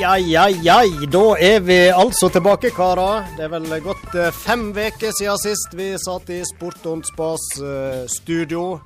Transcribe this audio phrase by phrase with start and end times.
[0.00, 0.80] Ja, ja, ja.
[1.12, 3.26] Da er vi altså tilbake, karer.
[3.36, 7.44] Det er vel gått eh, fem uker siden sist vi satt i Sport on Spas
[7.60, 8.80] eh, studio.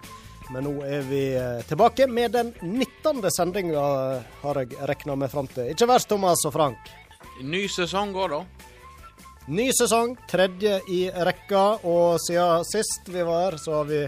[0.51, 3.23] Men nå er vi eh, tilbake med den 19.
[3.31, 3.85] sendinga,
[4.43, 5.71] har jeg regna meg fram til.
[5.71, 6.91] Ikke verst, Thomas og Frank.
[7.47, 8.67] Ny sesong går, da.
[9.55, 11.67] Ny sesong, tredje i rekka.
[11.87, 14.03] Og siden sist vi var her, så har vi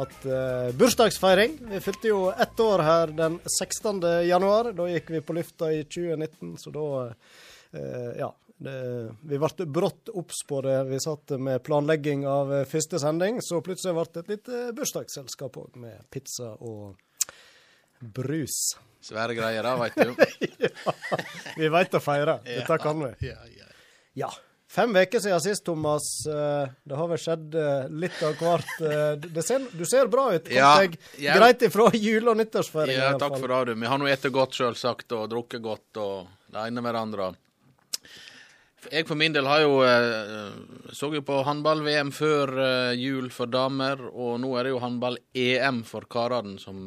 [0.00, 1.56] hatt uh, bursdagsfeiring.
[1.70, 4.02] Vi fylte jo ett år her den 16.
[4.28, 4.72] januar.
[4.76, 8.34] Da gikk vi på lufta i 2019, så da uh, Ja.
[8.60, 8.72] Det,
[9.24, 10.74] vi ble brått obs på det.
[10.90, 15.56] Vi satt med planlegging av uh, første sending, så plutselig ble det et lite bursdagsselskap
[15.62, 16.98] òg, med pizza og
[18.00, 18.58] brus.
[19.00, 20.12] Svære greier, da, veit du.
[20.66, 20.94] ja,
[21.56, 22.36] vi veit å feire.
[22.50, 23.32] Dette kan vi.
[24.20, 24.28] Ja.
[24.70, 26.04] Fem uker siden sist, Thomas.
[26.30, 28.68] Eh, Det har vel skjedd eh, litt av hvert.
[28.86, 30.44] Eh, Det ser, du ser bra ut.
[30.46, 31.34] Kom Ja, deg ja.
[31.38, 32.94] greit ifra jule- og nyttårsfeiring.
[33.00, 33.80] ja takk for det, du.
[33.80, 37.32] Vi har nå spist godt, selvsagt, og drukket godt, og det ene med det andre.
[38.90, 39.74] Jeg for min del har jo
[40.96, 46.06] så jo på håndball-VM før jul for damer, og nå er det jo håndball-EM for
[46.08, 46.86] karene som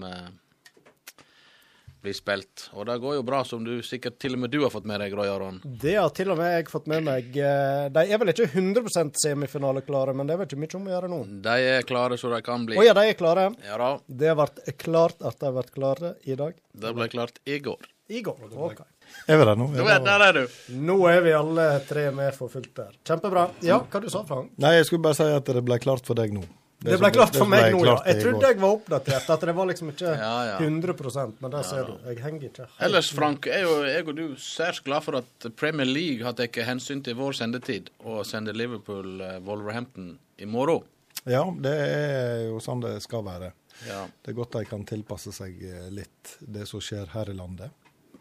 [2.04, 2.66] blir spilt.
[2.76, 5.00] Og det går jo bra, som du sikkert til og med du har fått med
[5.04, 5.62] deg, Roy Aron.
[5.64, 7.30] Det har til og med jeg fått med meg.
[7.40, 10.94] Eh, De er vel ikke 100 semifinaleklare, men det er vel ikke mye om å
[10.96, 11.20] gjøre nå.
[11.48, 12.78] De er klare så de kan bli.
[12.80, 13.50] Å ja, de er klare.
[13.66, 14.48] Ja da, Det ble
[14.84, 16.54] klart at de ble klare i dag.
[16.74, 17.90] det ble klart i går.
[18.12, 18.42] I går.
[18.52, 18.81] OK.
[19.28, 19.66] Er vi der nå?
[19.80, 20.58] Er, der er du.
[20.76, 22.92] Nå er vi alle tre med for fullt der.
[23.08, 23.48] Kjempebra.
[23.64, 24.52] Ja, hva du sa Frank?
[24.59, 26.44] Nei, jeg skulle bare si at det ble klart for deg nå.
[26.84, 27.95] Det ble klart for meg nå, ja.
[28.09, 30.58] Jeg trodde jeg var oppdatert, at det var liksom ikke Ja, ja.
[30.59, 31.94] 100% men der ser du.
[32.09, 35.88] Jeg henger ikke Ellers, Frank, er jo jeg og du særs glad for at Premier
[35.88, 40.84] League har tatt hensyn til vår sendetid og sender Liverpool eh, Wolverhampton i morgen.
[41.23, 43.53] Ja, det er jo sånn det skal være.
[43.88, 47.38] Ja, Det er godt de kan tilpasse seg eh, litt det som skjer her i
[47.38, 47.72] landet.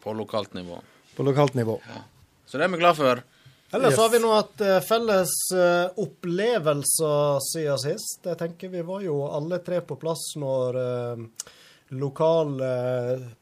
[0.03, 0.81] på lokalt nivå.
[1.17, 1.81] På lokalt nivå.
[2.47, 3.23] Så det er vi glad for.
[3.73, 3.99] Ellers Yes.
[4.01, 8.19] har vi nå hatt eh, felles eh, opplevelser siden sist.
[8.29, 11.23] Jeg tenker vi var jo alle tre på plass når eh,
[11.97, 12.53] lokal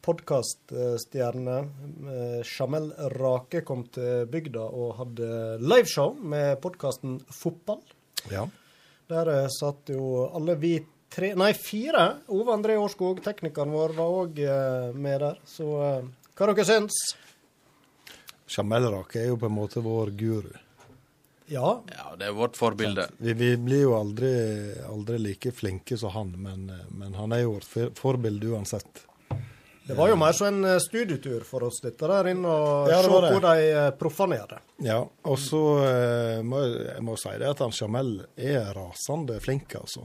[0.02, 1.56] podkaststjerne
[2.46, 5.28] Jamel Rake kom til bygda og hadde
[5.62, 7.82] liveshow med podkasten Fotball.
[8.30, 8.46] Ja.
[9.10, 10.76] Der satt jo alle vi
[11.10, 12.08] tre Nei, fire.
[12.30, 14.42] Ove André Årskog, teknikeren vår, var òg
[14.98, 15.38] med der.
[15.46, 16.98] Så hva dere syns?
[18.56, 20.50] Jamelrak er jo på en måte vår guru.
[21.50, 23.08] Ja, Ja, det er vårt forbilde.
[23.18, 24.30] Vi, vi blir jo aldri,
[24.86, 29.06] aldri like flinke som han, men, men han er jo vårt forbilde uansett.
[29.90, 33.00] Det var jo mer som en eh, studietur for oss, dette der inn og Ja,
[33.02, 34.58] se hvor de eh, proffene gjør det.
[34.86, 39.74] Ja, og så eh, må jeg, må si det at han Jamel er rasende flink,
[39.80, 40.04] altså.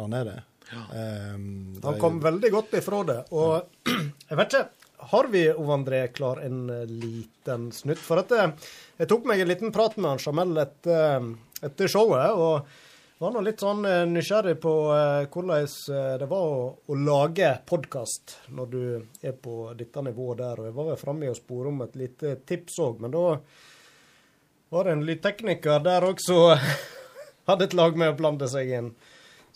[0.00, 0.38] Han er det.
[0.72, 3.18] Ehm, Han de- kom veldig godt ifra det.
[3.30, 3.62] Og
[4.30, 4.64] jeg vet ikke,
[5.10, 8.00] har vi Ove André klar en eh, liten snutt?
[8.02, 8.54] For at eh,
[9.02, 11.28] jeg tok meg en liten prat med han Jamel etter,
[11.62, 12.88] etter showet, og
[13.22, 17.52] var nå litt sånn eh, nysgjerrig på eh, hvordan eh, det var å, å lage
[17.70, 18.82] podkast når du
[19.22, 20.58] er på dette nivået der.
[20.58, 23.22] Og jeg var vel framme i å spore om et lite tips òg, men da
[24.74, 26.40] var det en lydtekniker der også
[27.50, 28.90] hadde et lag med å blande seg inn.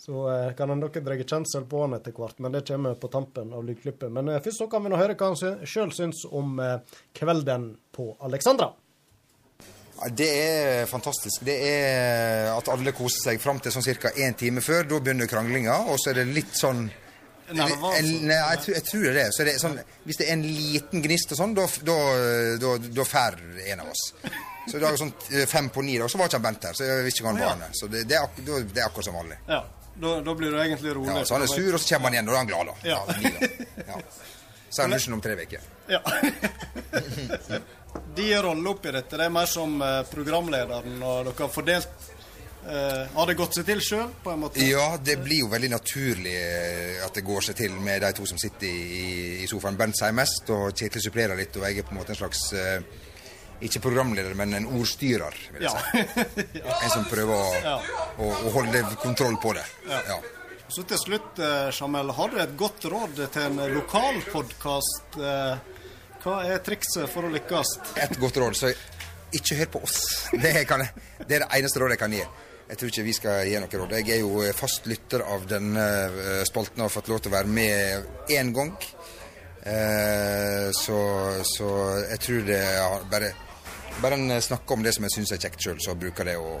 [0.07, 3.09] Så eh, kan en dere dra kjensel på han etter hvert, men det kommer på
[3.11, 4.07] tampen av lydklippet.
[4.15, 6.77] Men eh, først så kan vi nå høre hva han sjøl syns om eh,
[7.17, 8.69] kvelden på Alexandra.
[10.15, 11.41] Det er fantastisk.
[11.43, 14.11] Det er at alle koser seg fram til sånn ca.
[14.21, 14.85] én time før.
[14.87, 16.85] Da begynner kranglinga, og så er det litt sånn
[17.47, 19.53] Nerver, Nei, jeg, tror- jeg tror det er det.
[19.53, 21.63] Er sånn, hvis det er en liten gnist og sånn, da,
[23.07, 23.37] fær
[23.71, 24.01] en av oss.
[24.67, 26.75] Så det er sånn eh, fem på ni, da, så var ikke han Bent her.
[26.75, 27.71] Så jeg visste ikke hva han var.
[27.79, 29.37] Så det, det, er, det er akkurat som vanlig.
[29.47, 29.61] Ja,
[30.01, 31.13] da, da blir du egentlig rolig.
[31.15, 32.65] Ja, så han er sur, og så kommer han igjen, og da er han glad,
[32.67, 32.75] da.
[32.87, 32.99] Ja.
[33.87, 34.01] Ja.
[34.69, 35.61] Så er han dusjen om tre uker.
[35.87, 36.01] Ja.
[38.17, 42.07] De rolle oppi dette, det er mer som eh, programlederen, og dere har fordelt
[42.67, 44.61] eh, Har det gått seg til sjøl, på en måte?
[44.61, 48.27] Ja, det blir jo veldig naturlig eh, at det går seg til med de to
[48.29, 49.07] som sitter i,
[49.41, 49.79] i sofaen.
[49.79, 52.43] Bent sier mest, og Kjetil supplerer litt, og jeg er på en måte en slags
[52.53, 52.77] eh,
[53.61, 55.77] ikke programleder, men en ordstyrer, vil jeg Ja.
[55.91, 56.45] si.
[56.83, 57.77] En som prøver å, Ja.
[58.17, 59.63] å, å holde kontroll på det.
[59.89, 60.19] Ja.
[60.69, 65.15] Så til slutt, eh, Jamel, har du et godt råd til en lokal podkast?
[65.17, 67.77] Hva er trikset for å lykkes?
[68.03, 68.73] Et godt råd, så
[69.37, 70.01] ikke hør på oss.
[70.43, 70.83] Det, kan,
[71.23, 72.25] det er det eneste rådet jeg kan gi.
[72.67, 73.93] Jeg tror ikke vi skal gi noe råd.
[73.95, 77.37] Jeg er jo fast lytter av denne eh, spalten og har fått lov til å
[77.37, 78.73] være med én gang.
[79.63, 80.99] Eh, så,
[81.47, 81.69] så
[82.11, 83.31] jeg tror det er bare
[84.01, 86.51] Bare en snakker om det som jeg syns er kjekt sjøl, så bruker det å,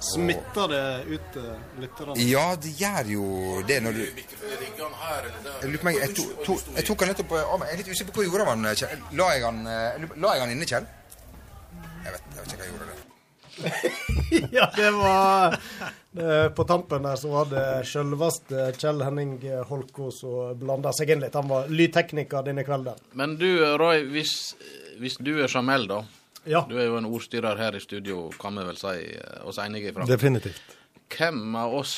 [0.00, 1.46] Smitter det ut til
[1.82, 2.14] lytterne?
[2.22, 3.24] Ja, det gjør jo
[3.66, 7.72] det når du Jeg meg, jeg, to, to, jeg tok han nettopp av meg.
[7.72, 9.02] Jeg er litt usikker på hva jeg gjorde han, Kjell.
[9.18, 10.86] La jeg han, eh, la jeg han inne, Kjell?
[12.04, 12.88] Jeg vet, jeg vet ikke hva jeg gjorde.
[12.92, 13.04] det.
[14.54, 15.56] ja, det var
[16.14, 21.24] det, På tampen der så var det selveste Kjell Henning Holko som blanda seg inn
[21.26, 21.34] litt.
[21.34, 23.02] Han var lydtekniker denne kvelden.
[23.18, 23.50] Men du,
[23.82, 24.36] Roy, hvis,
[25.02, 26.04] hvis du er Jamel, da.
[26.44, 26.64] Ja.
[26.68, 29.90] Du er jo en ordstyrer her i studio, kan vi vel si eh, oss enige
[29.92, 30.06] ifra.
[30.08, 30.76] Definitivt.
[31.12, 31.94] Hvem av oss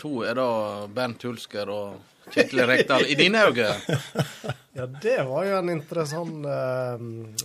[0.00, 3.74] to er da Bernt Hulsker og Kjetil Rekdal i dine øyne?
[4.70, 7.00] Ja, det var jo en interessant, eh,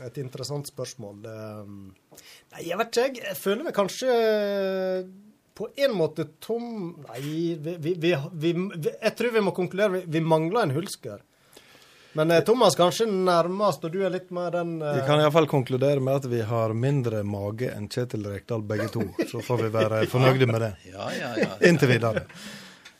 [0.05, 1.23] et interessant spørsmål.
[1.25, 2.19] Eh,
[2.53, 3.37] Nei, jeg vet ikke, jeg.
[3.41, 4.11] Føler meg kanskje
[5.57, 6.67] på en måte tom
[7.07, 7.39] Nei, vi,
[7.81, 8.13] vi, vi,
[8.45, 8.53] vi,
[8.91, 9.97] jeg tror vi må konkludere.
[9.97, 11.23] Vi, vi mangler en hulsker.
[12.15, 15.49] Men eh, Thomas kanskje nærmest, og du er litt mer den eh, Vi kan iallfall
[15.51, 19.03] konkludere med at vi har mindre mage enn Kjetil Rekdal begge to.
[19.27, 21.49] Så får vi være fornøyde med det Ja, ja, ja.
[21.67, 22.23] inntil videre.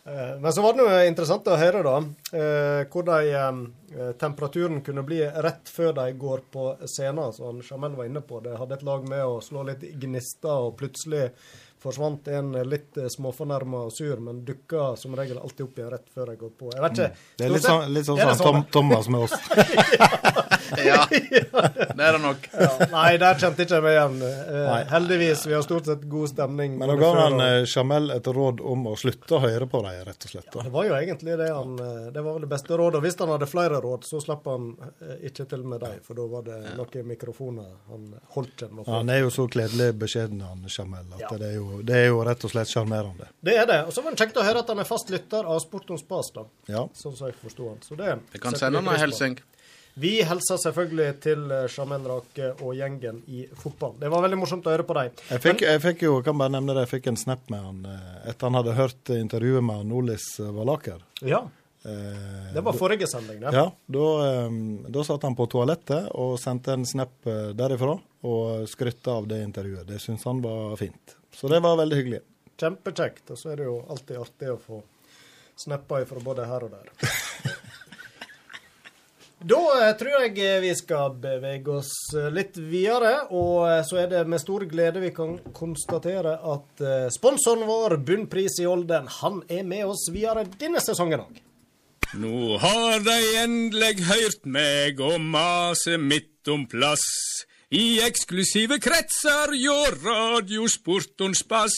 [0.03, 1.95] Eh, Men så var det noe interessant å høre, da.
[2.91, 3.61] Hvor Hvordan
[3.95, 7.31] eh, temperaturen kunne bli rett før de går på scenen.
[7.39, 8.43] Som Jamel var inne på.
[8.43, 11.29] De hadde et lag med å slå litt gnister, og plutselig
[11.85, 16.09] forsvant en litt eh, småfornærma og sur, men dukka som regel alltid opp igjen rett
[16.13, 16.71] før jeg går på.
[16.75, 17.09] Jeg vet ikke.
[17.13, 17.25] Mm.
[17.39, 19.35] Det er litt sånn, litt sånn Er sånn, som Tom, Thomas med oss.
[20.85, 21.05] ja.
[21.09, 22.49] Det er det nok.
[22.65, 24.15] Ja, nei, der kjente ikke jeg meg igjen.
[24.25, 25.43] Eh, heldigvis.
[25.47, 26.77] Vi har stort sett god stemning.
[26.79, 29.99] Men nå ga han eh, Jamel et råd om å slutte å høre på dem,
[30.07, 30.49] rett og slett.
[30.55, 32.99] Ja, det var jo egentlig det han eh, Det var vel det beste rådet.
[32.99, 34.71] Og hvis han hadde flere råd, så slapp han
[35.03, 38.85] eh, ikke til med dem, for da var det noen mikrofoner han holdt seg med
[38.87, 38.89] å.
[38.97, 41.31] Han er jo så kledelig beskjeden, han Jamel, at Ja.
[41.37, 43.27] det, er jo, det er jo rett og slett sjarmerende.
[43.43, 43.81] Det er det.
[43.89, 45.99] Og så var det kjekt å høre at han er fast lytter av Sport om
[45.99, 46.45] spas, da.
[46.71, 46.85] Ja.
[46.95, 47.83] Sånn som jeg forsto han.
[47.85, 49.37] Så det Vi kan sende han en hilsen.
[49.95, 53.93] Vi hilser selvfølgelig til eh, Rake og gjengen i fotball.
[53.99, 55.13] Det var veldig morsomt å høre på dem.
[55.29, 57.85] Jeg fikk, jeg fikk jo, kan bare nevne det, jeg fikk en snap med han
[57.87, 60.99] eh, etter han hadde hørt intervjuet med han Olis eh, Valaker.
[61.23, 61.45] Ja,
[61.85, 63.51] det var forrige sending, det.
[63.53, 64.05] Ja, da,
[64.89, 67.93] da satt han på toalettet og sendte en snap derifra
[68.25, 69.85] og skrytte av det intervjuet.
[69.85, 71.13] Det syntes han var fint.
[71.35, 72.23] Så det var veldig hyggelig.
[72.55, 73.27] Kjempekjekt.
[73.31, 74.81] Og så er det jo alltid artig å få
[75.59, 76.91] snappa ifra både her og der.
[79.45, 84.07] Da eh, tror jeg eh, vi skal bevege oss eh, litt videre, og så er
[84.09, 86.81] det med stor glede vi kan konstatere at
[87.13, 91.41] sponsoren vår, Bunnpris i Olden, han er med oss videre denne sesongen òg.
[92.17, 97.05] Nå har de endelig hørt meg og mase midt om plass.
[97.73, 101.77] I eksklusive kretser hjå radiosportons bass.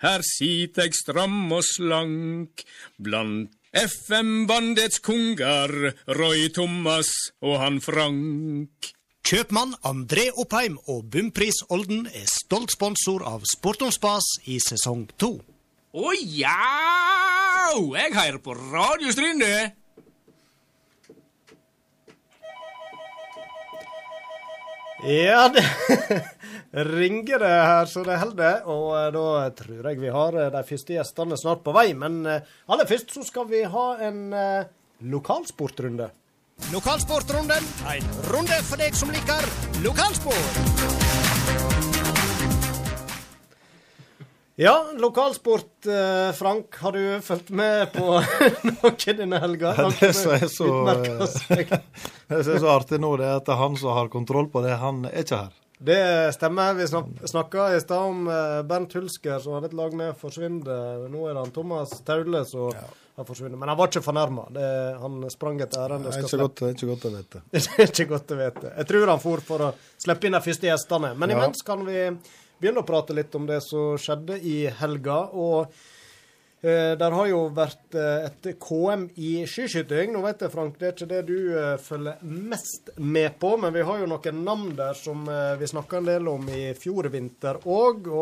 [0.00, 2.62] Her sit eg stram og slank
[3.02, 7.10] blant FM-bandets konger, Roy Thomas
[7.42, 8.92] og han Frank.
[9.26, 15.04] Kjøpmann André Oppheim og Bumpris Olden er stolt sponsor av Sport om spas i sesong
[15.20, 15.36] to.
[15.90, 16.56] Å ja!
[17.94, 19.79] Jeg hører på Radio Stryne.
[25.02, 25.64] Ja, det
[26.84, 28.66] ringer det her så det holder.
[28.68, 31.90] Og eh, da tror jeg vi har eh, de første gjestene snart på vei.
[31.96, 34.20] Men eh, aller først så skal vi ha en
[35.00, 36.10] lokalsportrunde.
[36.74, 39.48] Lokalsportrunden, en runde for deg som liker
[39.80, 41.19] lokalsport.
[44.62, 46.76] Ja, lokalsport, eh, Frank.
[46.76, 48.04] Har du fulgt med på
[48.68, 49.70] noe denne helga?
[49.78, 50.66] Ja, det som er så.
[52.28, 54.50] Det som er så artig nå, det er at det er han som har kontroll
[54.52, 54.74] på det.
[54.82, 55.54] Han er ikke her.
[55.80, 55.96] Det
[56.36, 56.76] stemmer.
[56.76, 60.68] Vi snak snakka i stad om eh, Bernt Hulsker, som hadde et lag med forsvunnet.
[61.08, 63.56] Nå er det han Thomas Taule som har forsvunnet.
[63.64, 64.44] Men han var ikke fornærma.
[65.06, 66.04] Han sprang et ærend.
[66.04, 67.42] Det er ikke godt, ikke godt å vite.
[67.56, 68.76] det er ikke godt å vite.
[68.76, 69.72] Jeg tror han for for å
[70.04, 71.14] slippe inn de første gjestene.
[71.16, 71.40] Men Ja.
[71.40, 72.04] imens kan vi
[72.60, 75.18] begynne å prate litt om det som skjedde i helga.
[75.32, 75.72] Og
[76.62, 80.12] eh, der har jo vært eh, et KM i skiskyting.
[80.14, 83.74] Nå vet jeg, Frank, det er ikke det du eh, følger mest med på, men
[83.76, 87.10] vi har jo noen navn der som eh, vi snakka en del om i fjor
[87.12, 88.12] vinter òg.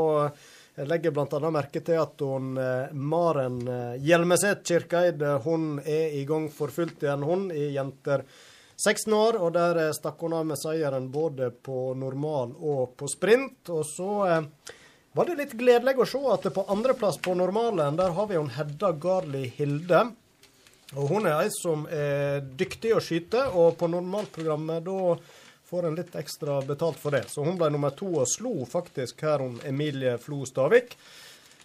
[0.78, 1.48] Jeg legger bl.a.
[1.50, 3.58] merke til at hun, eh, Maren
[4.04, 8.22] Hjelmeset Kirkeid hun er i gang for fullt igjen, hun, i jenter
[8.78, 13.08] 16 år, og der eh, stakk hun av med seieren både på normal og på
[13.10, 13.72] sprint.
[13.74, 14.76] Og så eh,
[15.18, 18.52] var det litt gledelig å se at på andreplass på normalen, der har vi hun
[18.54, 20.04] Hedda Garli Hilde.
[20.96, 25.16] Og hun er ei som er dyktig å skyte, og på normalprogrammet da
[25.68, 27.26] får en litt ekstra betalt for det.
[27.28, 30.94] Så hun ble nummer to og slo faktisk her hun Emilie Flo Stavik.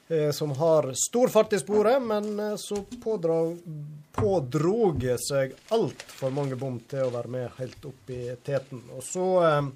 [0.07, 3.59] Eh, som har stor fart i sporet, men eh, så pådrog,
[4.11, 8.81] pådrog seg altfor mange bom til å være med helt opp i teten.
[8.97, 9.69] Og så eh,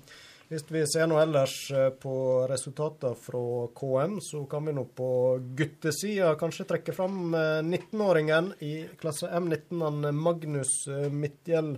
[0.48, 1.54] Hvis vi ser noe ellers
[2.00, 2.12] på
[2.48, 3.40] resultatene fra
[3.76, 5.10] KM, så kan vi nå på
[5.60, 10.76] guttesida kanskje trekke fram eh, 19-åringen i klasse M19, han Magnus
[11.12, 11.74] Midtjell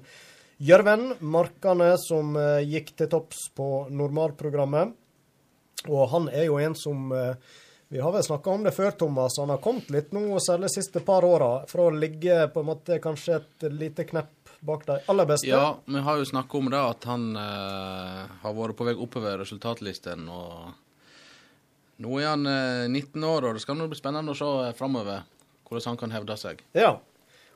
[0.58, 1.15] Gjørven.
[1.22, 4.94] Markene som gikk til topps på normalprogrammet.
[5.89, 7.10] Og han er jo en som
[7.91, 9.38] Vi har vel snakka om det før, Thomas.
[9.41, 12.67] Han har kommet litt nå, særlig de siste par åra, fra å ligge på en
[12.67, 15.48] måte kanskje et lite knepp bak de aller beste.
[15.50, 19.39] Ja, vi har jo snakka om det at han eh, har vært på vei oppover
[19.41, 20.27] resultatlisten.
[20.29, 24.50] Og nå er han eh, 19 år, og det skal nå bli spennende å se
[24.67, 25.24] eh, framover
[25.69, 26.62] hvordan han kan hevde seg.
[26.77, 26.91] Ja.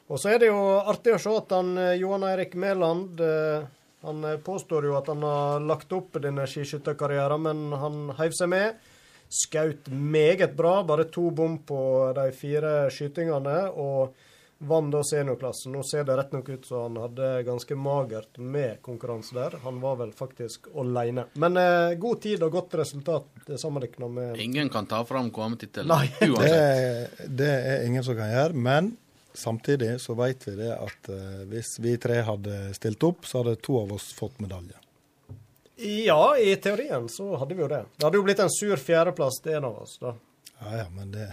[0.10, 3.70] Og så er det jo artig å se at han eh, Johan Eirik Mæland eh,
[4.04, 8.50] Han eh, påstår jo at han har lagt opp denne skiskytterkarrieren, men han heiv seg
[8.52, 8.82] med.
[9.30, 11.80] Skaut meget bra, bare to bom på
[12.18, 13.58] de fire skytingene.
[13.74, 14.14] og
[14.68, 15.74] vant da seniorklassen.
[15.76, 19.58] Nå ser det rett nok ut som han hadde ganske magert med konkurranse der.
[19.64, 21.26] Han var vel faktisk alene.
[21.34, 25.92] Men eh, god tid og godt resultat sammenligna med Ingen kan ta fram KM-tittelen
[26.30, 27.18] uansett.
[27.18, 28.54] Det, det er ingen som kan gjøre.
[28.70, 28.94] Men
[29.34, 33.60] samtidig så vet vi det at eh, hvis vi tre hadde stilt opp, så hadde
[33.64, 34.80] to av oss fått medalje.
[35.78, 37.82] Ja, i teorien så hadde vi jo det.
[37.98, 40.14] Det hadde jo blitt en sur fjerdeplass til en av oss, da.
[40.64, 41.26] Ja ja, men det,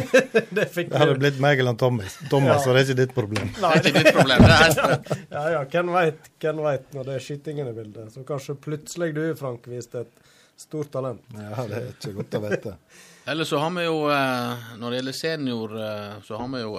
[0.54, 1.22] Det fikk det hadde du.
[1.24, 2.58] blitt meg eller Thomas, Thomas Ja.
[2.62, 3.48] så det er ikke ditt problem.
[3.56, 4.44] Det er ikke ditt problem.
[4.44, 8.12] Det er helt Ja ja, hvem veit, hvem veit når det er skytingen i bildet.
[8.14, 10.22] Så kanskje plutselig du, Frank, viste et
[10.58, 11.24] stort talent.
[11.34, 12.76] Ja, Det er ikke godt å vite.
[13.28, 16.76] Eller så har vi jo, eh, når det gjelder senior, eh, så har vi jo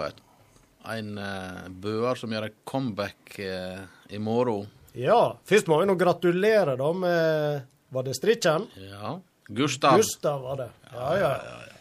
[0.93, 4.69] en eh, bøer som gjør et comeback i morgen.
[4.99, 8.67] Ja, først må vi nå gratulere da med Var det strikken?
[8.83, 9.15] Ja.
[9.49, 9.97] Gustav.
[9.97, 10.69] Gustav var det.
[10.93, 11.33] Ja, ja.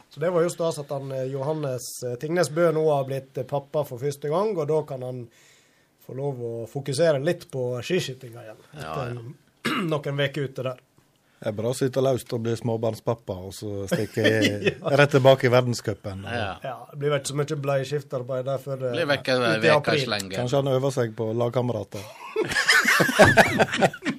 [0.09, 3.39] Så det var jo stas at han eh, Johannes eh, Tingnes Bø nå har blitt
[3.39, 5.21] eh, pappa for første gang, og da kan han
[6.07, 8.63] få lov å fokusere litt på skiskytinga igjen.
[8.73, 9.25] Etter ja,
[9.93, 10.81] noen uker ute der.
[11.39, 14.25] Det er bra å sitte løst og bli småbarnspappa, og så stikke
[14.71, 14.73] ja.
[14.99, 16.25] rett tilbake i verdenscupen.
[16.27, 16.49] Ja.
[16.65, 19.53] Ja, Det blir vel ikke så mye bleieskiftarbeid der før Blir vekk ei ut i
[19.69, 20.19] uke april.
[20.33, 22.11] Kanskje han øver seg på lagkamerater.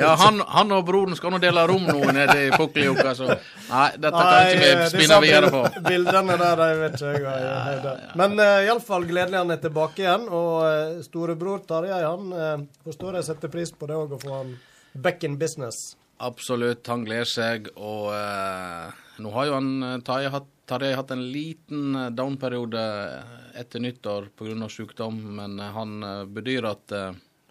[0.00, 3.88] Ja, han, han og broren skal nå dele rom nå nede i Pukkeljoka, så Nei,
[4.00, 5.60] dette kan ikke vi eh, spinne videre på.
[5.66, 7.80] bild- Bildene der, de vet ikke jeg.
[7.84, 7.94] hva.
[8.20, 10.24] Men uh, iallfall gledelig han er tilbake igjen.
[10.28, 14.32] Og uh, storebror Tarjei, han uh, forstår jeg setter pris på det òg, å få
[14.38, 14.54] han
[14.94, 15.94] back in business.
[16.20, 18.88] Absolutt, han gleder seg, og uh,
[19.20, 22.82] nå har jo han eh, Tarjei hatt, hatt en liten eh, down-periode
[23.58, 24.68] etter nyttår pga.
[24.72, 27.10] sykdom, men eh, han eh, bedyr at eh,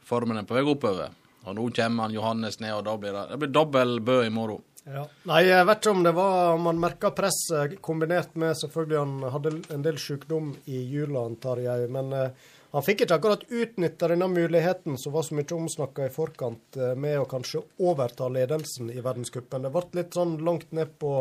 [0.10, 1.16] formen er på vei oppover.
[1.48, 4.34] Og nå kommer han Johannes ned, og da blir det, det blir dobbel Bø i
[4.34, 4.66] morgen.
[4.90, 5.04] Ja.
[5.30, 9.34] Nei, jeg vet ikke om det var om han merka presset, kombinert med selvfølgelig han
[9.36, 11.90] hadde en del sykdom i jula, antar jeg.
[11.94, 16.14] Men eh, han fikk ikke akkurat utnytta denne muligheten som var så mye omsnakka i
[16.14, 19.68] forkant, eh, med å kanskje overta ledelsen i verdenscupen.
[19.68, 21.14] Det ble litt sånn langt ned på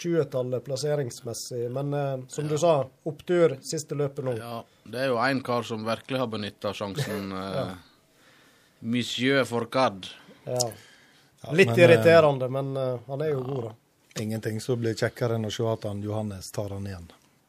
[0.00, 1.66] 20-tallet plasseringsmessig.
[1.72, 4.36] Men eh, som du sa, opptur siste løpet nå.
[4.40, 7.32] Ja, det er jo én kar som virkelig har benytta sjansen.
[7.40, 7.78] Eh,
[8.80, 10.06] Monsieur Forcad.
[10.44, 10.58] Ja.
[11.42, 13.74] Ja, Litt men, eh, irriterende, men eh, han er jo god, da.
[14.20, 17.06] Ingenting som blir kjekkere enn å se at han Johannes tar han igjen.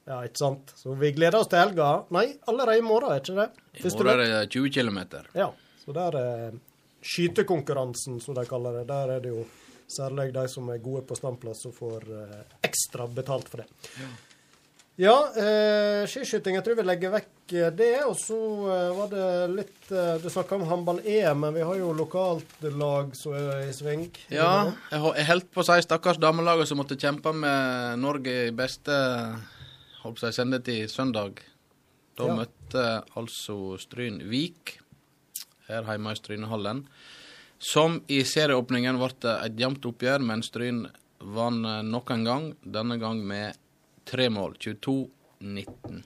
[0.07, 0.71] Ja, ikke sant.
[0.75, 1.89] Så vi gleder oss til helga.
[2.15, 3.49] Nei, allerede i morgen, er ikke det?
[3.79, 4.99] I morgen er det 20 km.
[5.37, 5.49] Ja,
[5.83, 6.55] så der er
[7.01, 8.87] skytekonkurransen, som de kaller det.
[8.91, 9.45] Der er det jo
[9.91, 13.67] særlig de som er gode på standplass, som får eh, ekstra betalt for det.
[13.99, 14.09] Ja,
[15.39, 16.57] eh, skiskyting.
[16.57, 17.91] Jeg tror vi legger vekk eh, det.
[18.05, 18.37] Og så
[18.69, 23.15] eh, var det litt eh, Du snakka om håndball-EM, men vi har jo lokalt lag
[23.17, 24.09] som er i sving.
[24.29, 28.53] Ja, jeg, jeg holdt på å si stakkars damelaget som måtte kjempe med Norge i
[28.55, 28.97] beste
[30.03, 31.41] holdt jeg å til sendetid søndag.
[32.19, 32.35] Da Ja.
[32.35, 32.85] møtte
[33.17, 34.75] altså Stryn Vik
[35.69, 36.83] her hjemme i Strynehallen.
[37.61, 40.83] Som i serieåpningen ble et jevnt oppgjør, men Stryn
[41.21, 42.47] vant eh, nok en gang.
[42.65, 43.55] Denne gang med
[44.05, 44.55] tre mål.
[44.61, 46.01] 22-19.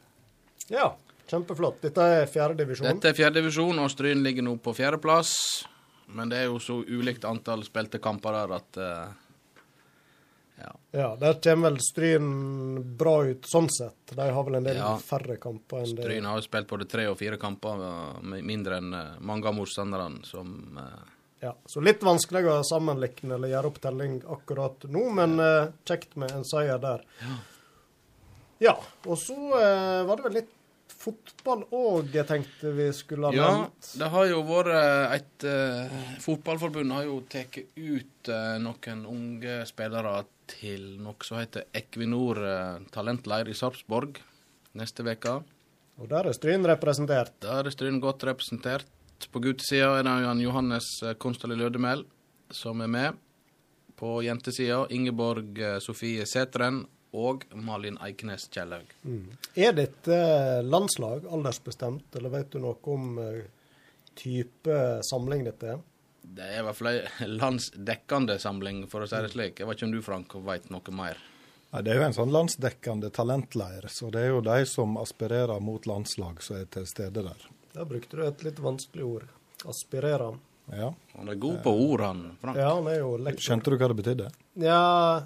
[0.73, 0.95] Ja,
[1.29, 1.81] kjempeflott.
[1.85, 2.87] Dette er fjerdedivisjon?
[2.89, 5.35] Dette er fjerdedivisjon, og Stryn ligger nå på fjerdeplass.
[6.15, 9.13] Men det er jo så ulikt antall spilte kamper der at uh,
[10.55, 10.69] Ja.
[10.95, 12.27] Ja, Der kommer vel Stryn
[12.97, 14.13] bra ut sånn sett.
[14.15, 14.93] De har vel en del Ja.
[15.01, 16.05] færre kamper enn det.
[16.05, 19.57] Stryn har jo spilt både tre og fire kamper eh, mindre enn eh, mange av
[19.57, 21.01] motstanderne som uh,
[21.41, 26.15] Ja, så litt vanskelig å sammenligne eller gjøre opp telling akkurat nå, men uh, kjekt
[26.15, 27.03] med en seier der.
[27.19, 27.35] Ja,
[28.63, 30.53] og så eh, var det vel litt
[30.95, 33.89] fotball òg jeg tenkte vi skulle ha Ja, nevnt.
[33.99, 34.69] det har jo vært
[35.17, 41.67] et uh, Fotballforbund har jo tatt ut eh, noen unge spillere til noe som heter
[41.77, 44.21] Equinor uh, talentleir i Sarpsborg
[44.77, 45.39] neste uke.
[46.01, 47.31] Og der er Stryn representert.
[47.43, 48.87] Der er Stryn godt representert.
[49.31, 52.05] På guttesida er det Jan Johannes eh, Konstali Lødemel.
[52.51, 53.13] som er med.
[53.95, 56.85] På jentesida Ingeborg eh, Sofie Sæteren
[57.15, 58.91] og Malin Eikenes Kjellaug.
[59.55, 60.17] Er dette
[60.67, 63.43] landslag aldersbestemt, eller vet du noe om eh,
[64.19, 65.83] type samling dette er?
[66.25, 69.61] Det er i hvert fall ei landsdekkende samling, for å si det slik.
[69.61, 71.19] Jeg vet ikke om du, Frank, vet noe mer?
[71.71, 75.61] Nei, Det er jo en sånn landsdekkende talentleir, så det er jo de som aspirerer
[75.63, 77.47] mot landslag som er til stede der.
[77.75, 79.25] Da brukte du et litt vanskelig ord.
[79.67, 80.33] Aspirere.
[80.73, 80.93] Ja.
[81.15, 82.57] Han er god på ord, han, Frank.
[82.57, 83.43] Ja, han er jo lektor.
[83.45, 84.31] Skjønte du hva det betydde?
[84.63, 84.81] Ja,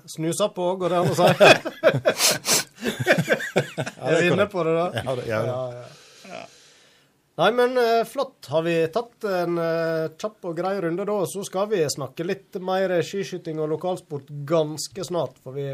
[0.10, 1.24] snusa på, går det an å si.
[4.04, 4.86] er vi inne på det, da?
[5.00, 6.44] Ja, det, ja, Ja, ja.
[7.40, 8.50] Nei, men eh, flott.
[8.52, 12.60] Har vi tatt en uh, kjapp og grei runde da, så skal vi snakke litt
[12.60, 15.40] mer skiskyting og lokalsport ganske snart.
[15.40, 15.70] For vi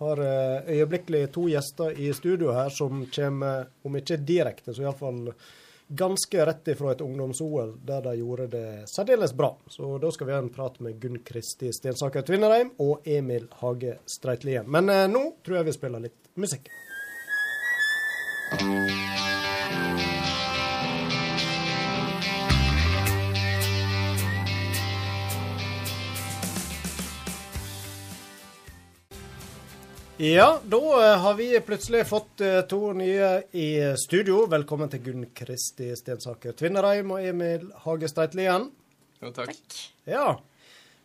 [0.00, 5.26] har uh, øyeblikkelig to gjester i studio her som kommer, om ikke direkte, så iallfall
[5.88, 9.56] ganske rett ifra et ungdoms-OL der de gjorde det særdeles bra.
[9.66, 13.98] Så da skal vi ha en prat med Gunn Kristi Stensaker Tvinnereim og Emil Hage
[14.06, 14.68] Streitlien.
[14.68, 16.68] Men eh, nå tror jeg vi spiller litt musikk.
[30.20, 34.40] Ja, da eh, har vi plutselig fått eh, to nye i studio.
[34.50, 38.64] Velkommen til Gunn Kristi Stensaker Tvinnereim og Emil Hage Streitlien.
[39.22, 39.54] Jo, takk.
[40.10, 40.32] Ja.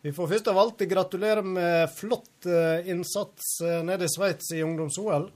[0.02, 5.28] Vi får først av alt gratulere med flott eh, innsats nede i Sveits i ungdoms-OL.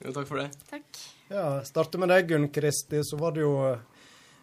[0.00, 0.48] Jo, takk for det.
[0.72, 1.04] Takk.
[1.28, 3.04] Ja, Starte med deg, Gunn Kristi.
[3.04, 3.52] Så var det jo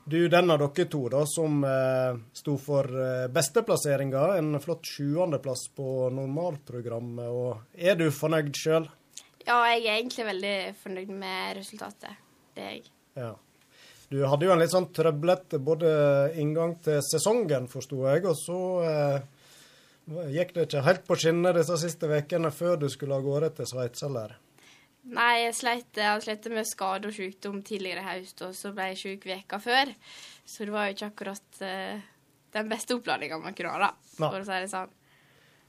[0.10, 4.38] du, den av dere to, da, som eh, sto for eh, besteplasseringa.
[4.40, 7.28] En flott sjuendeplass på normalprogrammet.
[7.28, 8.88] Og er du fornøyd sjøl?
[9.44, 12.24] Ja, jeg er egentlig veldig fornøyd med resultatet.
[12.56, 12.88] Det er jeg.
[13.20, 13.34] Ja.
[14.08, 15.90] Du hadde jo en litt sånn trøblete både
[16.40, 19.18] inngang til sesongen, forsto jeg, og så eh,
[20.32, 23.68] gikk det ikke helt på skinner disse siste ukene før du skulle av gårde til
[23.68, 24.38] Sveits, eller?
[25.08, 28.90] Nei, jeg sleit, jeg sleit med skade og sykdom tidligere i høst, og så ble
[28.92, 29.92] jeg syk veka før.
[30.44, 32.08] Så det var jo ikke akkurat uh,
[32.58, 34.96] den beste oppladninga man kunne ha, da, for å si det sånn.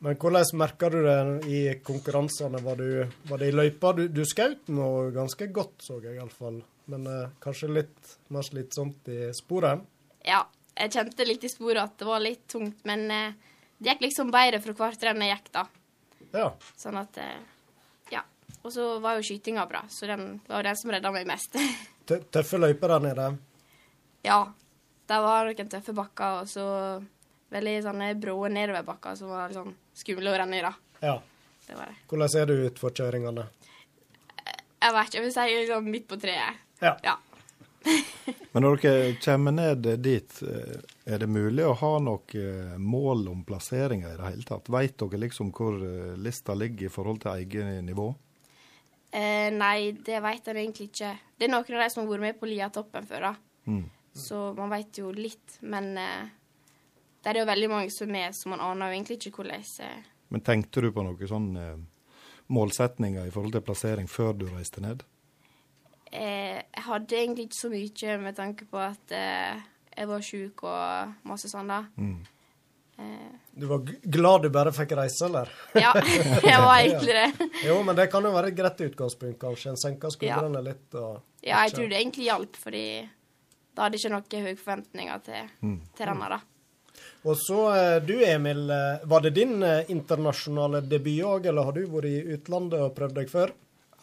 [0.02, 1.18] Men hvordan merka du det
[1.50, 2.60] i konkurransene?
[2.62, 3.92] Var, du, var det i løypa?
[3.98, 6.60] Du, du skjøt nå ganske godt, så jeg iallfall.
[6.90, 9.84] Men uh, kanskje litt mer slitsomt i sporet?
[10.26, 10.44] Ja,
[10.78, 14.34] jeg kjente litt i sporet at det var litt tungt, men uh, det gikk liksom
[14.34, 15.64] bedre for hvert renn jeg gikk, da.
[16.34, 16.50] Ja.
[16.78, 17.30] Sånn at Ja.
[18.62, 21.56] Og så var jo skytinga bra, så den var den som redda meg mest.
[22.34, 23.28] Tøffe løyper der nede.
[24.26, 24.40] Ja.
[25.08, 26.64] Det var noen tøffe bakker, og så
[27.54, 30.72] veldig sånne brå nedoverbakker som var sånn skumle å renne i, da.
[31.00, 31.14] Ja.
[31.64, 32.02] Det var det.
[32.10, 33.46] Hvordan ser du ut for kjøringene?
[34.78, 36.60] Jeg vet ikke, jeg vil si liksom midt på treet.
[36.84, 36.92] Ja.
[37.04, 37.16] Ja.
[38.52, 43.28] Men når dere kommer ned dit, eh, er det mulig å ha noe eh, mål
[43.32, 44.70] om plasseringer i det hele tatt?
[44.72, 48.10] Vet dere liksom hvor eh, lista ligger i forhold til eget nivå?
[49.10, 51.12] Eh, nei, det vet jeg egentlig ikke.
[51.38, 53.34] Det er noen av de som har vært med på Liatoppen før, da.
[53.68, 53.86] Mm.
[54.18, 55.58] Så man vet jo litt.
[55.62, 56.26] Men eh,
[57.22, 59.64] det er jo veldig mange som er med, så man aner jo egentlig ikke hvordan
[59.86, 61.78] eh, Men tenkte du på noen sånne eh,
[62.52, 65.04] målsetninger i forhold til plassering før du reiste ned?
[66.12, 69.62] eh, Jeg hadde egentlig ikke så mye med tanke på at eh,
[69.96, 71.82] jeg var sjuk og masse sånn, da.
[71.96, 72.20] Mm.
[72.98, 75.48] Eh, Du var glad du bare fikk reise, eller?
[75.74, 75.92] ja,
[76.50, 77.48] jeg var egentlig det.
[77.68, 79.70] Jo, men det kan jo være et greit utgangspunkt, kanskje.
[79.72, 82.84] En senker skuldrene litt og Ja, jeg tror det egentlig hjalp, fordi
[83.74, 85.80] da hadde jeg ikke noen høye forventninger til, Mm.
[85.96, 86.40] til denne, da.
[87.24, 88.64] Og så eh, du, Emil.
[88.70, 92.94] eh, Var det din eh, internasjonale debut òg, eller har du vært i utlandet og
[92.96, 93.52] prøvd deg før?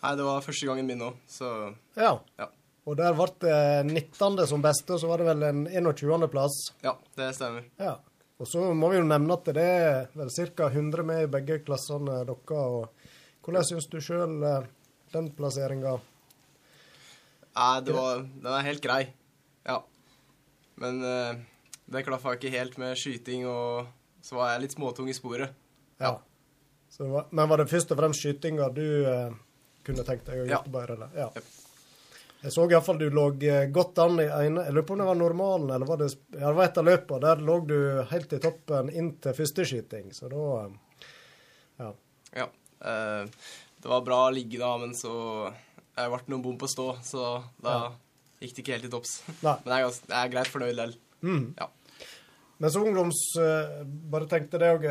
[0.04, 2.20] Nei, det var første gangen min òg, så Ja.
[2.40, 2.48] Ja.
[2.86, 3.56] Og der ble det
[3.92, 4.46] 19.
[4.48, 6.58] som beste, og så var det vel en 21.-plass.
[6.84, 7.64] ja, det stemmer.
[7.82, 7.96] Ja.
[8.40, 10.68] Og så må vi jo nevne at det er vel ca.
[10.68, 12.90] 100 med i begge klassene deres.
[13.46, 14.34] Hvordan syns du sjøl
[15.14, 15.94] den plasseringa?
[17.56, 19.04] Nei, det var, den er helt grei.
[19.66, 19.78] Ja.
[20.82, 21.38] Men eh,
[21.88, 23.88] det klaffa ikke helt med skyting, og
[24.26, 25.54] så var jeg litt småtung i sporet.
[26.04, 26.18] Ja.
[26.92, 29.32] Så, det var- men var det først og fremst skytinga du eh,
[29.88, 30.58] kunne tenkt deg å Ja.
[30.60, 30.94] gjøre bedre?
[31.00, 31.16] Eller?
[31.16, 31.30] Ja.
[31.36, 31.48] Jep.
[32.46, 35.08] Jeg så iallfall du lå eh, godt an i ene Jeg lurer på om det
[35.10, 37.22] var normalen, eller var det Ja, det var et av løpene.
[37.26, 37.78] Der lå du
[38.12, 40.76] helt i toppen inn til første skyting, så da eh,
[41.82, 41.92] Ja.
[42.44, 42.48] Ja.
[42.86, 43.24] Eh,
[43.82, 45.12] det var bra å ligge da, men så
[45.96, 47.26] jeg ble noen bom på stå, så
[47.64, 47.90] da Ja.
[48.44, 49.16] gikk det ikke helt til topps.
[49.42, 50.96] Men jeg er, jeg er greit fornøyd likevel.
[51.26, 51.46] Mm.
[51.58, 51.70] Ja.
[52.58, 53.18] Men så ungdoms...
[53.42, 54.86] eh, Bare tenkte det òg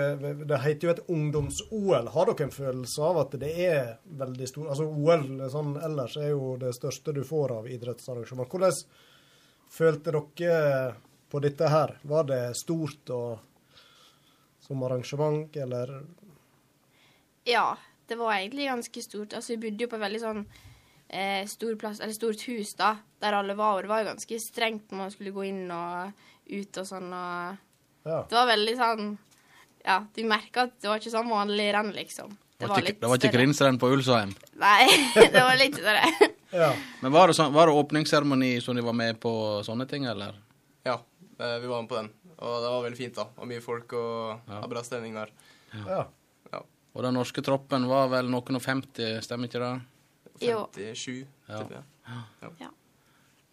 [0.45, 2.11] Det heter jo et ungdoms-OL.
[2.13, 6.35] Har dere en følelse av at det er veldig stor Altså OL sånn ellers er
[6.35, 8.51] jo det største du får av idrettsarrangement.
[8.53, 8.77] Hvordan
[9.73, 10.95] følte dere
[11.33, 11.97] på dette her?
[12.05, 13.39] Var det stort og
[14.65, 15.91] som arrangement, eller
[17.45, 17.77] Ja,
[18.09, 19.35] det var egentlig ganske stort.
[19.35, 20.45] Altså, vi bodde jo på veldig sånn
[21.09, 23.77] eh, stor plass, eller stort hus, da, der alle var.
[23.77, 27.11] Og det var jo ganske strengt når man skulle gå inn og ut og sånn,
[27.13, 27.61] og
[28.05, 28.19] Ja.
[28.29, 29.07] Det var veldig sånn
[29.85, 32.37] Ja, du merka at det var ikke sånn vanlig renn, liksom.
[32.59, 34.31] Det var ikke, det var ikke grinsrenn på Ulsheim.
[34.61, 36.31] Nei, det var litt større.
[36.55, 36.69] Ja.
[37.03, 39.31] Men var det, sånn, var det åpningsseremoni som de var med på
[39.67, 40.37] sånne ting, eller?
[40.87, 41.01] Ja,
[41.35, 42.13] eh, vi var med på den.
[42.39, 43.25] Og det var veldig fint, da.
[43.43, 44.61] Og mye folk og ja.
[44.71, 45.33] bra stemning der.
[45.75, 46.05] ja.
[46.95, 49.73] Og den norske troppen var vel noen og 50, stemmer ikke det?
[50.47, 50.61] Jo.
[50.79, 51.59] 57, Ja.
[51.59, 52.71] tipper jeg.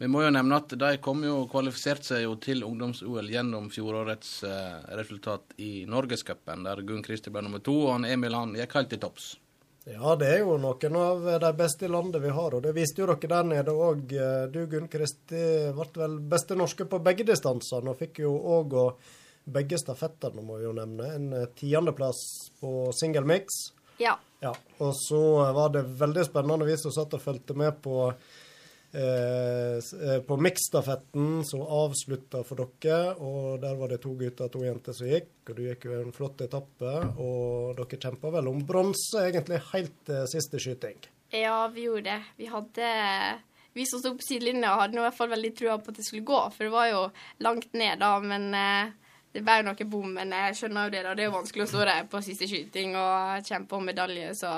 [0.02, 4.32] Vi må jo nevne at de kom jo kvalifiserte seg jo til ungdoms-OL gjennom fjorårets
[4.50, 8.74] eh, resultat i Norgescupen, der Gunn Kristi ble nummer to, og han Emil han gikk
[8.80, 9.28] helt til topps.
[9.86, 13.02] Ja, det er jo noen av de beste i landet vi har, og det viste
[13.04, 14.18] jo dere der nede òg.
[14.54, 15.46] Du, Gunn Kristi,
[15.78, 18.78] ble vel beste norske på begge distansene, og fikk jo òg
[19.54, 21.14] begge stafettene, må vi jo nevne.
[21.16, 22.22] En eh, tiendeplass
[22.62, 23.62] på single mix.
[24.02, 24.18] Ja.
[24.42, 25.22] Ja, og så
[25.54, 28.41] var det veldig spennende, vi som satt og fulgte med på eh, eh,
[30.28, 33.14] på miksstafetten som avslutta for dere.
[33.24, 36.02] Og der var det to gutter og to jenter som gikk, og du gikk jo
[36.02, 36.94] en flott etappe.
[37.16, 41.00] Og dere kjempa vel om bronse egentlig helt til siste skyting.
[41.32, 42.22] Ja, vi gjorde det.
[42.38, 42.88] Vi hadde
[43.74, 46.28] Vi som sto på sidelinja, hadde i hvert fall veldig trua på at det skulle
[46.28, 47.06] gå, for det var jo
[47.40, 48.90] langt ned da, men eh,
[49.32, 50.10] det ble jo noe bom.
[50.18, 51.14] Men jeg skjønner jo det, da.
[51.16, 54.52] Det er jo vanskelig å stå der på siste skyting og kjempe om medalje, så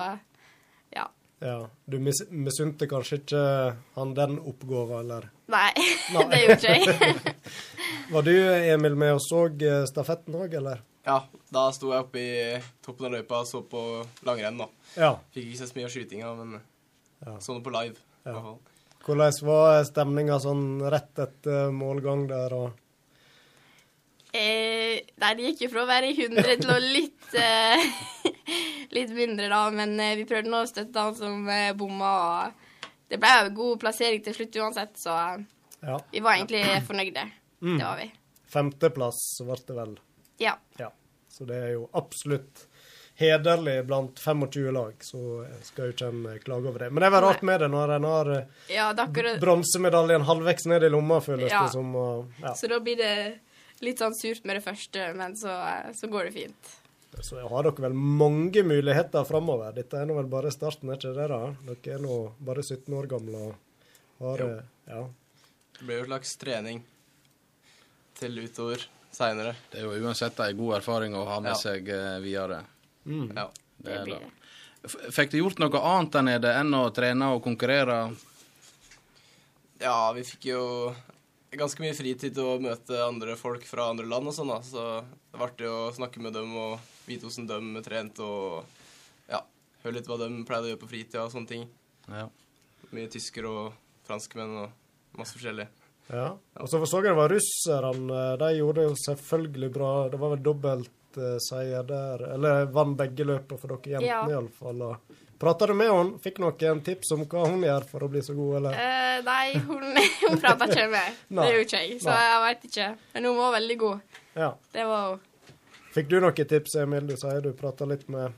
[1.44, 1.58] ja.
[1.86, 3.44] Du mis misunte kanskje ikke
[3.98, 5.30] han den oppgåva, eller?
[5.52, 5.72] Nei,
[6.16, 6.24] Nei.
[6.32, 7.36] det gjorde jeg.
[8.14, 8.34] Var du,
[8.74, 10.82] Emil, med og så eh, stafetten òg, eller?
[11.04, 11.18] Ja,
[11.52, 13.82] da sto jeg oppe i toppen av løypa og så på
[14.28, 14.70] langrenn, da.
[14.96, 15.10] Ja.
[15.36, 16.54] Fikk ikke sett så mye av skytinga, men
[17.24, 17.34] Ja.
[17.44, 18.00] så noe på live.
[18.24, 18.38] i Ja.
[18.38, 18.62] hvert fall.
[19.04, 22.54] Hvordan var stemninga sånn rett etter målgang der?
[22.56, 22.72] og...
[24.34, 27.84] Eh, nei, det gikk jo fra å være 100 til å litt eh,
[28.94, 29.64] Litt mindre, da.
[29.74, 32.12] Men eh, vi prøvde nå å støtte han som eh, bomma.
[32.48, 35.46] Og det ble jo god plassering til slutt uansett, så eh,
[35.84, 35.98] Ja.
[36.12, 37.26] vi var egentlig fornøyde.
[37.64, 37.78] Mm.
[37.80, 38.12] Det var vi.
[38.54, 39.96] Femteplass ble det vel.
[40.42, 40.54] Ja.
[40.80, 40.92] Ja.
[41.34, 42.68] Så det er jo absolutt
[43.18, 46.90] hederlig blant 25 lag, så jeg skal jo ikke en klage over det.
[46.94, 50.26] Men det er vel rart med det når en har eh, ja er akkurat, bronsemedaljen
[50.30, 51.64] halvveis ned i lomma, føles Ja.
[51.66, 51.92] det som.
[51.96, 52.54] Og, ja.
[52.58, 53.14] så da blir det
[53.86, 56.74] litt sånn surt med det første, men så, eh, så går det fint.
[57.22, 59.74] Så har dere vel mange muligheter framover.
[59.76, 61.28] Dette er nå vel bare starten, er ikke det?
[61.30, 61.42] da?
[61.68, 63.56] Dere er nå bare 17 år gamle og
[64.20, 64.48] har Jo.
[64.48, 65.04] eh, Ja.
[65.78, 66.84] Det ble jo slags trening
[68.16, 69.56] til utover seinere.
[69.72, 71.56] Det er jo uansett en god erfaring å ha med Ja.
[71.56, 71.86] seg
[72.22, 72.64] videre.
[73.06, 73.36] Mm.
[73.36, 73.50] Ja.
[73.78, 74.30] Det Det blir det.
[74.84, 75.12] det.
[75.14, 78.16] Fikk du gjort noe annet der nede enn å trene og konkurrere?
[79.80, 80.96] ja, vi fikk jo
[81.60, 84.60] ganske mye fritid til å møte andre folk fra andre land og sånn, da.
[84.66, 84.84] Så
[85.32, 88.64] det var artig å snakke med dem og vite hvordan de trente og
[89.30, 89.42] ja,
[89.84, 91.68] høre litt hva de pleide å gjøre på fritida og sånne ting.
[92.10, 92.28] Ja.
[92.94, 93.74] Mye tysker og
[94.08, 95.68] franskmenn og masse forskjellig.
[96.12, 96.30] ja.
[96.60, 98.22] Og så så jeg det var russerne.
[98.42, 99.92] De gjorde jo selvfølgelig bra.
[100.10, 102.26] Det var vel dobbelt uh, seier der.
[102.36, 104.24] Eller vant begge løpene for dere jentene, Ja.
[104.30, 104.82] iallfall.
[104.82, 106.20] og Prata du med henne?
[106.24, 108.78] Fikk noen tips om hva hun gjør for å bli så god, eller?
[108.80, 109.90] Eh, nei, hun,
[110.22, 111.18] hun prater ikke med meg.
[111.36, 112.22] Det gjør ikke jeg, så Nei.
[112.24, 112.86] jeg veit ikke.
[113.16, 114.22] Men hun var veldig god.
[114.40, 114.48] Ja.
[114.72, 115.26] Det var hun.
[115.98, 117.12] Fikk du noen tips, Emil?
[117.12, 118.32] Du sier du prata litt med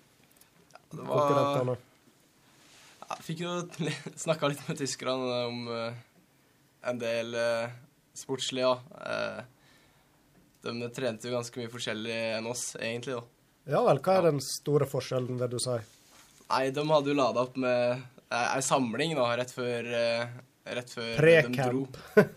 [0.95, 1.77] Det var.
[3.05, 3.53] Jeg fikk jo
[4.25, 5.99] snakka litt med tyskerne om eh,
[6.89, 7.69] en del uh,
[8.17, 8.79] sportslig, ja.
[9.05, 9.43] Eh,
[10.65, 13.75] de trente jo ganske mye forskjellig enn oss, egentlig, da.
[13.77, 15.77] Ja vel, hva er den store forskjellen, vil du si?
[16.49, 20.33] Nei, de hadde jo lada opp med eh, ei samling da, rett før, eh,
[20.77, 21.85] rett før de dro.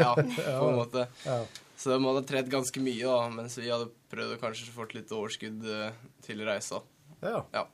[0.00, 1.06] Ja, på en måte.
[1.26, 1.42] Ja.
[1.78, 5.12] Så de hadde trent ganske mye, da, mens vi hadde prøvd å kanskje få litt
[5.14, 6.82] overskudd eh, til reisa.
[7.24, 7.42] ja.
[7.54, 7.66] Ja.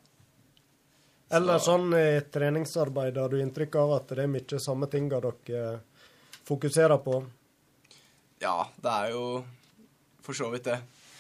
[1.34, 5.62] Eller sånn i treningsarbeid, har du inntrykk av at det er mye samme tinga dere
[6.46, 7.16] fokuserer på?
[8.44, 9.24] Ja, det er jo
[10.22, 10.76] for så vidt det.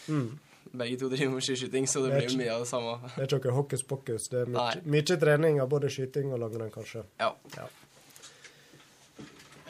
[0.06, 0.28] Mm.
[0.74, 2.94] Begge to driver med skiskyting, så det Det blir jo mye av det samme.
[3.14, 4.28] Det er ikke noe hokus pokus.
[4.32, 7.04] Det er mye, mye trening av både skyting og langrenn, kanskje.
[7.20, 7.30] Ja.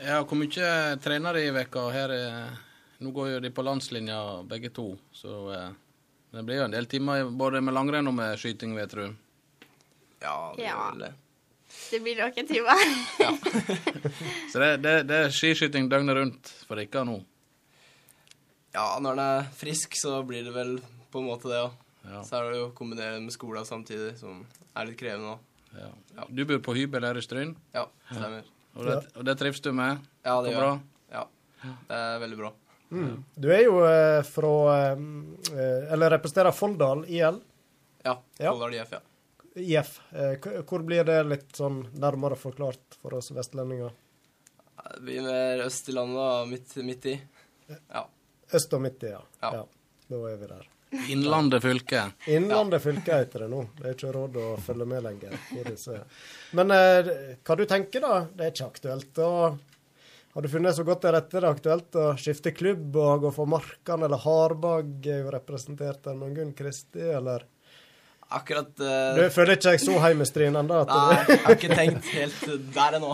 [0.05, 0.71] Ja, hvor mye
[1.05, 2.11] trener de i veka her?
[2.11, 2.57] er-
[3.01, 5.71] Nå går jo de på landslinja begge to, så eh,
[6.33, 9.15] det blir jo en del timer både med langrenn og med skyting, vet du.
[10.23, 10.77] Ja, det Ja.
[10.93, 11.13] gjør det.
[11.91, 12.81] Det blir noen timer.
[14.53, 17.19] Så det, det, det er skiskyting døgnet rundt for dere nå.
[18.75, 20.79] Ja, når en er frisk, så blir det vel
[21.15, 21.71] på en måte det, ja.
[22.05, 22.21] Ja.
[22.27, 24.43] Så er det jo å kombinere med skolen samtidig, som
[24.77, 25.47] er litt krevende òg.
[25.79, 26.27] Ja.
[26.29, 28.45] Du bor på hybel her i Stryn, Ja, stemmer.
[28.77, 30.03] og det, og det trives du med?
[30.27, 30.75] Ja, det gjør bra?
[30.75, 30.91] jeg.
[31.15, 32.53] Ja, det er veldig bra.
[33.41, 34.51] Du er jo eh, fra
[34.93, 37.41] eh, Eller representerer Folldal IL.
[38.05, 38.13] Ja.
[38.39, 38.53] Ja.
[38.53, 39.01] Folldal IF, ja.
[39.59, 39.97] IF.
[40.13, 40.37] Eh,
[40.69, 43.91] hvor blir det litt sånn nærmere forklart for oss vestlendinger?
[44.85, 46.53] Det blir mer øst i landet.
[46.53, 47.17] Midt, midt i.
[47.89, 48.05] Ja.
[48.55, 49.25] Øst og midt i, ja.
[49.43, 49.55] Ja.
[49.63, 49.67] ja.
[50.13, 50.71] Da er vi der.
[51.09, 52.05] Innlandet fylke.
[52.27, 53.63] Innlandet fylke heter det nå.
[53.79, 55.39] Det er ikke råd å følge med lenger.
[55.67, 56.01] disse.
[56.57, 58.19] Men eh, hva du tenker da?
[58.33, 59.31] Det er ikke aktuelt å
[60.35, 63.31] Har du funnet så godt til rette det er aktuelt å skifte klubb og gå
[63.37, 67.45] for Markan eller Harbag er jo representert av Gunn Kristi, eller
[68.35, 70.81] Akkurat Du uh, føler ikke jeg så heimestrien ennå?
[70.89, 73.13] Nei, jeg har ikke tenkt helt der ennå.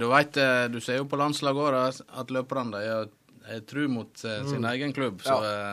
[0.00, 3.10] Du vet, eh, du ser jo på landslaget òg at løperne er,
[3.46, 5.66] er tru mot sin sin egen klubb, så ja.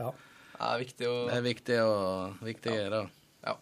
[0.00, 0.12] Ja.
[0.62, 3.02] Det er viktig å det er viktig og viktig da.
[3.48, 3.56] Ja.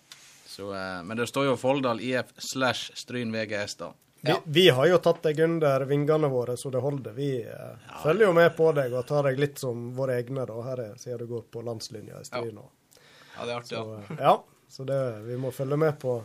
[0.51, 3.93] Så, eh, men det står jo Folldal IF slash Stryn VGS, da.
[4.21, 7.15] Vi, vi har jo tatt deg under vingene våre så det holder.
[7.17, 10.59] Vi eh, følger jo med på deg og tar deg litt som våre egne, da,
[10.67, 12.61] her er, siden du går på landslinja i Stryn.
[12.61, 12.69] Ja.
[13.39, 14.03] Ja, det er artig, Så, ja.
[14.11, 14.35] eh, ja,
[14.69, 16.19] så det, vi må følge med på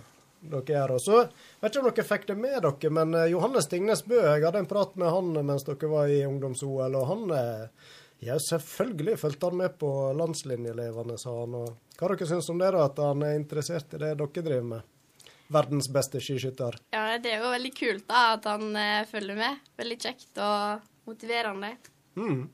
[0.45, 0.91] dere her.
[0.97, 1.21] Og så
[1.61, 4.65] vet ikke om dere fikk det med dere, men eh, Johannes Tingnes Bø, jeg hadde
[4.65, 9.49] en prat med han mens dere var i ungdoms-OL, og han eh, ja, selvfølgelig fulgte
[9.49, 11.55] han med på landslinjeelevene, sa han.
[11.59, 14.67] Og hva dere syns om det, da, at han er interessert i det dere driver
[14.75, 14.81] med?
[15.53, 16.79] Verdens beste skiskytter.
[16.95, 19.59] Ja, det er jo veldig kult da, at han eh, følger med.
[19.77, 21.75] Veldig kjekt og motiverende.
[22.17, 22.47] Mm.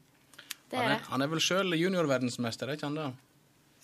[0.72, 1.06] Det Han er det.
[1.12, 3.10] han er vel sjøl juniorverdensmester, er ikke han det?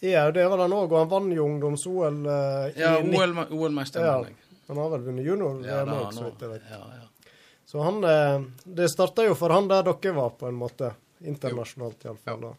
[0.07, 4.17] Ja, det var han òg, og han vant jo ungdoms-OL eh, i Ja, OL-mester, Ja,
[4.19, 4.59] mener jeg.
[4.67, 6.67] han har vel vunnet junior Ja, VM da, òg, så vidt jeg vet.
[6.69, 7.31] Ja, ja.
[7.67, 8.45] Så han eh,
[8.77, 10.91] Det starta jo for han der dere var, på en måte.
[11.19, 12.41] Internasjonalt, iallfall.
[12.41, 12.53] da.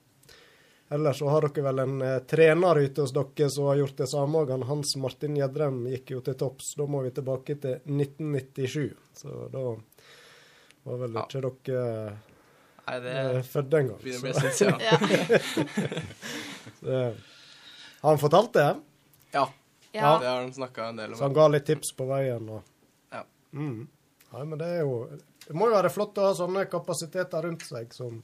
[0.90, 4.06] Ellers så har dere vel en eh, trener ute hos dere som har gjort det
[4.08, 6.72] samme Han Hans Martin Gjedrem gikk jo til topps.
[6.78, 8.94] Da må vi tilbake til 1997.
[9.20, 9.64] Så da
[10.88, 11.26] var vel Ja.
[11.28, 12.18] ikke dere
[12.88, 13.98] Nei, det er født engang.
[14.00, 14.80] begynner å bli en.
[14.80, 14.96] Ja.
[16.80, 17.14] så,
[18.00, 18.68] Har han fortalt det?
[19.34, 19.44] Ja,
[19.92, 20.18] ja.
[20.22, 21.18] det har han snakka en del om.
[21.18, 22.48] Så han ga litt tips på veien?
[22.48, 22.62] og...
[23.12, 23.24] Ja.
[23.52, 23.88] Mm.
[24.32, 25.08] Nei, men det er jo
[25.46, 28.22] Det må jo være flott å ha sånne kapasiteter rundt seg som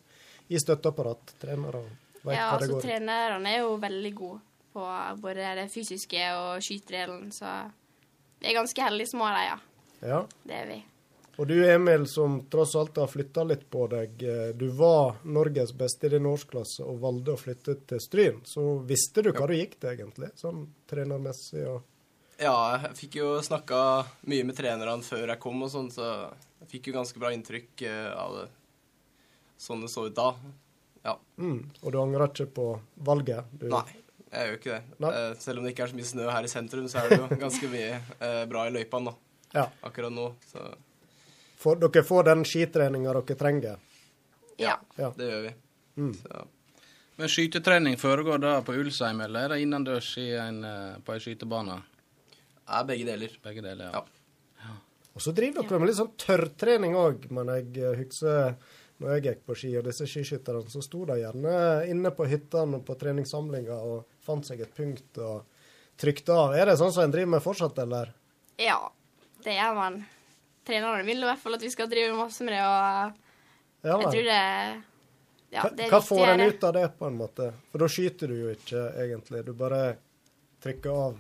[0.48, 1.35] i støtteapparat.
[1.40, 1.83] Trenere
[2.24, 2.88] vet ja hva det altså, går i.
[2.88, 4.40] trenerne er jo veldig gode
[4.74, 4.88] på
[5.22, 7.52] både det fysiske og skyterdelen, så
[8.40, 9.61] vi er ganske heldige som har dem, ja.
[10.04, 10.18] Ja.
[10.44, 10.80] Det er vi.
[11.37, 14.20] Og du Emil, som tross alt har flytta litt på deg.
[14.22, 18.37] eh, Du var Norges beste i din årsklasse og valgte å flytte til Stryn.
[18.46, 20.28] Så visste du hva du gikk til, egentlig?
[20.38, 21.83] Sånn trenermessig og
[22.38, 23.80] Ja, jeg fikk jo snakka
[24.26, 26.07] mye med trenerne før jeg kom og sånn, så
[26.61, 28.46] jeg fikk jo ganske bra inntrykk eh, av det.
[29.64, 30.31] Sånn det så ut da.
[31.05, 31.14] Ja.
[31.40, 31.59] mm.
[31.83, 32.66] Og du angrer ikke på
[33.07, 33.48] valget?
[33.61, 33.85] Du, Nei,
[34.33, 34.96] jeg gjør ikke det.
[35.05, 35.12] Nei.
[35.20, 37.18] Eh, selv om det ikke er så mye snø her i sentrum, så er det
[37.22, 39.14] jo ganske mye eh, bra i løypene da,
[39.55, 39.66] Ja.
[39.88, 40.31] akkurat nå.
[40.53, 40.64] Så
[41.64, 43.81] For, dere får den skitreninga dere trenger?
[44.61, 44.77] Ja.
[45.00, 45.11] Ja.
[45.16, 45.55] det gjør vi.
[45.96, 46.12] Mm.
[46.20, 46.44] Så,
[47.16, 51.22] Men skytetrening foregår da på Ulsheim, eller er det innendørs i en, eh, på ei
[51.24, 51.81] skytebane?
[52.64, 53.33] er begge deler.
[53.44, 54.00] Begge deler, ja.
[54.64, 54.74] Ja.
[55.14, 58.57] Og så driver dere med litt sånn tørrtrening òg, men jeg eh, husker
[59.02, 61.54] når jeg gikk på ski, og disse skiskytterne, så sto de gjerne
[61.90, 65.42] inne på hyttene og på treningssamlinga og fant seg et punkt og
[66.00, 66.54] trykte av.
[66.59, 68.14] Er det sånn som en driver med fortsatt, eller?
[68.61, 68.78] ja,
[69.42, 69.98] det gjør man.
[70.64, 73.20] Trenerne vil i hvert fall at vi skal drive masse med det, og
[73.85, 74.40] Ja, jeg tror det
[75.54, 77.50] Ja, det er hva får en ut av det, på en måte?
[77.70, 79.42] For da skyter du jo ikke, egentlig.
[79.46, 79.83] Du bare
[80.64, 81.18] trykker av.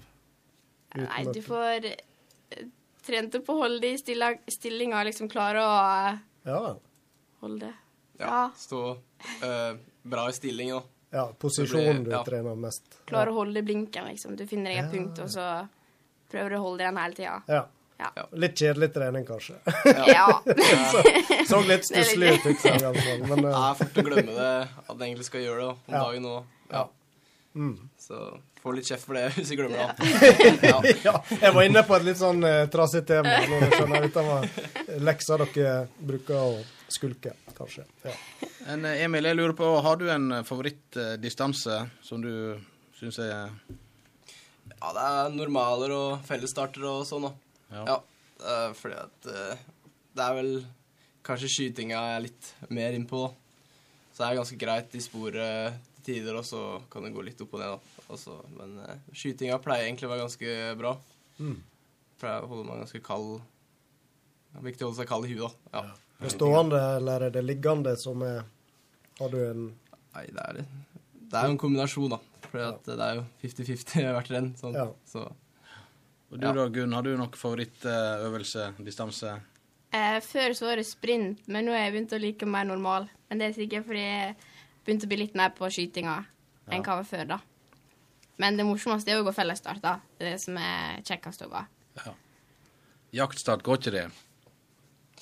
[0.96, 2.64] Nei, du får eh,
[3.04, 4.16] trent opp å holde det i
[4.54, 5.76] stillinga, liksom klare å
[6.08, 6.62] eh, Ja.
[7.44, 7.74] Holde det.
[8.18, 8.26] Ja.
[8.26, 8.42] Ja.
[8.58, 8.82] Stå
[9.42, 10.82] eh, bra i stilling nå.
[11.14, 12.24] Ja, posisjonen du ja.
[12.26, 12.98] trener mest.
[13.06, 14.34] Klare å holde blinken, liksom.
[14.38, 14.90] Du finner deg et Ja.
[14.90, 15.68] punkt, og så
[16.32, 17.36] prøver du å holde den hele tida.
[17.46, 17.64] Ja.
[17.98, 18.08] Ja.
[18.18, 18.24] Ja.
[18.42, 19.54] Litt kjedelig trening, kanskje.
[20.16, 20.40] Ja.
[21.46, 23.22] Så litt Det er stusslig ut, jeg i alle fall.
[23.30, 26.00] Men eh, er fort å glemme det, at jeg egentlig skal gjøre det om Ja.
[26.02, 26.34] dagen nå.
[26.72, 26.82] Ja.
[27.54, 27.76] mm.
[28.02, 28.18] Så
[28.64, 30.64] får litt kjeft for det hvis jeg glemmer det.
[30.64, 30.78] Ja.
[31.08, 33.36] ja, jeg var inne på et litt sånn uh, trasig tema.
[33.44, 34.48] Nå skjønner jeg var
[35.04, 36.50] lekser dere bruker å
[36.94, 37.84] skulke, kanskje.
[38.04, 38.16] Ja.
[38.72, 40.52] En, eh, Emil, jeg lurer på, har du en favorittdistanse
[40.94, 42.60] favorittdistanse som du
[42.96, 43.50] syns er
[44.84, 47.32] ja, det er normaler og fellesstarter og sånn, da.
[47.72, 47.84] Ja.
[47.88, 47.96] Ja.
[48.44, 49.62] uh, fordi at eh,
[50.14, 50.52] det er vel
[51.24, 53.72] kanskje skytinga jeg er litt mer innpå, da.
[54.12, 56.60] Så det er ganske greit i sporet til tider, og så
[56.92, 57.93] kan det gå litt opp og ned, da.
[58.12, 60.94] Også, men uh, skytinga pleier egentlig å være ganske bra.
[61.38, 61.56] Mm.
[62.20, 63.38] Pleier å holde meg ganske kald.
[64.52, 65.78] Det er viktig å holde seg kald i huet, da.
[65.78, 66.00] Ja.
[66.20, 68.44] Er det stående eller er det liggende som er
[69.18, 69.64] Har du en
[70.14, 70.64] Nei, det er det.
[71.32, 72.20] Det er en kombinasjon, da.
[72.46, 74.52] For det er jo 50-50 hvert renn.
[74.60, 74.76] Sånn.
[74.78, 74.84] Ja.
[75.10, 75.24] Så
[76.30, 76.52] Og du Ja.
[76.54, 79.32] da, Gunn, har du noen favorittøvelse, distanse?
[79.94, 83.08] Eh, før så var det sprint, men nå har jeg begynt å like mer normal.
[83.28, 84.36] Men det er sikkert fordi jeg
[84.86, 86.16] begynte å bli litt mer på skytinga
[86.70, 87.38] enn hva jeg var før, da.
[88.42, 89.98] Men det morsomste er jo å gå fellesstart, da.
[90.18, 91.60] Det er det som er kjekkest å gå.
[93.14, 94.08] Jaktstart, går ikke det?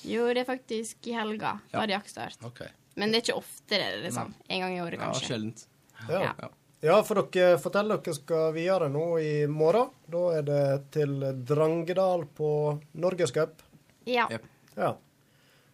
[0.09, 1.59] Jo, det er faktisk i helga.
[1.71, 2.39] Da er det jaktstart.
[2.49, 2.71] Okay.
[2.97, 4.33] Men det er ikke oftere, liksom.
[4.49, 5.27] En gang i året, Ja, kanskje.
[5.29, 5.65] sjeldent.
[6.09, 6.21] Ja.
[6.41, 6.49] Ja.
[6.81, 9.93] ja, for dere forteller dere skal videre nå i morgen.
[10.09, 10.63] Da er det
[10.97, 11.13] til
[11.45, 12.49] Drangedal på
[12.97, 13.61] Norgescup.
[14.09, 14.25] Ja.
[14.75, 14.95] Ja.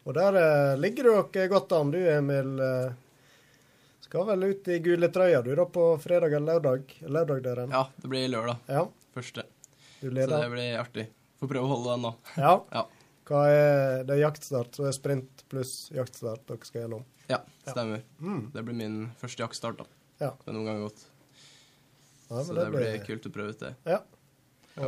[0.05, 1.91] Og der eh, ligger dere godt an.
[1.95, 2.91] Du, Emil, eh,
[4.09, 6.93] skal vel ut i gule trøya du da på fredag eller lørdag?
[7.05, 7.61] Lørdag der.
[7.69, 8.57] Ja, det blir lørdag.
[8.67, 9.43] Ja, Første.
[10.01, 11.07] du Så det blir artig.
[11.39, 12.11] Får prøve å holde den nå.
[12.41, 12.55] Ja.
[12.73, 12.85] Ja.
[13.29, 17.03] Hva er det er jaktstart, så er sprint pluss jaktstart dere skal gjennom.
[17.29, 17.37] Ja,
[17.69, 18.01] stemmer.
[18.17, 18.47] Mm.
[18.55, 19.85] Det blir min første jaktstart, da.
[20.17, 20.31] Ja.
[20.41, 21.03] Det er noen ganger godt.
[22.31, 23.75] Ja, Så det, det blir kult å prøve ut det.
[23.85, 23.99] Ja.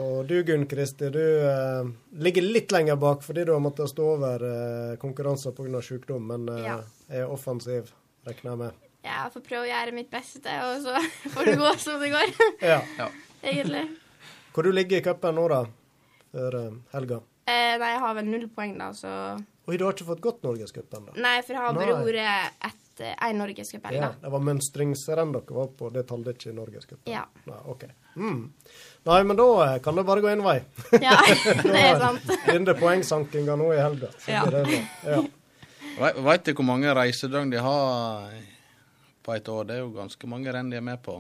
[0.01, 1.91] Og du Gunn Kristi, du eh,
[2.25, 5.81] ligger litt lenger bak fordi du har måttet stå over eh, konkurranser pga.
[5.85, 6.77] sykdom, men eh, Ja.
[7.21, 7.91] er offensiv,
[8.25, 8.87] regner jeg med.
[9.01, 10.97] Jeg får prøve å gjøre mitt beste, og så
[11.33, 12.33] får det gå som det går,
[12.71, 12.81] Ja.
[12.99, 13.07] Ja.
[13.41, 13.87] egentlig.
[14.53, 15.63] Hvor du ligger i cupen nå, da?
[16.31, 17.21] Før eh, helga?
[17.49, 19.09] Eh, nei, jeg har vel null poeng, da, så
[19.69, 21.13] Oi, du har ikke fått gått Norgescup ennå?
[21.21, 25.69] Nei, for jeg har bare vært ett én norgescup Ja, det var mønstringsrenn dere var
[25.77, 27.05] på, det talte ikke i Norgescupen?
[27.09, 27.23] Ja.
[27.47, 27.85] Nei, OK.
[28.15, 28.41] Mm.
[29.07, 30.57] Nei, men da eh, kan det bare gå én vei.
[31.07, 31.15] ja,
[31.63, 32.25] det er sant.
[32.45, 34.11] Begynner poengsankinga nå i helga.
[34.29, 34.43] Ja.
[35.07, 35.21] Ja.
[36.21, 38.33] Veit du hvor mange reisedøgn de har
[39.23, 39.67] på et år?
[39.69, 41.19] Det er jo ganske mange renn de er med på.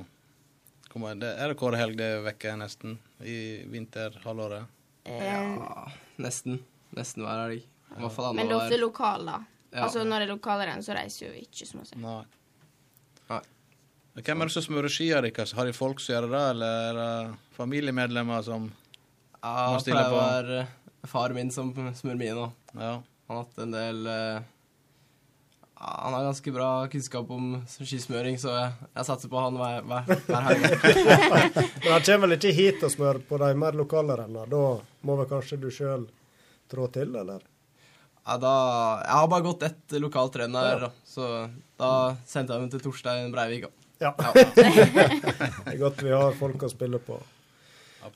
[0.91, 2.97] Kommer, det- Er det hver helg det vekker nesten?
[3.23, 4.65] I vinterhalvåret?
[5.05, 5.87] Eh, Ja,
[6.19, 6.59] nesten.
[6.95, 7.63] Nesten hver helg.
[7.91, 9.39] I hvert fall men det er ofte lokal, da.
[9.71, 9.85] Ja.
[9.85, 11.95] Altså når det er lokalrenn, så reiser jo ikke så masse.
[11.95, 12.23] Nei.
[13.29, 13.41] Nei.
[14.15, 15.53] Hvem er det som smører skia deres?
[15.55, 18.71] Har de folk som gjør det, eller er det familiemedlemmer som
[19.43, 22.51] Ja, Må det stille pleier å det være eh, far min som smører mine nå.
[22.75, 22.91] Ja.
[23.27, 24.41] Han har hatt en del ja,
[25.83, 30.11] Han har ganske bra kunnskap om skismøring, så jeg, jeg satser på han hver, hver,
[30.27, 30.65] hver helg.
[31.81, 34.45] Men han kommer vel ikke hit og smører på de mer lokale rennene?
[34.51, 34.61] Da
[35.07, 36.05] må vel kanskje du sjøl
[36.69, 37.41] trå til, eller?
[38.21, 38.53] Ja, da,
[39.07, 40.91] jeg har bare gått ett lokalt renn her, ja.
[41.01, 41.31] så
[41.81, 41.91] da
[42.29, 43.65] sendte jeg dem til Torstein Breivik.
[43.65, 43.71] Ja.
[44.01, 44.13] Ja.
[44.35, 47.17] Det er godt vi har folk å spille på.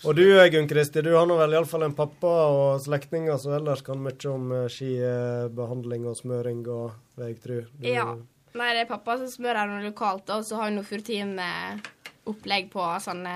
[0.05, 3.81] Og du Gunn Kristi, du har nå vel iallfall en pappa og slektninger som ellers
[3.85, 7.59] kan mye om eh, skibehandling og smøring og hva jeg tru.
[7.79, 8.15] Du- Ja.
[8.55, 12.69] Nei, det er pappa som smører her noe lokalt, og så har vi noe Furtime-opplegg
[12.71, 13.33] på sånne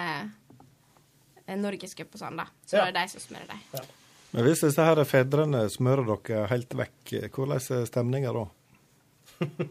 [1.48, 2.46] eh, norgescup og sånn, da.
[2.66, 2.86] Så Ja.
[2.86, 3.90] det er de som smører dem.
[4.32, 8.46] Men hvis disse her fedrene smører dere helt vekk, hvordan er stemninga da?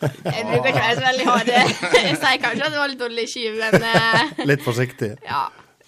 [0.00, 1.50] Jeg bruker ikke være så veldig hard.
[1.54, 5.42] Jeg sier kanskje at det var litt dårlig ski, men eh, Litt forsiktig, ja,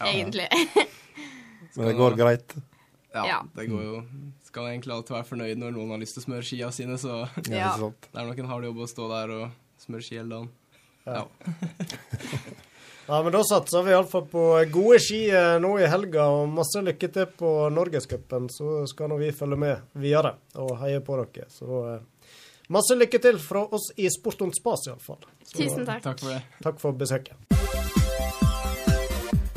[0.07, 0.47] egentlig.
[1.77, 2.55] men det går greit?
[3.12, 3.38] Ja, Ja.
[3.57, 3.97] det går jo
[4.49, 7.23] Skal egentlig alltid være fornøyd når noen har lyst til å smøre skia sine, så
[7.42, 7.88] det Ja, Ja.
[7.90, 9.51] ikke er nok en hard jobb å stå der og
[9.83, 10.51] smøre ski hele dagen.
[11.07, 11.25] Ja.
[13.09, 14.42] Ja, men da satser vi iallfall på
[14.73, 18.47] gode ski eh, nå i helga, og masse lykke til på Norgescupen.
[18.53, 21.49] Så skal nå vi følge med videre og heie på dere.
[21.51, 22.01] Så eh,
[22.68, 25.22] masse lykke til fra oss i Sport und Spas, iallfall.
[25.55, 26.03] Tusen takk.
[26.03, 26.42] Takk for det.
[26.62, 27.35] Takk for besøket.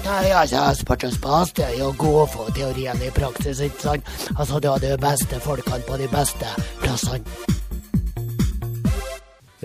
[0.05, 3.81] Nei, altså, sport og spas det er jo å gå for teorien i praksis, ikke
[3.81, 4.11] sant?
[4.35, 6.51] Altså, du har de beste folkene på de beste
[6.83, 7.25] plassene.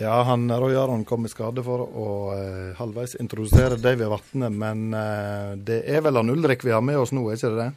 [0.01, 4.95] Ja, han Roy Aron kom i skade for å eh, halvveis introdusere Davy Vatne, men
[4.97, 7.71] eh, det er vel han Ulrik vi har med oss nå, er ikke det det?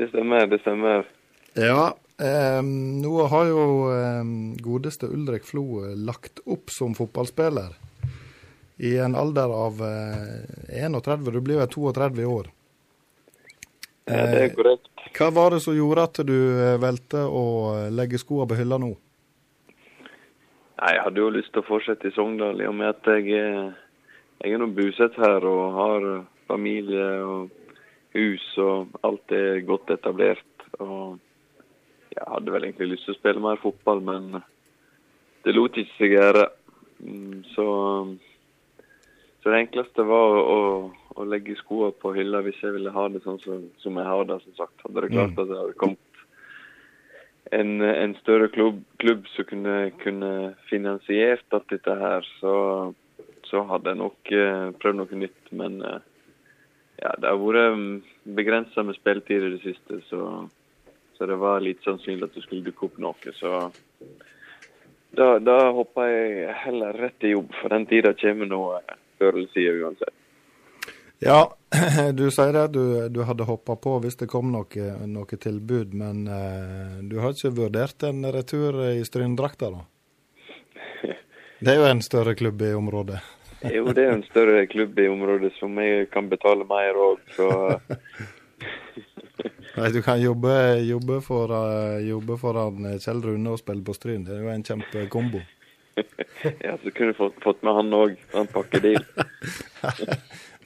[0.00, 1.04] Det stemmer, det stemmer.
[1.60, 1.90] Ja.
[2.16, 2.62] Eh,
[3.02, 4.22] nå har jo eh,
[4.64, 7.74] godeste Ulrik Flo eh, lagt opp som fotballspiller
[8.76, 11.28] i en alder av eh, 31.
[11.32, 12.48] Du blir jo 32 i år.
[14.06, 14.88] Ja, det er korrekt.
[15.16, 18.80] Hva var det som gjorde at du eh, valgte å eh, legge skoene på hylla
[18.80, 18.94] nå?
[20.76, 23.28] Nei, Jeg hadde jo lyst til å fortsette i Sogndal, i og med at jeg,
[24.40, 26.08] jeg er nå bosatt her og har
[26.48, 27.52] familie og
[28.16, 30.68] hus og alt er godt etablert.
[30.80, 31.16] Og
[32.16, 34.38] jeg hadde vel egentlig lyst til å spille mer fotball, men
[35.44, 36.46] det lot ikke seg gjøre.
[37.04, 37.66] Mm, Så,
[39.42, 40.58] så det enkleste var å,
[41.16, 44.28] å legge skoene på hylla hvis jeg ville ha det sånn som, som jeg har
[44.28, 44.40] det.
[44.44, 44.80] som sagt.
[44.86, 46.02] Hadde det klart at det hadde kommet
[47.54, 50.32] en, en større klubb, klubb som kunne, kunne
[50.70, 52.54] finansiert alt dette her, så,
[53.46, 55.52] så hadde jeg nok eh, prøvd noe nytt.
[55.54, 56.00] Men eh,
[57.02, 58.08] ja, det har vært
[58.38, 60.22] begrensa med spilletid i det siste, så,
[61.18, 63.34] så det var litt sannsynlig at det skulle dukke opp noe.
[63.38, 63.52] Så
[65.16, 68.62] da, da hoppa jeg heller rett i jobb, for den tida kommer nå
[69.18, 70.14] før eller siden uansett.
[71.18, 71.56] Ja,
[72.18, 76.26] du sier det du, du hadde hoppa på hvis det kom noe, noe tilbud, men
[76.28, 79.86] eh, du har ikke vurdert en retur i Stryn-drakta, da?
[81.64, 83.22] Det er jo en større klubb i området.
[83.72, 87.48] Jo, det er en større klubb i området som jeg kan betale mer òg, så
[89.76, 90.54] Nei, Du kan jobbe,
[90.86, 91.52] jobbe, for,
[92.02, 94.24] jobbe for eh, Kjell Rune og spille på Stryn.
[94.26, 95.42] Det er jo en kjempekombo.
[96.66, 98.16] ja, så kunne du fått, fått med han òg.
[98.36, 99.04] En pakkedeal.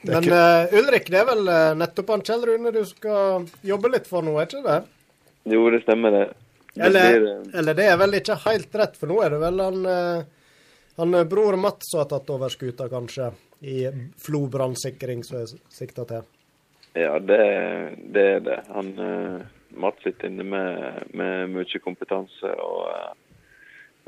[0.01, 4.07] Men uh, Ulrik, det er vel eh, nettopp han Kjell Rune du skal jobbe litt
[4.09, 4.79] for nå, er ikke det?
[5.53, 6.23] Jo, det stemmer det.
[6.73, 7.51] det Eller, blir, uh...
[7.61, 10.57] eller det er vel ikke helt rett, for nå er det vel han, uh,
[10.97, 13.29] han bror Mats som har tatt over skuta, kanskje,
[13.61, 13.83] i
[14.17, 16.25] Flo brannsikring, som er sikta til.
[16.93, 17.41] Ja, det,
[18.13, 18.59] det er det.
[18.75, 19.41] Han uh,
[19.79, 23.37] Mats sitter inne med, med mye kompetanse og, eh,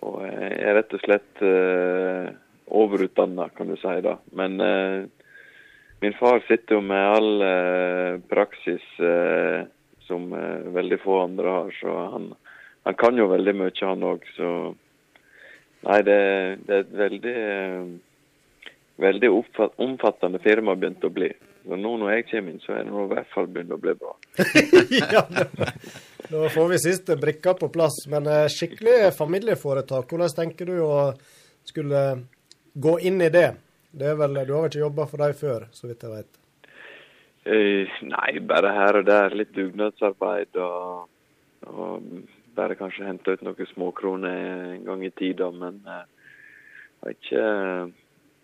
[0.03, 2.27] og er rett og slett uh,
[2.67, 3.93] overutdanna, kan du si.
[4.03, 4.17] da.
[4.35, 5.05] Men uh,
[6.03, 9.63] min far sitter jo med all uh, praksis uh,
[10.07, 12.33] som eh, veldig få andre har, så han,
[12.83, 14.25] han kan jo veldig mye, han òg.
[14.37, 14.49] Så
[15.87, 16.17] nei, det,
[16.67, 17.87] det er et veldig eh,
[19.03, 19.31] veldig
[19.81, 21.31] omfattende firma begynt å bli.
[21.63, 23.79] Så nå når jeg kommer inn, så er det nå i hvert fall begynt å
[23.79, 24.13] bli bra.
[25.15, 25.23] ja,
[26.27, 28.03] da får vi siste brikka på plass.
[28.11, 30.97] Men eh, skikkelig familieforetak, hvordan tenker du å
[31.63, 32.03] skulle
[32.73, 33.51] gå inn i det?
[33.93, 36.39] det er vel, du har vel ikke jobba for dem før, så vidt jeg vet?
[37.43, 39.35] Eh, nei, bare her og der.
[39.37, 41.09] Litt dugnadsarbeid og,
[41.67, 42.07] og
[42.57, 45.51] bare kanskje hente ut noen småkroner en gang i tida.
[45.53, 46.03] Men eh,
[47.03, 47.45] har ikke,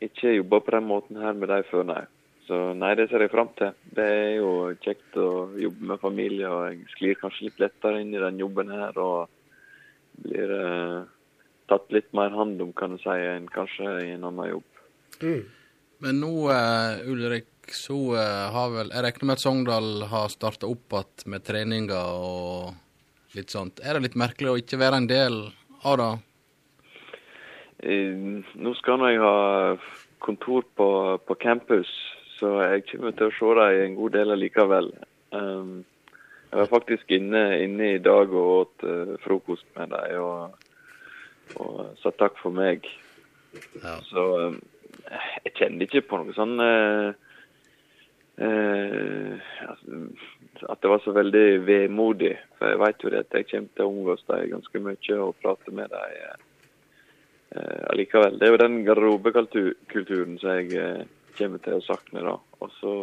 [0.09, 2.03] ikke jobba på den måten her med dem før, nei.
[2.49, 3.75] Så nei, det ser jeg fram til.
[3.93, 8.15] Det er jo kjekt å jobbe med familie, og jeg sklir kanskje litt lettere inn
[8.15, 8.97] i den jobben her.
[8.97, 10.95] Og blir eh,
[11.69, 14.67] tatt litt mer hand om, kan du si, enn kanskje i en annen jobb.
[16.01, 20.65] Men nå, eh, Ulrik, så eh, har vel Jeg regner med at Sogndal har starta
[20.65, 23.83] opp igjen med treninger og litt sånt.
[23.85, 25.41] Er det litt merkelig å ikke være en del
[25.85, 26.11] av det?
[27.85, 28.15] Eh,
[28.57, 29.35] Nå skal nå jeg ha
[30.25, 30.89] kontor på,
[31.29, 31.89] på campus,
[32.39, 34.89] så jeg kommer til å se dem en god del allikevel.
[35.35, 35.83] Um,
[36.49, 40.55] jeg var faktisk inne, inne i dag og åt uh, frokost med dem og,
[41.59, 42.87] og sa takk for meg.
[43.83, 43.97] Ja.
[44.07, 44.59] Så um,
[45.43, 47.11] jeg kjenner ikke på noe sånn uh,
[48.39, 50.01] altså,
[50.69, 52.35] At det var så veldig vemodig.
[52.57, 55.35] For jeg vet jo det at jeg kommer til å omgås dem ganske mye og
[55.43, 56.45] prate med dem
[57.89, 58.35] allikevel.
[58.37, 61.07] Det er jo den garderobekulturen som jeg
[61.39, 62.23] kommer til å sakne.
[62.25, 62.37] da.
[62.59, 62.93] Og så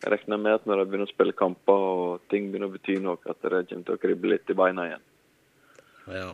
[0.00, 2.96] jeg regner med at når jeg begynner å spille kamper og ting begynner å bety
[3.04, 5.02] noe, at det kommer til å krible litt i beina igjen.
[6.10, 6.30] Ja.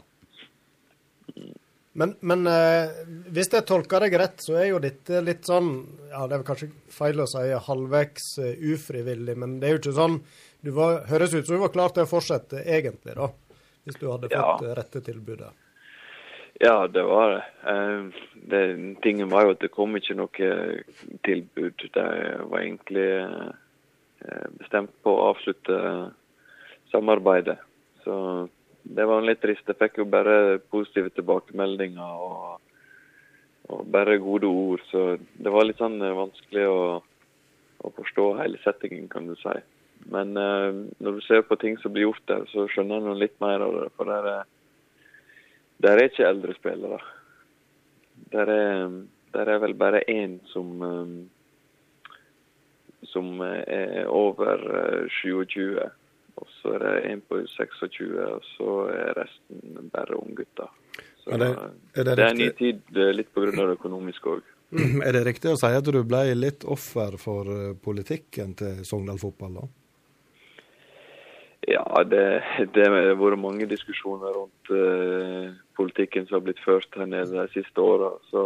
[1.96, 2.92] Men, men eh,
[3.34, 5.70] hvis jeg tolker deg rett, så er jo dette litt sånn
[6.10, 9.80] Ja, det er vel kanskje feil å si halvveis uh, ufrivillig, men det er jo
[9.80, 10.18] ikke sånn
[10.60, 13.30] Du var, høres ut som du var klar til å fortsette egentlig, da.
[13.88, 14.74] Hvis du hadde fått ja.
[14.76, 15.50] rette tilbudet.
[16.60, 17.44] Ja, det var det.
[17.70, 18.04] Eh,
[18.34, 18.60] det.
[19.02, 20.48] Tingen var jo at det kom ikke noe
[21.26, 21.84] tilbud.
[21.84, 23.08] Jeg var egentlig
[24.24, 25.80] eh, bestemt på å avslutte
[26.92, 27.58] samarbeidet.
[28.04, 28.16] Så
[28.82, 29.66] det var litt trist.
[29.68, 32.58] Jeg fikk jo bare positive tilbakemeldinger og,
[33.68, 34.84] og bare gode ord.
[34.90, 36.82] Så det var litt sånn eh, vanskelig å,
[37.84, 39.56] å forstå hele settingen, kan du si.
[40.12, 43.36] Men eh, når du ser på ting som blir gjort der, så skjønner du litt
[43.44, 43.88] mer av det.
[43.98, 44.52] For det er
[45.82, 46.98] der er ikke eldre spillere.
[48.32, 48.88] Der er,
[49.34, 51.30] der er vel bare én som um,
[53.06, 54.56] som er over
[55.04, 55.78] uh, 27.
[56.36, 60.68] Og så er det en på 26, og så er resten bare unggutter.
[61.24, 61.56] Så Er det-
[61.94, 62.80] er det det er en ny tid,
[63.14, 63.50] litt pga.
[63.50, 64.42] det økonomiske òg.
[65.06, 69.54] Er det riktig å si at du ble litt offer for politikken til Sogndal fotball,
[69.54, 69.66] da?
[71.66, 72.22] Ja, det,
[72.74, 77.46] det har vært mange diskusjoner rundt eh, politikken som har blitt ført her nede de
[77.56, 78.12] siste åra.
[78.30, 78.42] Så,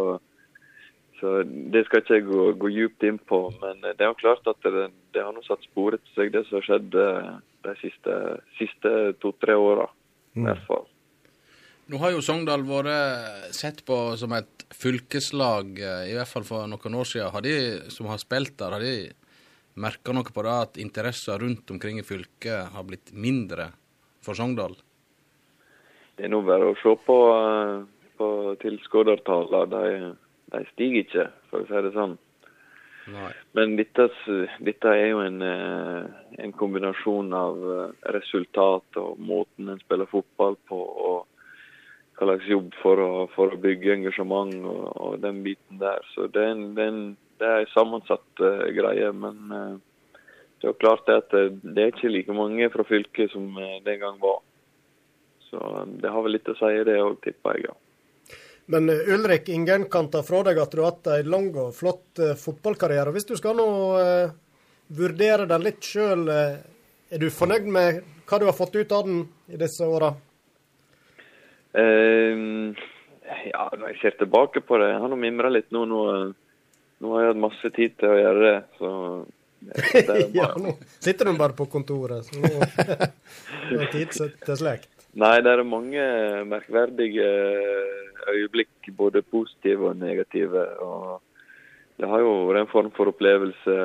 [1.19, 3.43] så det skal ikke jeg gå, gå djupt inn på.
[3.61, 6.47] Men det er jo klart at det, det har nå satt spor etter seg, det
[6.47, 7.29] som har skjedd eh,
[7.67, 8.17] de siste,
[8.57, 9.85] siste to-tre åra.
[10.33, 10.89] I hvert fall.
[11.91, 16.69] Nå har jo Sogndal vært sett på som et fylkeslag, eh, i hvert fall for
[16.69, 17.33] noen år siden.
[17.33, 17.55] Har de
[17.93, 19.11] som har spilt der, har de
[19.75, 23.71] merka noe på det at interesser rundt omkring i fylket har blitt mindre
[24.23, 24.75] for Sogndal?
[26.17, 27.77] Det er nå bare å se på, eh,
[28.19, 28.27] på
[28.61, 29.71] tilskuertallene.
[29.71, 30.11] De,
[30.53, 32.17] de stiger ikke, for å si det sånn.
[33.11, 33.31] Nei.
[33.57, 34.07] Men dette,
[34.61, 36.03] dette er jo en, eh,
[36.43, 41.25] en kombinasjon av eh, resultat og måten en spiller fotball på, og
[42.19, 46.05] hva slags jobb for å, for å bygge engasjement og, og den biten der.
[46.13, 47.03] Så det er en, det er en,
[47.41, 49.11] det er en sammensatt uh, greie.
[49.17, 49.77] Men uh,
[50.61, 53.95] det er klart at det, det er ikke like mange fra fylket som eh, det
[53.95, 54.43] en gang var.
[55.49, 57.71] Så um, det har vel litt å si det òg, tipper jeg.
[57.71, 57.77] ja.
[58.71, 61.73] Men eh, Ulrik, ingen kan ta fra deg at du har hatt en lang og
[61.75, 63.13] flott eh, fotballkarriere.
[63.15, 63.67] Hvis du skal nå
[63.99, 64.35] eh,
[65.01, 66.61] vurdere den litt sjøl, eh,
[67.11, 70.13] er du fornøyd med hva du har fått ut av den i disse åra?
[71.73, 72.45] Eh,
[73.49, 75.83] ja, når jeg ser tilbake på det Jeg har nå mimra litt nå.
[75.89, 76.01] Nå,
[77.01, 78.57] nå har jeg hatt masse tid til å gjøre det.
[78.77, 78.91] Så
[79.61, 82.51] det, det ja, nå sitter du bare på kontoret, så nå
[83.81, 84.89] er tid til slekt.
[85.11, 86.03] Nei, det er mange
[86.47, 87.27] merkverdige
[88.31, 90.63] øyeblikk, både positive og negative.
[90.79, 91.19] og
[91.99, 93.75] Det har jo vært en form for opplevelse,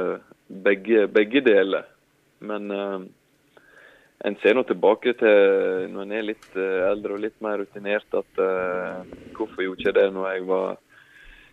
[0.47, 1.89] begge, begge deler.
[2.47, 3.01] Men uh,
[4.27, 8.07] en ser nå tilbake til når en er litt eh, eldre og litt mer rutinert,
[8.17, 9.03] at uh,
[9.37, 10.79] hvorfor gjorde ikke det når jeg var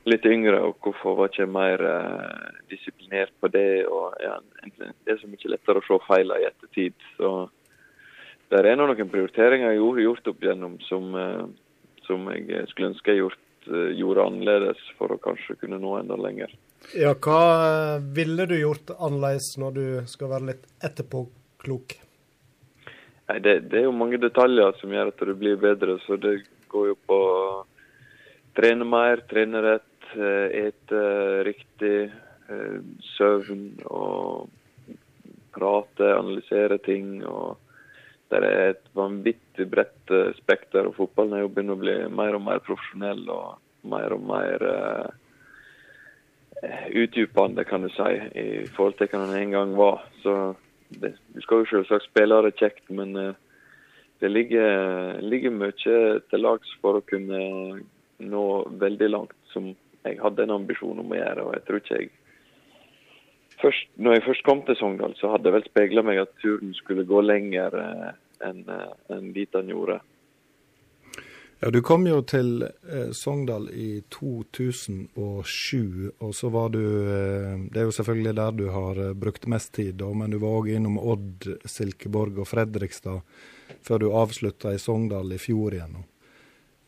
[0.09, 3.85] litt yngre, og hvorfor var ikke jeg mer eh, disiplinert på det?
[3.87, 4.37] og ja,
[4.67, 6.95] Det er så mye lettere å se feilene i ettertid.
[7.17, 7.33] så
[8.53, 11.45] det er nå noen prioriteringer jeg har gjort opp gjennom som, eh,
[12.05, 16.19] som jeg skulle ønske jeg gjort, eh, gjorde annerledes for å kanskje kunne nå enda
[16.19, 16.53] lenger.
[16.93, 21.95] Ja, hva ville du gjort annerledes når du skal være litt etterpåklok?
[23.31, 26.41] Nei, det, det er jo mange detaljer som gjør at det blir bedre, så det
[26.69, 27.37] går jo på å
[28.53, 31.01] trene mer, trene rett, ete
[31.47, 32.11] riktig,
[32.49, 32.80] eh,
[33.16, 34.49] søvn og
[35.53, 37.26] prate, analysere ting.
[37.26, 37.57] og
[38.30, 42.38] Det er et vanvittig bredt eh, spekter, og fotballen er jo begynner å bli mer
[42.38, 45.09] og mer profesjonell og mer og mer uh,
[46.95, 50.05] utdypende, kan du si, i forhold til hva den en gang var.
[50.24, 50.55] Så
[50.88, 53.36] det, Du skal jo selvsagt spille det kjekt, men uh,
[54.24, 57.84] det ligger, ligger mye til lags for å kunne
[58.24, 58.45] nå
[58.80, 61.47] veldig langt, som jeg hadde en ambisjon om å gjøre.
[61.47, 62.13] og jeg tror ikke jeg
[63.63, 66.73] Først, når jeg først kom til Sogndal, så hadde jeg vel speila meg at turen
[66.75, 68.09] skulle gå lenger eh,
[68.43, 70.01] enn en dit han gjorde.
[71.63, 77.79] Ja, Du kom jo til eh, Sogndal i 2007, og så var du eh, Det
[77.79, 80.67] er jo selvfølgelig der du har eh, brukt mest tid, da, men du var òg
[80.73, 83.23] innom Odd, Silkeborg og Fredrikstad
[83.83, 86.03] før du avslutta i Sogndal i fjor igjen.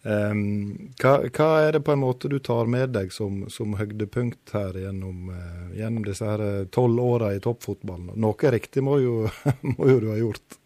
[0.05, 4.53] Em, hva, hva er det på en måte du tar med deg som, som høydepunkt
[4.53, 8.11] her gjennom, uh, gjennom disse her tolv åra i toppfotballen?
[8.21, 9.15] Noe riktig må jo,
[9.71, 10.59] må jo du ha gjort?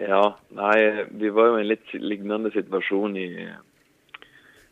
[0.00, 0.22] Ja,
[0.56, 3.28] nei, vi var jo i en litt lignende situasjon i,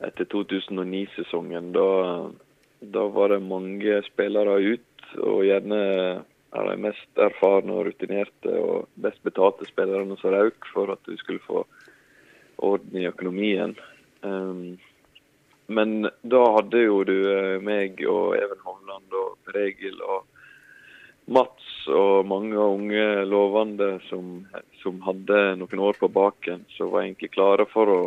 [0.08, 1.68] etter 2009-sesongen.
[1.76, 1.90] Da,
[2.96, 5.82] da var det mange spillere ut, og gjerne
[6.56, 11.12] er de mest erfarne og rutinerte og best betalte spillerne som røk for at du
[11.20, 11.66] skulle få
[12.58, 13.74] orden i økonomien.
[14.22, 14.78] Um,
[15.68, 20.24] men da hadde jo du eh, meg og Even Hovland og Per Egil og
[21.28, 24.46] Mats og mange unge lovende som,
[24.80, 27.98] som hadde noen år på baken, som var egentlig klare for å,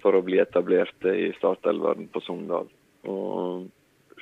[0.00, 2.72] for å bli etablerte i startelveren på Sogndal.
[3.04, 3.68] Og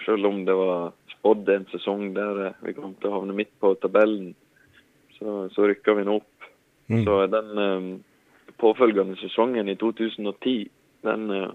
[0.03, 3.77] selv om det var spådd en sesong der vi kom til å havne midt på
[3.79, 4.35] tabellen,
[5.21, 6.51] så, så rykka vi nå opp.
[6.91, 7.05] Mm.
[7.07, 7.91] Så den eh,
[8.61, 10.69] påfølgende sesongen i 2010,
[11.07, 11.51] den eh,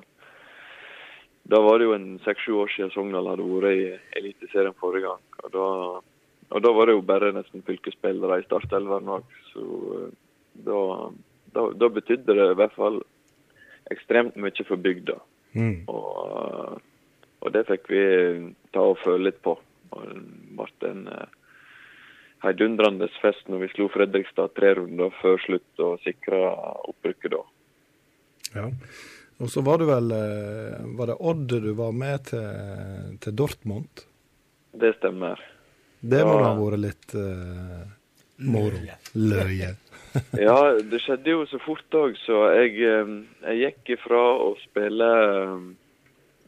[1.46, 5.22] Da var det jo en seks-sju år siden Sogndal hadde vært i Eliteserien forrige gang.
[5.44, 5.66] Og da,
[6.50, 9.36] og da var det jo bare nesten fylkesspillere i startelveren òg.
[9.52, 9.66] Så
[10.00, 10.08] eh,
[10.66, 10.80] da,
[11.54, 12.98] da, da betydde det i hvert fall
[13.94, 15.20] ekstremt mye for bygda.
[15.54, 15.86] Mm.
[15.86, 16.82] Og,
[17.46, 18.04] og det fikk vi
[18.74, 19.54] ta og føle litt på.
[19.94, 20.18] Og det
[20.58, 21.38] ble en eh,
[22.44, 26.40] heidundrende fest når vi slo Fredrikstad tre runder før slutt og sikra
[26.92, 27.44] opprykket da.
[28.56, 28.68] Ja.
[29.44, 34.06] Og så var du vel eh, Var det Odd du var med til, til Dortmund?
[34.72, 35.42] Det stemmer.
[36.00, 36.44] Det må Ja.
[36.44, 37.84] da ha vært litt uh,
[38.38, 38.80] moro.
[39.16, 39.74] Løye.
[40.40, 43.10] Ja, det skjedde jo så fort òg, så jeg, eh,
[43.50, 45.10] jeg gikk ifra å spille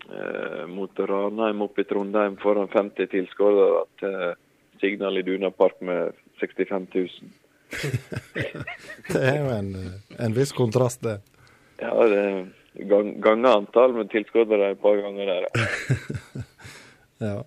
[0.07, 4.15] eh, mot Ranheim oppe i Trondheim foran 50 tilskuere til
[4.81, 7.09] Signal i Dunapark med 65 000.
[9.11, 11.19] Det er jo en, eh, en viss kontrast, det.
[11.81, 12.23] Ja, det
[12.89, 15.49] gang, ganger antall med tilskuddere et par ganger der.
[15.51, 16.43] ja.
[17.17, 17.39] Ja.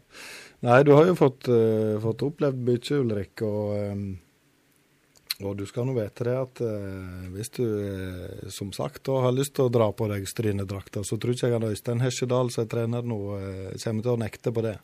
[0.66, 3.44] Nei, du har jo fått, uh, fått opplevd mye, Ulrik.
[3.46, 4.18] Og, Um,
[5.40, 9.32] og du skal nå vite det at eh, hvis du eh, som sagt da har
[9.32, 12.66] lyst til å dra på deg strynedrakta, så tror ikke jeg at Øystein Hesjedal som
[12.66, 14.76] er trener nå, eh, kommer til å nekte på det.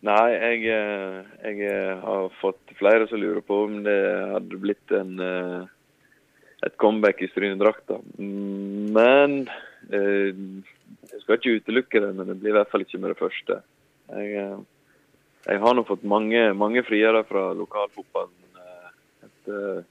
[0.00, 3.98] Nei, jeg, eh, jeg eh, har fått flere som lurer på om det
[4.32, 5.66] hadde blitt en, eh,
[6.64, 7.98] et comeback i Stryne-drakta.
[8.16, 9.42] Men
[9.90, 13.60] jeg skal ikke utelukke det, men det blir i hvert fall ikke med det første.
[14.16, 14.50] Jeg,
[15.46, 18.60] jeg har nå fått mange, mange friere fra lokalfotballen
[19.24, 19.82] etter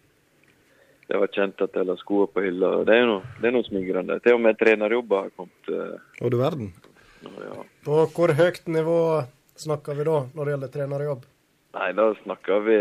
[1.09, 2.67] det var kjent at jeg la skoene på hylla.
[2.85, 4.19] Det er noe, det er noe smigrende.
[4.21, 5.71] Til og med trenerjobber har kommet.
[6.21, 6.69] Og du verden.
[7.25, 7.63] ja.
[7.85, 8.99] På hvor høyt nivå
[9.59, 11.27] snakker vi da, når det gjelder trenerjobb?
[11.77, 12.77] Nei, da snakker vi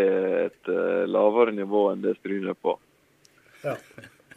[0.47, 2.79] et uh, lavere nivå enn det Stryn er på.
[3.65, 3.75] Ja.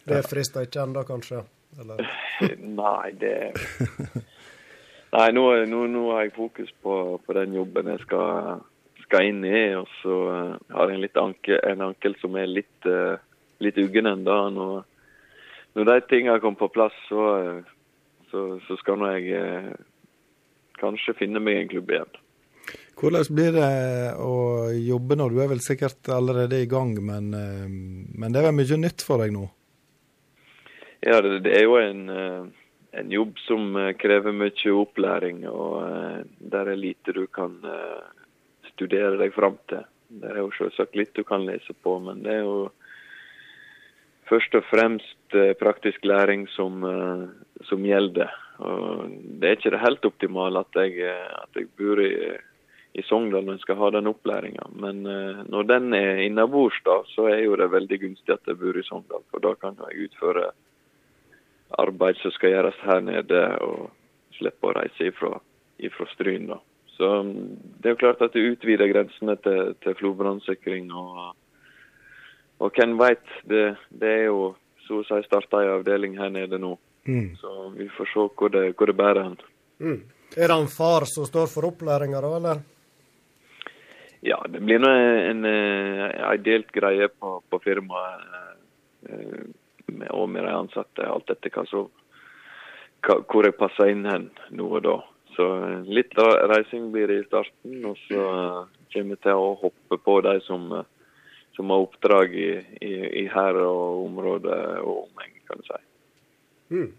[0.03, 1.43] Det frister ikke ennå, kanskje?
[1.79, 2.03] Eller?
[2.81, 3.35] Nei, det
[5.11, 8.61] Nei, nå, nå, nå har jeg fokus på, på den jobben jeg skal,
[9.03, 9.63] skal inn i.
[9.75, 13.19] Og så eh, har jeg en, anke, en ankel som er litt, uh,
[13.63, 14.37] litt uggen ennå.
[14.55, 14.85] Når,
[15.75, 17.25] når de tingene kommer på plass, så,
[18.31, 19.73] så, så skal nå jeg uh,
[20.79, 22.21] kanskje finne meg en klubb igjen.
[22.99, 23.69] Hvordan blir det
[24.21, 25.29] å jobbe nå?
[25.31, 29.05] Du er vel sikkert allerede i gang, men, eh, men det er vel mye nytt
[29.05, 29.47] for deg nå?
[31.01, 32.43] Ja, det, er jo en, eh,
[33.01, 37.57] en jobb som eh, krever mye opplæring, og der er lite du kan
[38.73, 39.81] studere deg fram til.
[40.21, 42.69] Det er jo selvsagt litt du kan lese på, men det er jo
[44.29, 46.83] først og fremst praktisk læring som,
[47.67, 48.31] som gjelder.
[48.59, 52.11] Og det er ikke det helt optimale at at jeg bor i,
[52.93, 54.67] i Sogndal når jeg skal ha den opplæringa.
[54.83, 58.59] Men eh, når den er innabords, da, så er jo det veldig gunstig at jeg
[58.59, 59.23] bor i Sogndal.
[59.31, 60.49] For da kan jeg utføre
[61.79, 63.91] arbeid som skal gjøres her nede, og
[64.35, 65.37] slippe å reise ifra,
[65.79, 66.49] ifra Stryn.
[66.51, 66.59] da.
[66.97, 67.45] Så mm,
[67.79, 70.91] det er jo klart at det utvider grensene til, til flodbrannsikring.
[70.91, 71.31] Og,
[72.59, 74.51] og hvem veit, det, det er jo
[74.87, 76.75] så å si starta ei avdeling her nede nå.
[77.07, 77.37] Mm.
[77.39, 79.39] Så vi får se hvor det, hvor det bærer hen.
[79.81, 80.01] Mm.
[80.37, 82.61] Er det en far som står for opplæringa, da, eller?
[84.21, 88.27] Ja, det blir nå en, en, en delt greie på, på firmaet.
[89.09, 89.49] eh,
[89.91, 91.89] med, og med de ansatte, alt etter hva som
[93.01, 94.95] hvor jeg passer inn hen nå og da.
[95.35, 96.13] Så eh, litt
[96.51, 98.57] reising blir det i starten, og så eh,
[98.93, 101.15] kommer jeg til å hoppe på de som, eh,
[101.57, 102.51] som har oppdrag i,
[102.81, 102.91] i,
[103.23, 105.81] i her og området og omheng, kan du si.
[106.75, 106.91] Mm.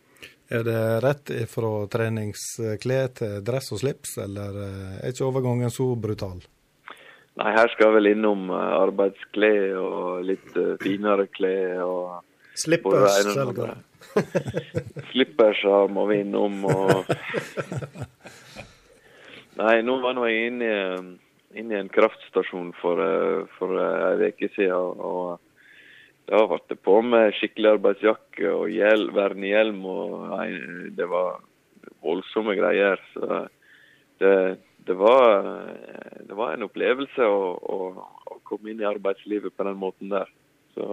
[0.52, 5.92] Er det rett fra treningsklær til dress og slips, eller eh, er ikke overgangen så
[5.96, 6.42] brutal?
[7.40, 11.80] Nei, her skal jeg vel innom eh, arbeidsklær og litt eh, finere klær.
[11.86, 13.78] og Slippers, selger.
[15.12, 17.08] Slippers må vi innom og
[19.62, 20.74] Nei, nå var nå jeg inne i,
[21.60, 25.00] inne i en kraftstasjon for, eh, for ei uke siden.
[25.00, 25.40] og
[26.28, 29.84] da ble det på med skikkelig arbeidsjakke og hjel, vernehjelm.
[29.84, 30.48] og nei,
[30.96, 31.40] Det var
[32.04, 33.00] voldsomme greier.
[33.14, 33.48] så
[34.20, 35.46] det, det, var,
[36.28, 37.78] det var en opplevelse å, å,
[38.26, 40.30] å komme inn i arbeidslivet på den måten der.
[40.74, 40.86] Så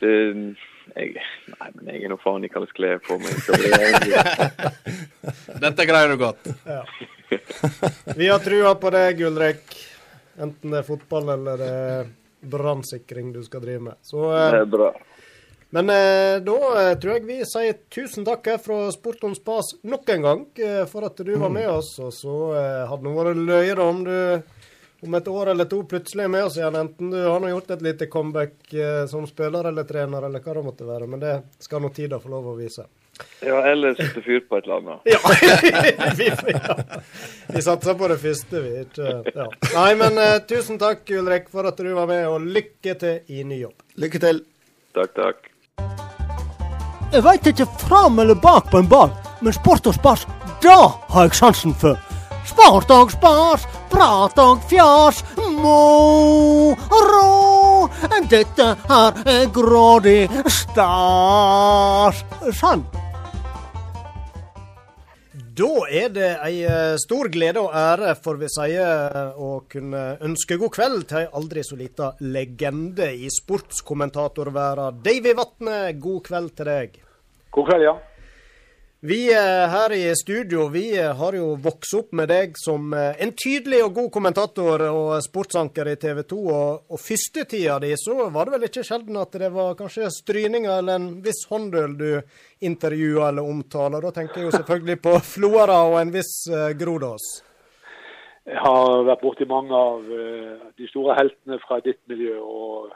[0.00, 0.12] det,
[0.94, 1.14] jeg,
[1.52, 3.34] nei, men jeg er nå faen i hva slags klær jeg får på meg.
[5.52, 6.48] Det Dette greier du godt.
[6.64, 6.82] Ja.
[8.16, 9.76] Vi har trua på deg, Ulrik.
[10.40, 12.08] Enten det er fotball eller er
[12.40, 14.00] brannsikring du skal drive med.
[14.02, 14.90] Så, det eh, er bra.
[15.70, 20.08] Men eh, da eh, tror jeg vi sier tusen takk fra Sport om Spas nok
[20.10, 21.92] en gang eh, for at du var med oss.
[22.02, 24.16] Og så eh, hadde det vært løye om du
[25.00, 26.76] om et år eller to plutselig er med oss igjen.
[26.76, 30.64] Enten du har gjort et lite comeback eh, som spiller eller trener, eller hva det
[30.66, 31.08] måtte være.
[31.08, 32.84] Men det skal nå tida få lov å vise.
[33.44, 35.00] Ja, eller sette fyr på et eller annet.
[35.08, 35.18] Ja.
[36.16, 36.76] vi, ja.
[37.54, 38.74] vi satser på det første, vi.
[38.84, 39.48] Ikke, ja.
[39.76, 43.44] Nei, men eh, tusen takk, Ulrik, for at du var med, og lykke til i
[43.46, 43.88] ny jobb.
[44.00, 44.44] Lykke til!
[44.96, 45.49] Takk, takk.
[47.12, 49.10] Jeg veit ikke fram eller bak på en ball,
[49.40, 50.26] men sport og spas,
[50.62, 50.78] da
[51.10, 51.98] har jeg sansen for.
[52.46, 55.90] Sport og spas, prat og fjas, rå,
[58.30, 62.24] Dette her er grådig stas.
[62.54, 62.84] Sann.
[65.60, 70.04] Da er det ei eh, stor glede og ære, får vi si, eh, å kunne
[70.24, 75.02] ønske god kveld til ei aldri så lita legende i sportskommentatorverden.
[75.04, 76.96] Davy Vatne, god kveld til deg.
[77.52, 77.94] God kveld, ja.
[79.02, 83.14] Vi eh, her i studio vi eh, har jo vokst opp med deg som eh,
[83.24, 86.40] en tydelig og god kommentator og sportsanker i TV 2.
[86.52, 90.10] Og, og første tida di så var det vel ikke sjelden at det var kanskje
[90.12, 92.10] stryninger eller en viss håndøl du
[92.68, 94.04] intervjua eller omtaler.
[94.04, 96.34] Da tenker jeg jo selvfølgelig på Flora og en viss
[96.82, 97.30] Grodås.
[98.50, 100.04] Jeg har vært borti mange av
[100.76, 102.36] de store heltene fra ditt miljø.
[102.36, 102.92] og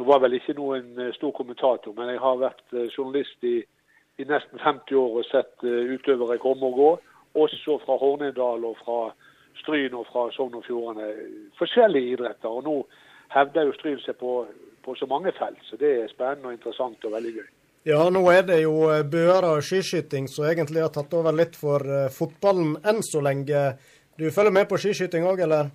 [0.00, 2.66] Nå var vel ikke noen stor kommentator, men jeg har vært
[2.96, 3.60] journalist i,
[4.20, 6.90] i nesten 50 år og sett eh, utøvere komme og gå.
[7.44, 8.98] Også fra Hornindal og fra
[9.62, 11.14] Stryn og fra Sogn og Fjordane.
[11.58, 12.48] Forskjellige idretter.
[12.48, 12.76] Og nå
[13.32, 14.42] hevder jo Stryn seg på
[14.84, 15.58] på så mange felt.
[15.62, 17.48] Så det er spennende og interessant og veldig gøy.
[17.86, 21.82] Ja, nå er det jo eh, og skiskyting som egentlig har tatt over litt for
[21.82, 23.62] eh, fotballen enn så lenge.
[24.18, 25.72] Du følger med på skiskyting òg, eller?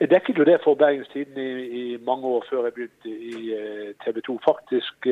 [0.00, 3.94] Jeg dekket jo det for Bergens Tidende i, i, mange år før jeg begynte i
[4.04, 4.36] TV 2.
[4.44, 5.08] Faktisk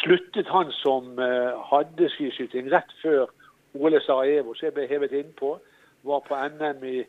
[0.00, 3.30] sluttet han som eh, hadde skiskyting rett før
[3.76, 5.56] Ole Sarajevo, så jeg ble hevet innpå.
[6.06, 7.00] Var på NM i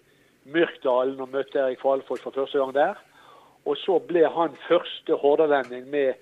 [0.52, 3.00] Myrkdalen og møtte Erik Kvalfoss for første gang der.
[3.68, 6.14] Og så ble han første hordalending med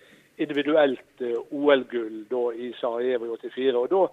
[0.42, 3.76] individuelt eh, OL-gull i Sarajevo i 84.
[3.78, 4.06] Og Da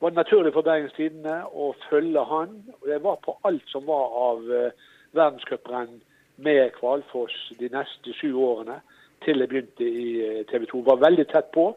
[0.00, 2.58] var det naturlig for Bergens Tidende å følge han.
[2.80, 6.00] og Det var på alt som var av uh, verdenscuprenn
[6.36, 8.80] med Kvalfoss de neste sju årene
[9.24, 10.84] til jeg begynte i eh, TV 2.
[10.86, 11.70] Var veldig tett på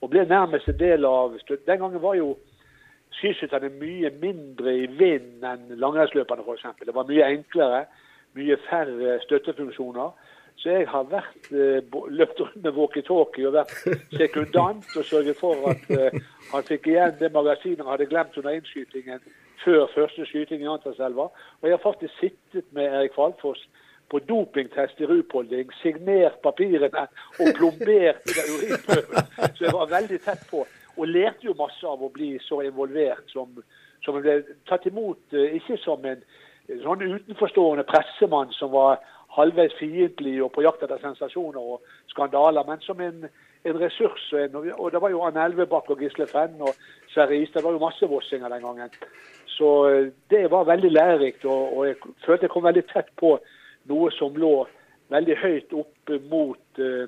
[0.00, 2.36] og ble nærmest en del av Den gangen var jo
[3.16, 6.84] skiskytterne mye mindre i vind enn langrennsløperne f.eks.
[6.84, 7.86] Det var mye enklere,
[8.36, 10.12] mye færre støttefunksjoner.
[10.56, 13.74] Så jeg har vært eh, løpt rundt med walkietalkie og vært
[14.16, 16.16] sekundant og sørget for at eh,
[16.52, 19.20] han fikk igjen det magasinet han hadde glemt under innskytingen
[19.64, 21.28] før første skyting i Antarselva.
[21.60, 23.66] Og jeg har faktisk sittet med Erik Falfoss
[24.10, 27.06] på dopingtest i Rupolding, signert papirene
[27.40, 29.32] og plombert i urinprøven.
[29.56, 30.62] Så jeg var veldig tett på.
[30.96, 33.50] Og lærte jo masse av å bli så involvert som,
[34.04, 34.38] som ble
[34.68, 36.22] tatt imot, eh, ikke som en
[36.82, 39.02] sånn utenforstående pressemann som var
[39.36, 43.26] halvveis fiendtlig og på jakt etter sensasjoner og skandaler, men som en,
[43.66, 44.24] en ressurs.
[44.32, 46.72] Og, en, og, det var jo Anne Elvebakk og Gisle Fenn og
[47.12, 47.52] Sverre Is.
[47.52, 48.96] Det var jo masse vossinger den gangen.
[49.56, 53.36] Så eh, det var veldig lærerikt, og, og, jeg følte jeg kom veldig tett på
[53.88, 54.66] noe som lå
[55.12, 57.06] veldig høyt opp mot uh,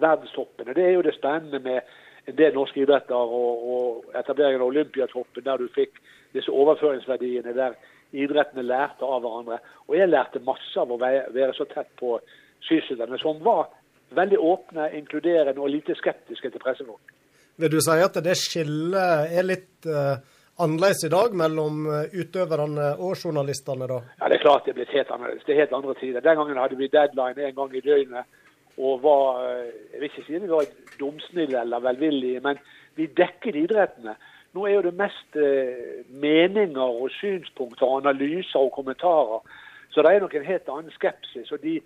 [0.00, 0.74] verdenshoppene.
[0.76, 1.80] Det er jo det spennende med
[2.28, 5.98] en del norske idretter og, og etableringen av Olympiatoppen, der du fikk
[6.36, 7.56] disse overføringsverdiene.
[7.56, 7.78] der
[8.12, 9.60] idrettene lærte av hverandre.
[9.88, 12.18] Og jeg lærte masse av å være så tett på
[12.66, 13.70] skiskytterne, som var
[14.16, 17.14] veldig åpne, inkluderende og lite skeptiske til pressefolk.
[17.60, 20.16] Vil du si at det skillet er litt uh,
[20.64, 24.00] annerledes i dag mellom eh, utøverne og journalistene, da?
[24.20, 25.46] Ja, det er klart det er blitt helt annerledes.
[25.46, 26.24] Det er helt andre tider.
[26.24, 28.38] Den gangen hadde vi deadline en gang i døgnet
[28.80, 30.68] og var eh, Jeg vil ikke si vi var
[31.00, 32.60] dumsnille eller velvillige, men
[32.96, 34.16] vi dekket idrettene.
[34.54, 39.42] Nå er jo det mest eh, meninger og synspunkter og analyser og kommentarer.
[39.90, 41.52] Så det er nok en helt annen skepsis.
[41.52, 41.80] og de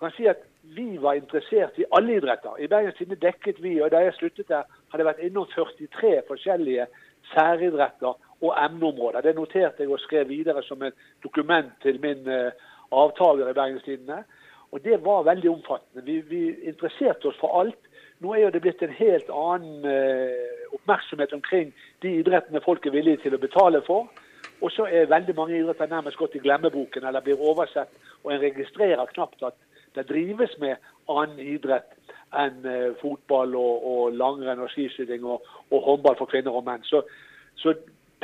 [0.00, 2.58] kan si at Vi var interessert i alle idretter.
[2.58, 6.22] I Bergens Tidende dekket vi, og da jeg sluttet der, hadde jeg vært innom 43
[6.26, 6.86] forskjellige
[7.32, 9.20] særidretter og emneområder.
[9.20, 12.52] Det noterte jeg og skrev videre som et dokument til min uh,
[12.92, 14.22] avtaler i Bergens Tidende.
[14.72, 16.04] Og det var veldig omfattende.
[16.04, 17.78] Vi, vi interesserte oss for alt.
[18.18, 21.72] Nå er jo det blitt en helt annen eh, oppmerksomhet omkring
[22.02, 24.08] de idrettene folk er villige til å betale for.
[24.64, 27.92] Og så er veldig mange idretter nærmest gått i glemmeboken eller blir oversett.
[28.24, 29.58] Og en registrerer knapt at
[29.96, 30.76] det drives med
[31.08, 31.96] annen idrett
[32.36, 36.84] enn eh, fotball og, og langrenn og skiskyting og, og, håndball for kvinner og menn.
[36.86, 37.02] Så,
[37.60, 37.74] så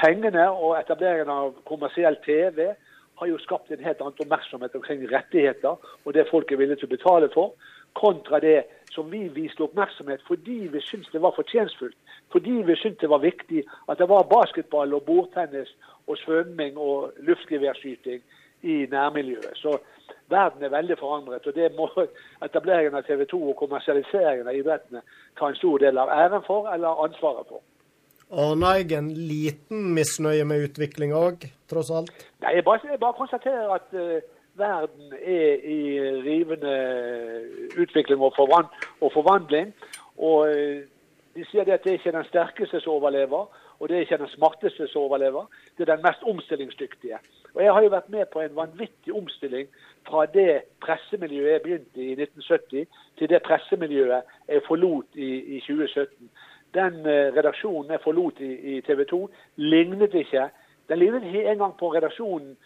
[0.00, 2.72] pengene og etableringen av kommersiell TV
[3.20, 6.90] har jo skapt en helt annen oppmerksomhet omkring rettigheter og det folk er villige til
[6.90, 7.54] å betale for,
[7.94, 8.62] kontra det
[8.92, 11.96] som vi viste oppmerksomhet fordi vi syntes det var fortjenstfullt.
[12.32, 15.70] Fordi vi syntes det var viktig at det var basketball og bordtennis
[16.08, 18.24] og svømming og luftgeværskyting
[18.62, 19.52] i nærmiljøet.
[19.58, 19.78] Så
[20.30, 21.46] verden er veldig forandret.
[21.46, 21.88] Og det må
[22.44, 25.04] etableringen av TV 2 og kommersialiseringen av idrettene
[25.38, 27.62] ta en stor del av æren for eller ansvaret for.
[28.32, 32.12] Aner jeg en liten misnøye med utviklinga òg, tross alt?
[32.40, 34.22] Nei, jeg bare, jeg bare konstaterer at uh,
[34.56, 35.80] verden er i
[36.24, 36.72] rivende
[37.76, 39.74] utvikling og, forvand og forvandling.
[40.16, 40.80] Og uh,
[41.36, 44.22] de sier det at det ikke er den sterkeste som overlever, og det er ikke
[44.24, 45.44] den smarteste som overlever.
[45.76, 47.20] Det er den mest omstillingsdyktige.
[47.54, 49.68] Og Jeg har jo vært med på en vanvittig omstilling
[50.08, 52.86] fra det pressemiljøet jeg begynte i 1970,
[53.18, 56.30] til det pressemiljøet jeg forlot i, i 2017.
[56.74, 59.20] Den uh, redaksjonen jeg forlot i, i TV 2,
[59.56, 60.48] lignet ikke
[60.88, 62.56] den lignet ikke engang på redaksjonen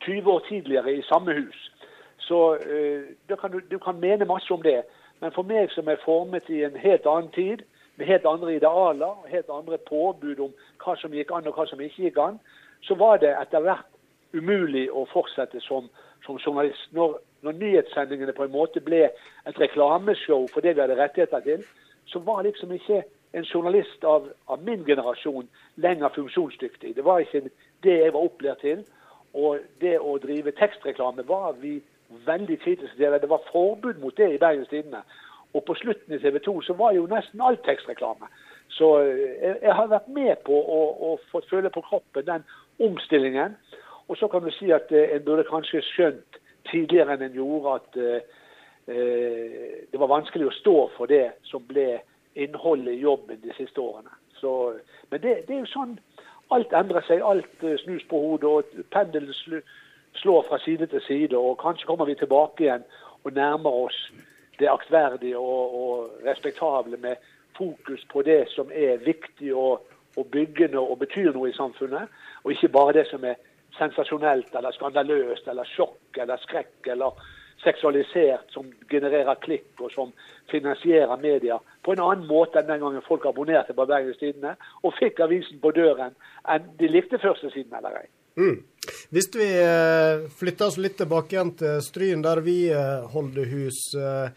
[0.00, 1.72] 20 år tidligere i samme hus.
[2.18, 4.82] Så uh, kan du, du, kan mene masse om det.
[5.20, 7.62] Men for meg som er formet i en helt annen tid,
[7.96, 11.80] med helt andre idealer, helt andre påbud om hva som gikk an og hva som
[11.80, 12.38] ikke gikk an,
[12.82, 13.91] så var det etter hvert
[14.32, 15.88] umulig å fortsette som,
[16.26, 16.88] som journalist.
[16.96, 21.64] Når, når, nyhetssendingene på en måte ble et reklameshow for det vi hadde rettigheter til,
[22.10, 23.02] så var liksom ikke
[23.32, 25.48] en journalist av, av min generasjon
[25.80, 26.96] lenger funksjonsdyktig.
[26.96, 27.48] Det var ikke
[27.84, 28.84] det jeg var opplært til.
[29.32, 31.78] Og det å drive tekstreklame var vi
[32.26, 33.20] veldig kritiske til.
[33.20, 35.00] Det var forbud mot det i Bergens Tidende.
[35.52, 38.28] Og på slutten i TV 2 så var jo nesten alt tekstreklame.
[38.72, 42.44] Så eh, jeg, jeg har vært med på å, å få føle på kroppen den
[42.80, 43.56] omstillingen.
[44.12, 47.76] Og så kan du si at eh, en burde kanskje skjønt tidligere enn en gjorde
[47.78, 48.40] at uh,
[48.92, 52.02] eh, det var vanskelig å stå for det som ble
[52.36, 54.12] innholdet i jobben de siste årene.
[54.36, 54.74] Så,
[55.10, 55.96] men det, det er jo sånn
[56.52, 57.24] alt endrer seg.
[57.24, 59.62] Alt eh, snus på hodet, og pendelen
[60.20, 61.38] slår fra side til side.
[61.38, 62.84] Og kanskje kommer vi tilbake igjen
[63.24, 63.96] og nærmer oss
[64.60, 67.16] det aktverdige og, og respektable med
[67.56, 69.80] fokus på det som er viktig og,
[70.20, 72.12] og byggende og betyr noe i samfunnet,
[72.44, 73.40] og ikke bare det som er
[73.78, 77.22] sensasjonelt eller skandaløst eller sjokk eller skrekk eller
[77.62, 80.10] seksualisert, som genererer klikk og som
[80.50, 84.96] finansierer media på en annen måte enn den gangen folk abonnerte på Bergens Tidende og
[84.98, 86.16] fikk avisen på døren
[86.50, 88.08] enn de likte førstesiden eller ei.
[88.40, 88.62] Mm.
[89.12, 93.84] Hvis vi eh, flytter oss litt tilbake igjen til Stryn, der vi eh, holder hus,
[93.94, 94.32] eh,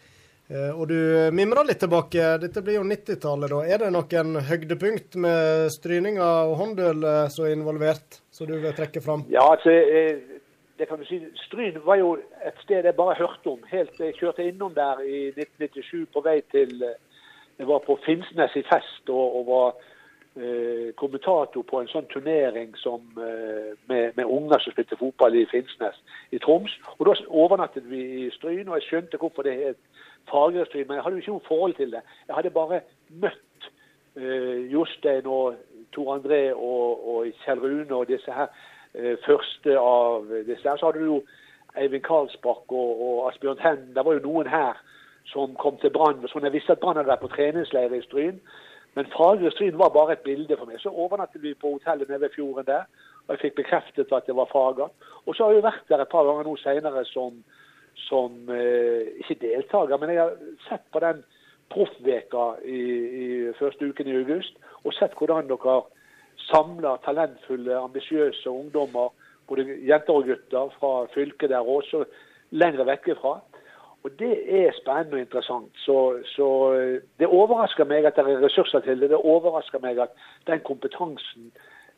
[0.76, 0.98] og du
[1.34, 3.62] mimrer litt tilbake, dette blir jo 90-tallet da.
[3.66, 7.02] Er det noen høydepunkt med stryninga og håndøl
[7.34, 9.24] som er involvert, som du vil trekke fram?
[9.32, 10.20] Ja, altså, eh,
[10.78, 11.20] det kan du si.
[11.46, 12.14] Stryn var jo
[12.44, 13.62] et sted jeg bare hørte om.
[13.70, 16.98] Helt Jeg kjørte innom der i 1997 på vei til eh,
[17.58, 19.68] Jeg var på Finnsnes i fest og, og var
[20.36, 25.46] eh, kommentator på en sånn turnering som, eh, med, med unger som spilte fotball i
[25.48, 25.96] Finnsnes
[26.36, 26.74] i Troms.
[26.98, 29.80] Og Da overnattet vi i Stryn, og jeg skjønte hvorfor det het
[30.28, 32.04] Fagerstryn, men jeg hadde jo ikke noe forhold til det.
[32.28, 32.82] Jeg hadde bare
[33.24, 33.70] møtt
[34.20, 35.56] eh, Jostein og
[35.92, 38.48] Tor André og, og Kjell Rune og disse her
[38.94, 40.76] eh, første av disse her.
[40.76, 41.22] Så hadde du jo
[41.76, 43.90] Eivind Karlsbakk og, og Asbjørn Henn.
[43.94, 44.78] Det var jo noen her
[45.32, 46.22] som kom til Brann.
[46.30, 46.46] sånn.
[46.48, 48.40] Jeg visste at Brann hadde vært på treningsleir i Stryn.
[48.96, 50.80] Men Fagre Stryn var bare et bilde for meg.
[50.80, 52.86] Så overnattet vi på hotellet nede ved fjorden der,
[53.26, 54.92] og jeg fikk bekreftet at det var Fager.
[55.26, 57.42] Og så har jeg vært der et par ganger nå senere som,
[58.06, 61.20] som eh, ikke deltaker, men jeg har sett på den
[61.70, 62.80] proffveka i,
[63.22, 65.80] i første uken i august, og sett hvordan dere
[66.50, 69.12] samler talentfulle, ambisiøse ungdommer,
[69.48, 72.04] både jenter og gutter, fra fylket der og også
[72.50, 73.40] lengre vekke fra.
[74.04, 75.70] Og Det er spennende og interessant.
[75.74, 76.48] Så, så
[77.18, 79.10] Det overrasker meg at det er ressurser til det.
[79.10, 80.14] Det overrasker meg at
[80.46, 81.50] den kompetansen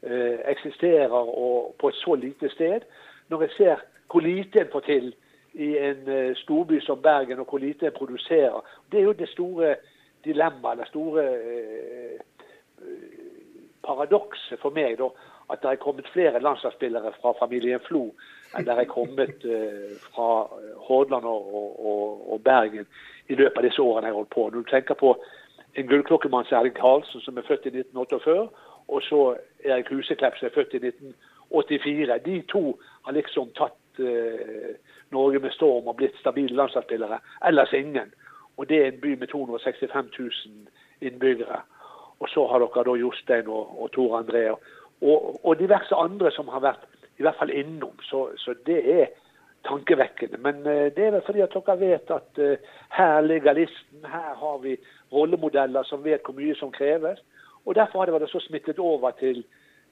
[0.02, 2.80] eh, eksisterer og på et så lite sted.
[3.28, 3.76] Når jeg ser
[4.10, 5.14] hvor lite en får til
[5.58, 8.60] i en eh, storby som Bergen, og hvor lite en produserer.
[8.92, 9.74] Det er jo det store
[10.24, 12.20] dilemmaet, det store eh,
[13.86, 14.98] paradokset for meg.
[14.98, 15.08] da,
[15.50, 18.10] At det er kommet flere landslagsspillere fra familien Flo
[18.56, 20.46] enn det er kommet eh, fra
[20.86, 21.50] Hordaland og,
[21.90, 22.86] og, og Bergen
[23.28, 24.46] i løpet av disse årene jeg har holdt på.
[24.48, 25.14] Når du tenker på
[25.74, 28.48] en gullklokkemann som Erling Karlsen, som er født i 1948,
[28.88, 29.20] og så
[29.64, 32.18] Erik Huseklepp, som er født i 1984.
[32.24, 32.64] De to
[33.04, 33.76] har liksom tatt
[35.10, 37.18] Norge med storm og blitt stabile landslagsspillere.
[37.48, 38.12] Ellers ingen.
[38.56, 40.30] Og det er en by med 265 000
[41.00, 41.60] innbyggere.
[42.18, 44.60] Og så har dere da Jostein og, og Tor André og,
[45.44, 46.86] og diverse andre som har vært
[47.18, 47.94] i hvert fall innom.
[48.02, 49.06] Så, så det er
[49.68, 50.38] tankevekkende.
[50.38, 54.02] Men eh, det er vel fordi at dere vet at eh, her ligger listen.
[54.04, 54.76] Her har vi
[55.12, 57.22] rollemodeller som vet hvor mye som kreves.
[57.64, 59.44] Og Derfor har det vært så smittet over til,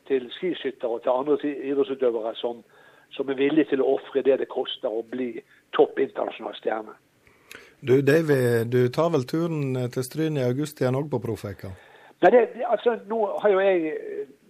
[0.08, 2.62] til skiskyttere og til andre idrettsutøvere som,
[3.16, 5.32] som er villige til å ofre det det koster å bli
[5.76, 6.94] topp internasjonal stjerne.
[7.80, 11.74] Du David, du tar vel turen til Stryn i august igjen òg på Profeka?
[12.22, 13.92] Nei, det, altså, Nå har jo jeg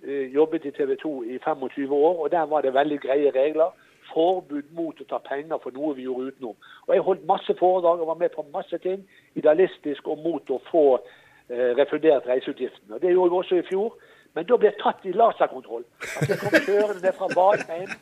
[0.06, 3.74] eh, jobbet i TV 2 i 25 år, og der var det veldig greie regler.
[4.12, 6.54] Forbud mot å ta penger for noe vi gjorde utenom.
[6.86, 9.02] Og Jeg holdt masse foredrag og var med på masse ting,
[9.34, 13.00] idealistisk og mot å få eh, refundert reiseutgiftene.
[13.02, 13.98] Det gjorde jeg også i fjor.
[14.36, 15.84] Men da ble jeg tatt i laserkontroll.
[16.20, 17.94] At jeg kom kjørende ned fra Valheim,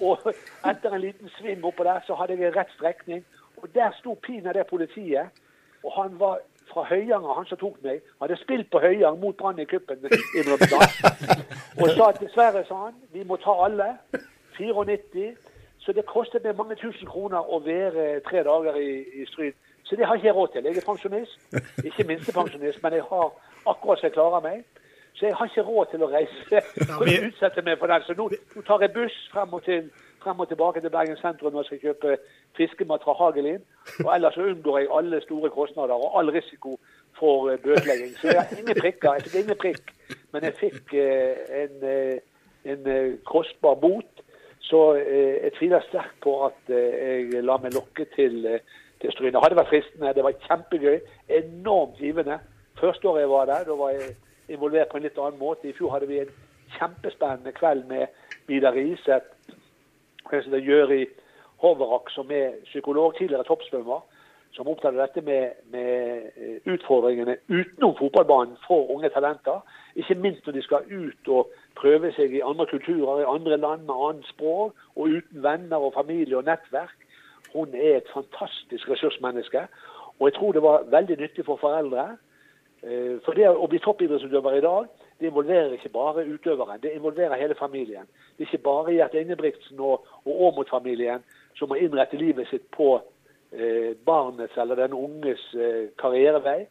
[0.00, 0.24] og
[0.70, 3.20] etter en liten sving oppå der, så hadde jeg rett strekning.
[3.60, 5.28] Og der sto pinadø politiet,
[5.84, 6.40] og han var
[6.72, 10.00] fra Høyanger, han som tok meg, hadde spilt på Høyanger mot Brann i kuppen.
[11.80, 13.92] Og sa at dessverre, sa han, vi må ta alle.
[14.56, 15.34] 94.
[15.84, 19.56] Så det kostet meg mange tusen kroner å være tre dager i, i Stryn.
[19.82, 20.68] Så det har ikke jeg råd til.
[20.68, 21.40] Jeg er pensjonist.
[21.84, 23.32] Ikke minstepensjonist, men jeg har
[23.66, 24.62] akkurat så jeg klarer meg.
[25.22, 26.60] Så jeg har ikke råd til å reise
[26.98, 28.02] og utsette meg for den.
[28.02, 28.24] Så nå,
[28.56, 29.84] nå tar jeg buss frem og, til,
[30.24, 32.16] frem og tilbake til Bergen sentrum når jeg skal kjøpe
[32.58, 33.60] fiskemat fra Hagelin.
[34.02, 36.74] Og ellers så unngår jeg alle store kostnader og all risiko
[37.20, 38.16] for uh, bøtelegging.
[38.18, 39.14] Så jeg har ingen prikker.
[39.20, 39.94] Jeg fikk ingen prikk,
[40.34, 42.90] men jeg fikk eh, en, uh, en
[43.30, 44.24] kostbar bot.
[44.72, 48.42] Så jeg tviler sterkt på at jeg lar meg lokke til,
[49.02, 49.36] til Stryne.
[49.36, 50.14] Det hadde vært fristende.
[50.18, 51.00] Det var kjempegøy.
[51.38, 52.42] Enormt givende.
[52.80, 54.14] Første året jeg var der, da var jeg
[54.48, 55.68] involvert på en litt annen måte.
[55.68, 56.32] I fjor hadde vi en
[56.78, 58.06] kjempespennende kveld med
[58.46, 59.28] Vidar Riseth,
[60.32, 61.06] Jøri
[61.62, 64.00] Hoverak, som er psykolog, tidligere toppsvømmer,
[64.52, 66.32] som opptatt av dette med, med,
[66.68, 69.62] utfordringene utenom fotballbanen for unge talenter.
[69.96, 73.86] Ikke minst når de skal ut og prøve seg i andre kulturer, i andre land
[73.88, 76.98] med annet språk, og uten venner og familie og nettverk.
[77.54, 79.66] Hun er et fantastisk ressursmenneske.
[80.18, 82.16] Og jeg tror det var veldig nyttig for foreldre.
[82.82, 87.38] Eh, For det å bli toppidrettsutøver i dag, det involverer ikke bare utøveren, det involverer
[87.38, 88.08] hele familien.
[88.36, 91.22] Det er ikke bare Gjert Ingebrigtsen og, og Aamodt-familien
[91.58, 92.96] som må innrette livet sitt på
[93.52, 96.64] eh, barnets eller den unges eh, karrierevei.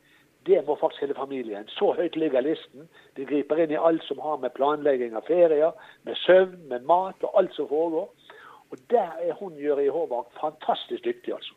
[0.46, 1.70] Det må faktisk hele familien.
[1.70, 2.90] Så høyt ligger listen.
[3.16, 5.72] De griper inn i alt som har med planlegging av ferier,
[6.04, 8.10] med søvn, med mat og alt som foregår.
[8.72, 11.56] Og der er hun Jøri Håvard fantastisk dyktig, altså.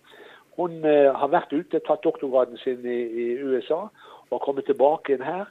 [0.54, 3.88] Hun eh, har vært ute, tatt doktorgraden sin i, i USA
[4.34, 5.48] og komme tilbake inn her.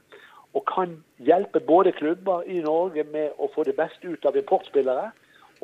[0.54, 5.10] Og kan hjelpe både klubber i Norge med å få det beste ut av importspillere,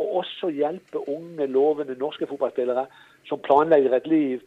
[0.00, 2.86] og også hjelpe unge, lovende norske fotballspillere
[3.28, 4.42] som planlegger et liv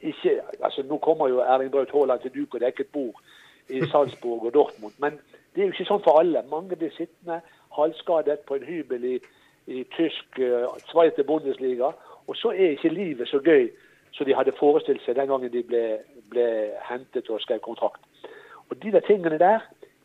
[0.00, 3.22] ikke, altså Nå kommer jo Erling Braut Haaland til duk og dekket bord
[3.68, 5.18] i Salzburg og Dortmund, men
[5.54, 6.42] det er jo ikke sånn for alle.
[6.50, 7.40] Mange blir sittende
[7.76, 9.14] halvskadet på en hybel i,
[9.72, 11.94] i tysk uh, Sveits Bundesliga,
[12.26, 13.70] og så er ikke livet så gøy
[14.12, 15.82] som de hadde forestilt seg den gangen de ble,
[16.32, 16.46] ble
[16.88, 18.05] hentet og skrev kontrakt.
[18.70, 19.60] Og De der tingene der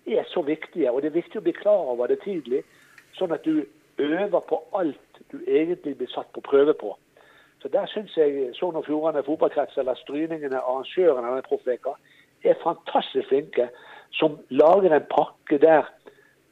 [0.07, 2.63] er så viktige, og det er viktig å bli klar over det tidlig,
[3.17, 3.63] sånn at du
[4.01, 6.95] øver på alt du egentlig blir satt på prøve på.
[7.61, 11.93] Så Der syns jeg Sogn og Fjordane fotballkrets, eller Stryningene, arrangørene av denne proffveka,
[12.43, 13.69] er fantastisk flinke,
[14.17, 15.85] som lager en pakke der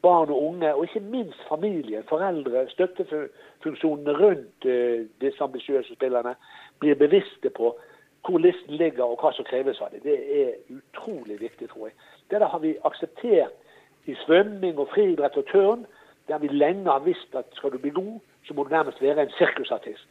[0.02, 6.36] barn og unge, og ikke minst familien, foreldre, støttefunksjonene rundt eh, disse ambisiøse spillerne,
[6.80, 7.74] blir bevisste på
[8.26, 10.04] hvor listen ligger og hva som kreves av dem.
[10.04, 11.96] Det er utrolig viktig, tror jeg.
[12.30, 13.56] Det der har vi akseptert
[14.06, 15.86] i svømming og friidrett og turn,
[16.28, 19.22] der vi lenge har visst at skal du bli god, så må du nærmest være
[19.22, 20.10] en sirkusartist.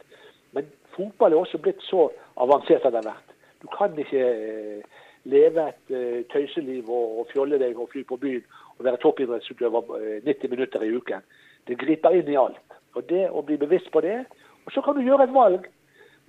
[0.51, 3.35] Men fotball er også blitt så avansert at det har vært.
[3.61, 8.45] Du kan ikke eh, leve et eh, tøyseliv og, fjolle deg og fly på byen
[8.77, 11.25] og være toppidrettsutøver eh, 90 minutter i uken.
[11.67, 12.77] Det griper inn i alt.
[12.95, 14.23] Og det å bli bevisst på det,
[14.65, 15.67] og så kan du gjøre et valg.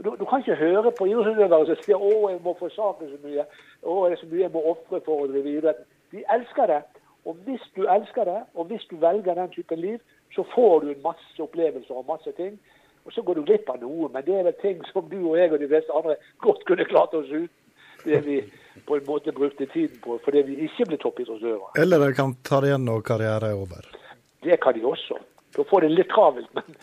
[0.04, 3.46] Du, du kan ikke høre på idrettsutøvere som sier 'Å, jeg må forsake så mye',
[3.84, 5.84] 'Å, det er så mye jeg må ofre for å drive idrett'.
[6.12, 6.82] De elsker det.
[7.28, 9.98] Og hvis du elsker det, og hvis du velger den typen liv,
[10.34, 12.58] så får du en masse opplevelser og masse ting.
[13.04, 15.36] Og så går du glipp av noe, men det er vel ting som du og
[15.38, 17.56] jeg og de fleste andre godt kunne klart oss uten.
[18.04, 18.38] Det vi
[18.88, 21.74] på en måte brukte tiden på fordi vi ikke ble toppidrettsutøvere.
[21.82, 23.88] Eller dere kan ta det igjen når karrieren er over.
[24.40, 25.18] Det kan de også.
[25.56, 26.64] Da får det litt travelt, men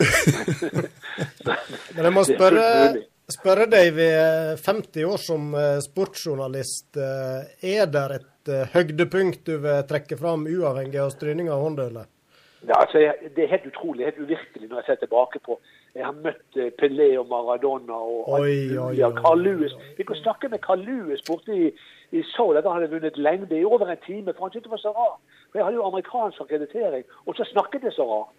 [1.94, 2.66] Men jeg må spørre,
[3.32, 7.40] spørre deg, ved 50 år som eh, sportsjournalist, eh,
[7.74, 12.06] er det et eh, høydepunkt du vil trekke fram, uavhengig av stryning av håndølet?
[12.66, 15.52] Ja, altså, Det er helt utrolig, helt uvirkelig når jeg ser tilbake på
[15.94, 19.74] Jeg har møtt Pelé og Maradona og Oi, oi, oi, Carl Lewis.
[19.96, 21.70] Vi kunne snakke med Carl Lewis borte i,
[22.12, 22.56] i Seoul.
[22.62, 24.32] Da hadde jeg vunnet lengde i over en time.
[24.34, 25.18] For han syntes det var så rart.
[25.50, 28.32] For jeg hadde jo amerikansk akkreditering, og så snakket jeg så rart.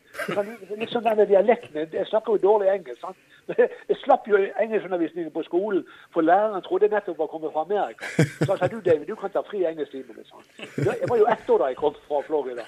[0.45, 3.01] Litt Liksom denne dialekten Jeg snakker jo dårlig engelsk.
[3.01, 3.17] sant?
[3.89, 8.05] Jeg slapp jo engelskundervisningen på skolen, for læreren trodde jeg nettopp var kommet fra Amerika.
[8.45, 10.21] Så han sa du David, du kan ta fri engelsktimene.
[10.29, 10.45] sånn.
[10.85, 12.65] Jeg var jo ett år da jeg kom fra Florida,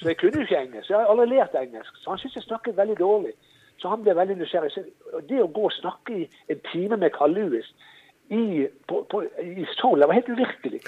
[0.00, 0.90] så jeg kunne jo ikke engelsk.
[0.90, 1.94] Jeg har aldri lært engelsk.
[2.02, 3.34] Så han syntes jeg snakket veldig dårlig.
[3.78, 4.72] Så han ble veldig nysgjerrig.
[5.30, 7.70] Det å gå og snakke i en time med Carl Lewis
[8.30, 10.00] i, på, på, i sola.
[10.00, 10.80] det var helt uvirkelig.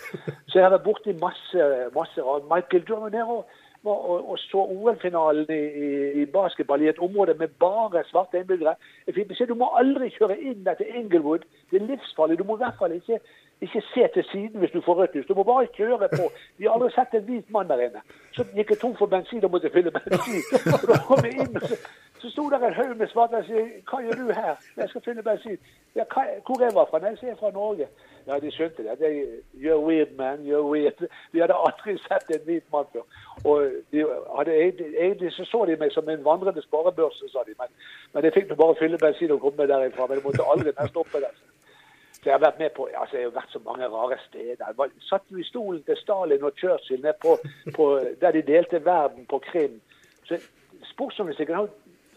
[0.47, 3.45] Så jeg har vært borti masse, masse av Michael og,
[3.84, 5.91] og, og, og så OL-finalen i, i,
[6.22, 8.74] i basketball i et område med bare svarte innbyggere.
[9.07, 11.47] Jeg fikk beskjed du må aldri kjøre inn der til Inglewood.
[11.70, 12.39] Det er livsfarlig.
[12.39, 13.20] Du må i hvert fall ikke,
[13.61, 15.26] ikke se til siden hvis du får rødt lys.
[15.26, 16.24] Du må bare kjøre på.
[16.59, 18.02] Vi har aldri sett en hvit mann der inne.
[18.32, 20.42] Så gikk jeg tom for bensin og måtte fylle bensin.
[20.90, 21.76] Da kom jeg inn, og så,
[22.20, 24.54] så sto der en haug med svarte og sier hva gjør du her?
[24.76, 25.59] Jeg skal fylle bensin.
[25.96, 27.02] Ja, hva, hvor jeg fra?
[27.02, 27.88] Nei, jeg er fra Norge.
[28.28, 28.98] Ja, de skjønte det.
[29.00, 29.11] det
[29.64, 30.46] you're weird, man.
[30.46, 30.98] You're weird.
[31.32, 33.06] De hadde aldri sett en hvit mann før.
[33.44, 34.04] Og de
[34.36, 34.56] hadde,
[35.04, 37.54] egentlig så så de meg som en vandrende sparebørse, sa de.
[37.59, 37.72] Men,
[38.14, 40.06] men jeg fikk nå bare fylle bensin og komme derifra.
[40.06, 41.34] Men jeg måtte aldri mer stoppe der.
[42.29, 44.72] Jeg har vært med på, altså jeg har vært så mange rare steder.
[44.79, 47.39] Jeg satt jo i stolen til Stalin og Churchill ned på,
[47.76, 47.85] på,
[48.20, 49.81] der de delte verden på Krim.
[50.29, 50.37] Så
[50.91, 51.70] sportsjournalistikken har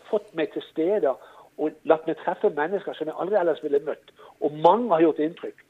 [0.09, 1.16] fått meg til steder
[1.57, 4.12] og latt meg treffe mennesker som jeg aldri ellers ville møtt.
[4.43, 5.66] Og mange har gjort inntrykk.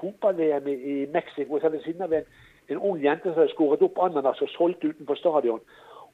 [0.00, 2.26] Fotball-VM i, i Mexico, så ved siden av en,
[2.68, 5.62] en ung jente som hadde skåret opp ananas og solgt utenfor stadion.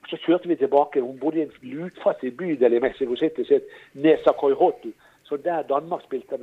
[0.01, 1.01] Og Så kjørte vi tilbake.
[1.01, 4.93] Hun bodde i en lutfattig bydel i Mexico City som het Nesa Coyhotu.
[5.31, 6.37] Så der Danmark spilte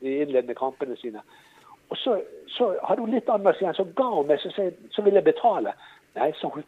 [0.00, 1.20] de innledende kampene sine.
[1.90, 3.74] Og så, så hadde hun litt annet igjen.
[3.74, 5.74] Så ga hun meg, så, så ville jeg betale.
[6.16, 6.64] Nei, sa hun.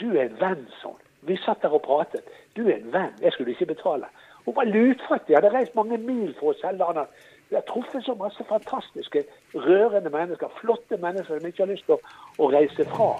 [0.00, 0.96] Du er en venn, hun.
[1.28, 2.24] Vi satt der og pratet.
[2.56, 3.12] Du er en venn.
[3.22, 4.08] Jeg skulle ikke betale.
[4.48, 5.36] Hun var lutfattig.
[5.36, 7.30] Hadde reist mange mil for å selge ananas.
[7.50, 9.20] Vi har truffet så masse fantastiske,
[9.54, 10.48] rørende mennesker.
[10.60, 12.00] Flotte mennesker som ikke har lyst til å,
[12.40, 13.10] å reise fra.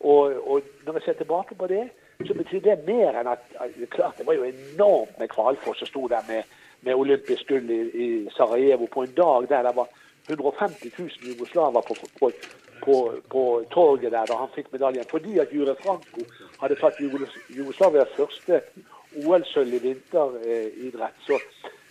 [0.00, 1.84] Og, og når jeg ser tilbake på det,
[2.26, 5.90] så betyr det mer enn at at- Klart, det var jo enormt med Kvalfoss som
[5.90, 6.42] sto der med
[6.82, 8.06] med olympisk gull i, i
[8.36, 9.88] Sarajevo på en dag der det var
[10.28, 12.30] 150 000 jugoslaver på, på,
[12.84, 12.96] på,
[13.30, 15.04] på torget der da han fikk medaljen.
[15.10, 16.24] Fordi at Jure Franco
[16.60, 18.60] hadde tatt Jugos- Jugoslavias første
[19.24, 21.18] OL-sølv i vinteridrett.
[21.26, 21.38] Så,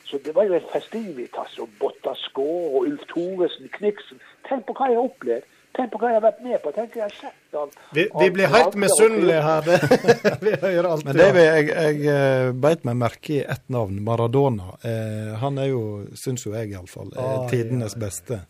[0.05, 1.59] så det var jo en festivitas.
[1.59, 4.21] Og Botta Skaar og Ulf Thoresen, Kniksen.
[4.47, 5.57] Tenk på hva jeg har opplevd.
[5.71, 6.71] Tenk på hva jeg har vært med på.
[6.75, 9.61] Tenk hva jeg har sett av Vi, vi blir helt misunnelige her.
[9.67, 9.77] Det,
[10.45, 11.27] vi hører alt Men det.
[11.37, 14.73] vi, jeg, jeg eh, beit meg merke i ett navn, Maradona.
[14.83, 15.83] Eh, han er jo,
[16.19, 18.41] syns jo jeg iallfall, eh, Ah, tidenes beste.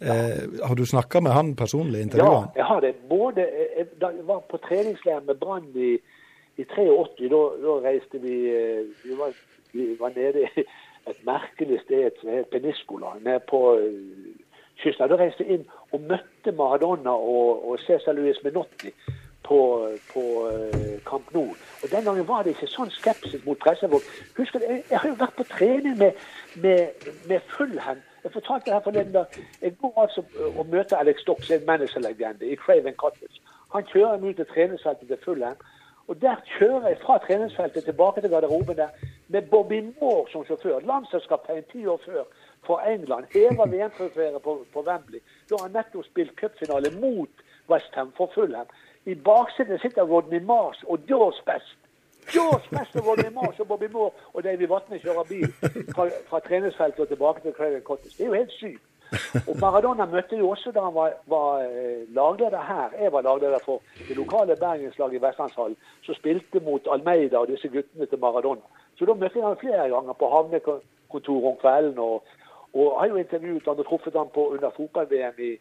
[0.00, 1.98] Eh, har du snakka med han personlig?
[2.00, 2.48] Ja, intervjua han?
[2.56, 2.94] jeg har det.
[3.08, 3.46] Både,
[3.76, 5.92] jeg, da jeg var på treningsleir med Brann i,
[6.56, 7.28] i 83.
[7.32, 9.32] Da, da reiste vi eh, vi var,
[9.72, 10.66] vi var nede i
[11.06, 14.36] et merkelig sted som het Peniskola, nede på eh,
[14.82, 15.08] kysten.
[15.08, 18.92] Da reiste vi inn og møtte Maradona og, og Cæsar Luis Menotti
[19.48, 21.54] på, på eh, Camp Nou.
[21.82, 24.04] Og Den gangen var det ikke sånn skepsis mot pressefolk.
[24.38, 26.18] Husker jeg, jeg har jo vært på trening med,
[26.64, 28.02] med, med Fulham.
[28.24, 29.24] Jeg fortalte her forleden da,
[29.62, 30.24] Jeg går altså
[30.56, 33.42] og møter Alex Dox, en managerlegende i Craven Cottage.
[33.74, 35.58] Han kjører meg ut til treningsfeltet til Fulham.
[36.08, 38.88] Og Der kjører jeg fra treningsfeltet tilbake til garderoben der
[39.28, 40.80] med Bobby Moore som sjåfør.
[40.90, 42.22] Landslagskaptein ti år før
[42.66, 43.26] for England.
[43.34, 45.20] heva VM-trofeet på, på Wembley.
[45.48, 47.30] Da har han nettopp spilt cupfinale mot
[47.70, 48.66] Westham for Fulham.
[49.06, 51.78] I baksetet sitter Rodney Mars og George Best.
[52.32, 55.52] George Best og Rodney Mars og Bobby Moore og Davy Vatne kjører bil
[55.94, 58.14] fra, fra treningsfeltet og tilbake til Craven Cottage.
[58.18, 58.82] Det er jo helt sykt.
[59.48, 62.96] Og Maradona møtte jo også da han var, var eh, lagleder her.
[63.02, 67.68] Jeg var lagleder for det lokale bergenslaget i Vestlandshallen, som spilte mot Almeida og disse
[67.68, 68.66] guttene til Maradona.
[68.98, 71.98] Så da møtte jeg ham flere ganger på havnekontoret om kvelden.
[71.98, 72.22] Og,
[72.76, 75.52] og jeg har jo intervjuet han og truffet han på under fotball-VM i,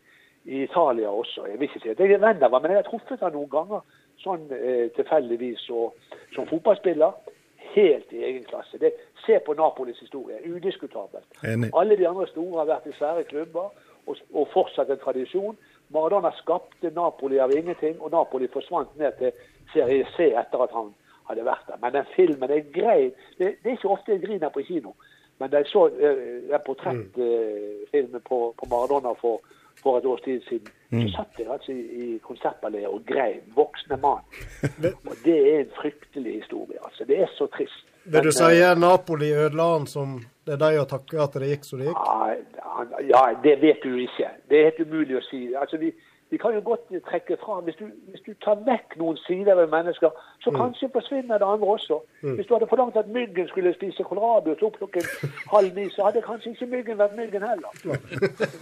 [0.45, 1.45] i Italia også.
[1.47, 3.33] Jeg vil ikke si at jeg er venn av ham, men jeg har truffet han
[3.37, 3.85] noen ganger
[4.23, 5.95] sånn eh, tilfeldigvis og,
[6.35, 7.15] som fotballspiller.
[7.75, 8.77] Helt i egen klasse.
[8.79, 8.93] Det,
[9.25, 10.37] se på Napolis historie.
[10.47, 11.27] Udiskutabelt.
[11.43, 11.71] Enig.
[11.75, 13.71] Alle de andre store har vært i svære klubber
[14.05, 15.57] og, og fortsatt en tradisjon.
[15.95, 19.33] Maradona skapte Napoli av ingenting, og Napoli forsvant ned til
[19.73, 20.93] Serie C etter at han
[21.29, 21.81] hadde vært der.
[21.81, 23.11] Men den filmen er grei.
[23.37, 24.95] det, det er ikke ofte jeg griner på kino,
[25.39, 29.41] men da jeg så eh, den portrettfilmen på, på Maradona for,
[29.81, 33.41] for et års tid siden, så satt jeg altså i, i konsertballeet og grein.
[33.55, 34.23] Voksne mann.
[35.09, 36.79] Og det er en fryktelig historie.
[36.85, 37.03] altså.
[37.07, 37.83] Det er så trist.
[38.05, 41.47] Vil du si eh, Napoli ødela han som det er de å takke at det
[41.49, 42.01] gikk som det gikk?
[42.05, 44.29] Ja, ja, det vet du ikke.
[44.49, 45.39] Det er helt umulig å si.
[45.57, 45.89] Altså, vi,
[46.29, 49.67] vi kan jo godt trekke fra hvis du, hvis du tar vekk noen sider ved
[49.67, 50.09] mennesker,
[50.43, 51.99] så kanskje forsvinner det andre også.
[52.21, 55.05] Hvis du hadde forlangt at myggen skulle spise kålrabi opp klokken
[55.53, 57.71] halv ni, så hadde kanskje ikke myggen vært myggen heller.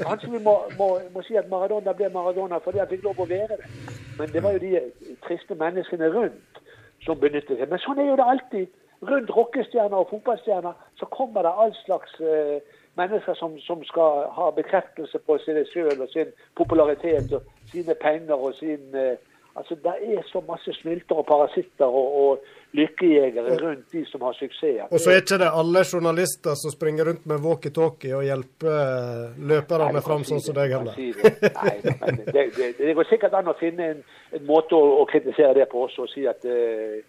[0.03, 3.29] Kanskje vi må, må, må si at Maradona ble Maradona fordi han fikk lov å
[3.31, 3.71] være det.
[4.19, 4.83] Men det var jo de
[5.27, 6.63] triste menneskene rundt
[7.05, 7.69] som benyttet seg.
[7.69, 8.79] Men sånn er jo det alltid.
[9.03, 12.59] Rundt rockestjerner og fotballstjerner så kommer det all slags eh,
[12.97, 18.35] mennesker som, som skal ha bekreftelse på seg sjøl og sin popularitet og sine penger
[18.37, 19.15] og sin eh,
[19.55, 22.37] Altså, Det er så masse snylter og parasitter og, og
[22.73, 24.87] lykkejegere rundt de som har suksess.
[24.89, 29.35] Og så er ikke det alle journalister som springer rundt med walkietalkie og hjelper eh,
[29.51, 30.97] løperne fram sånn som deg heller.
[30.97, 34.01] Nei, men det, det, det går sikkert an å finne en,
[34.33, 37.03] en måte å, å kritisere det på også, og si at eh,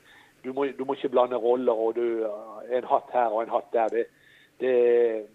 [0.45, 3.57] du, må, du må ikke blande roller og du eh, en hatt her og en
[3.57, 3.89] hatt der.
[3.97, 4.05] Det,
[4.61, 4.75] det,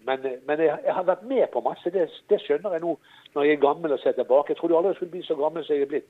[0.06, 1.90] men men jeg, jeg har vært med på masse.
[1.92, 2.94] Det, det skjønner jeg nå
[3.34, 4.54] når jeg er gammel og ser tilbake.
[4.54, 6.08] Jeg trodde aldri jeg skulle bli så gammel som jeg er blitt.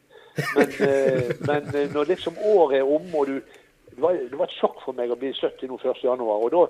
[0.57, 3.41] Men, eh, men eh, når liksom året er omme, og du
[3.91, 6.05] det var, det var et sjokk for meg å bli 70 nå 1.
[6.07, 6.61] januar, og da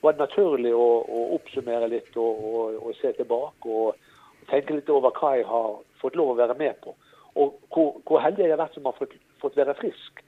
[0.00, 3.98] var det naturlig å, å oppsummere litt og, og, og se tilbake og,
[4.48, 6.94] tenke litt over hva jeg har fått lov å være med på.
[7.38, 10.22] Og hvor, hvor heldig jeg har vært som har fått, fått være frisk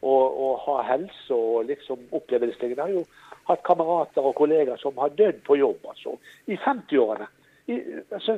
[0.00, 2.86] og, og ha helse og liksom oppleve disse tingene.
[2.86, 3.04] Jeg har jo
[3.48, 6.16] hatt kamerater og kollegaer som har dødd på jobb, altså.
[6.46, 7.28] I 50-årene.
[8.14, 8.36] Altså,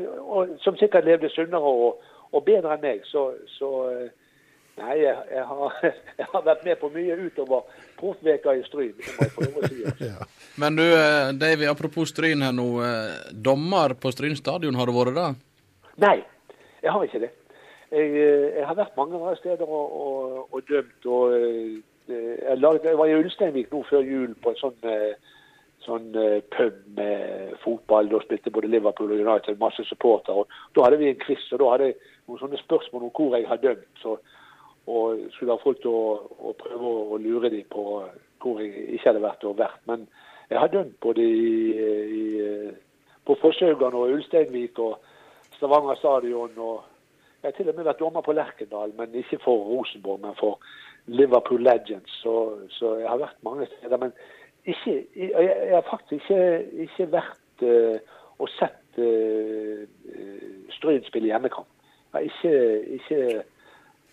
[0.64, 2.01] som sikkert levde sunnere og,
[2.32, 3.05] og bedre enn meg.
[3.09, 4.09] Så, så eh,
[4.78, 5.72] Nei, jeg, jeg, har,
[6.20, 7.64] jeg har vært med på mye utover
[7.98, 8.93] proffveka i Stryn.
[9.02, 9.16] Si.
[9.24, 10.12] Altså.
[10.62, 12.68] Men du, eh, Davy, apropos Stryn her nå.
[12.86, 15.28] eh, Dommer på Stryn stadion, har du vært det?
[16.05, 16.16] Nei,
[16.85, 17.32] jeg har ikke det.
[17.90, 18.12] Jeg,
[18.55, 21.10] jeg har vært mange steder og, og, og dømt.
[21.10, 21.35] og
[22.09, 25.35] jeg, var i Ulsteinvik nå før jul på en sånn, eh,
[25.85, 28.10] sånn eh, pub med fotball.
[28.12, 30.44] Da spilte både Liverpool og United masse supportere.
[30.76, 33.48] Da hadde vi en quiz, og da hadde jeg noen sånne spørsmål om hvor jeg
[33.48, 33.89] har dømt.
[34.02, 34.18] Så,
[34.89, 36.16] og skulle ha folk til å,
[36.48, 37.85] å prøve å lure dem på
[38.40, 39.80] hvor jeg ikke hadde vært og vært.
[39.90, 40.06] Men
[40.48, 41.48] jeg har dømt både i,
[42.18, 42.22] i,
[43.26, 44.97] på Forsøgan og Ulsteinvik og
[45.59, 46.55] Stavanger stadion.
[46.56, 46.85] og
[47.43, 50.62] Jeg har til og med vært dommer på Lerkendal, men ikke for Rosenborg, men for
[51.09, 52.10] Liverpool Legends.
[52.22, 53.97] Så, så jeg har vært mange steder.
[53.97, 54.12] Men
[54.64, 55.30] ikke, jeg,
[55.68, 59.85] jeg har faktisk ikke, ikke vært uh, og sett uh,
[60.76, 61.66] Stryn spille hjemmekamp.
[62.12, 63.43] Jeg har ikke, ikke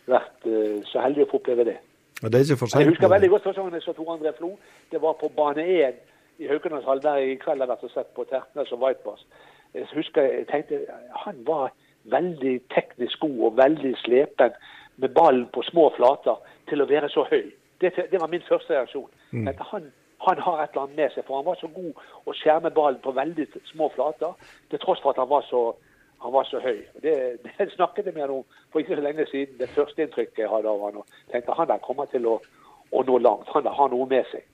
[0.07, 1.77] vært uh, så heldig å få oppleve det.
[2.23, 4.31] Og det er ikke for Jeg husker veldig godt første gangen jeg så Tor André
[4.37, 4.53] Flo.
[4.91, 5.99] Det var på bane 1
[6.39, 9.27] i Haukelandshall, der jeg i kveld har vært og sett på Tertnes og Whitebass.
[9.75, 10.79] Jeg husker jeg tenkte
[11.25, 11.73] han var
[12.11, 14.55] veldig teknisk god og veldig slepen
[14.95, 17.51] med ballen på små flater til å være så høy.
[17.81, 19.09] Det, det var min første reaksjon.
[19.31, 19.49] Mm.
[19.71, 19.89] Han,
[20.27, 23.01] han har et eller annet med seg, for han var så god å skjerme ballen
[23.03, 24.33] på veldig små flater,
[24.71, 25.63] til tross for at han var så,
[26.23, 26.79] han var så høy.
[27.03, 29.59] Det, det snakket jeg med ham om for ikke så lenge siden.
[29.59, 32.39] Det første inntrykket jeg hadde av han, og tenkte han der kommer til å,
[32.91, 33.51] å nå langt.
[33.53, 34.47] Han der har noe med seg.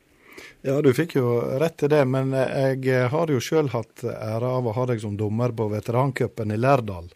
[0.65, 4.69] Ja, du fikk jo rett til det, men jeg har jo sjøl hatt ære av
[4.69, 7.11] å ha deg som dommer på veterancupen i Lærdal.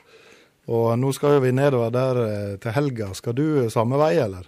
[0.68, 3.12] Og nå skal vi nedover der eh, til helga.
[3.14, 4.48] Skal du samme vei, eller?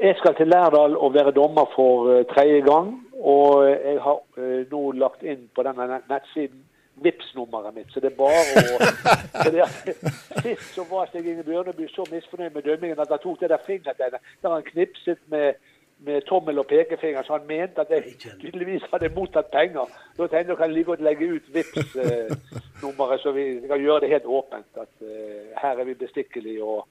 [0.00, 2.94] Jeg skal til Lærdal og være dommer for eh, tredje gang.
[3.20, 6.64] Og jeg har eh, nå lagt inn på denne nettsiden
[7.00, 9.68] Vipps-nummeret mitt, så det er bare å
[10.44, 13.62] Sist så var Stig Inge Bjørneby så misfornøyd med dømmingen at han tok det der
[13.64, 15.56] fingertegnet der han knipset med,
[16.04, 19.90] med tommel og pekefinger, så han mente at jeg tydeligvis hadde mottatt penger.
[20.16, 24.26] Da tenkte jeg kan like godt legge ut Vipps-nummeret, så vi kan gjøre det helt
[24.26, 24.70] åpent.
[24.80, 26.86] At eh, her er vi bestikkelige og,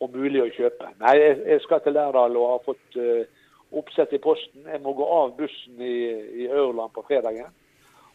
[0.00, 0.92] og mulig å kjøpe.
[1.00, 3.24] Nei, jeg, jeg skal til Lærdal og har fått eh,
[3.72, 4.68] oppsett i posten.
[4.68, 5.96] Jeg må gå av bussen i,
[6.44, 7.50] i Ørland på fredagen.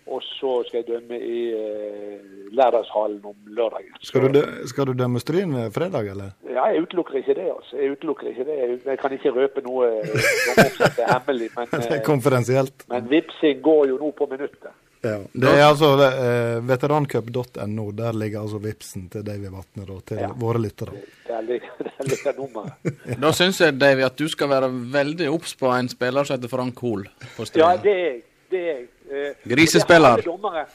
[0.07, 2.19] Og så skal jeg dømme i eh,
[2.55, 3.91] lærdagshallen om lørdagen.
[4.07, 6.31] Skal du, skal du dømme Stryn eh, fredag, eller?
[6.47, 7.49] Ja, jeg utelukker ikke det.
[7.51, 7.75] altså.
[7.81, 8.57] Jeg utelukker ikke det.
[8.61, 11.49] Jeg- Jeg kan ikke røpe noe eh, som er hemmelig.
[11.57, 12.05] Men, Det er konferensielt.
[12.07, 12.83] konfidensielt.
[12.89, 14.71] men vipsing går jo nå på minuttet.
[15.03, 15.17] Ja.
[15.33, 17.91] Det er altså eh, veterancup.no.
[17.91, 20.27] Der ligger altså vipsen til Davy Vatne og til Ja.
[20.35, 20.95] våre lyttere.
[21.27, 22.73] Der ligger, der ligger nummeret.
[23.21, 26.49] Da syns jeg, Davy, at du skal være veldig obs på en spiller som heter
[26.49, 27.05] Frank Hoel
[27.35, 28.21] på Ja, det er jeg.
[28.51, 28.87] Det er jeg.
[29.11, 30.17] Eh, Grisespiller.
[30.17, 30.65] er Dommere,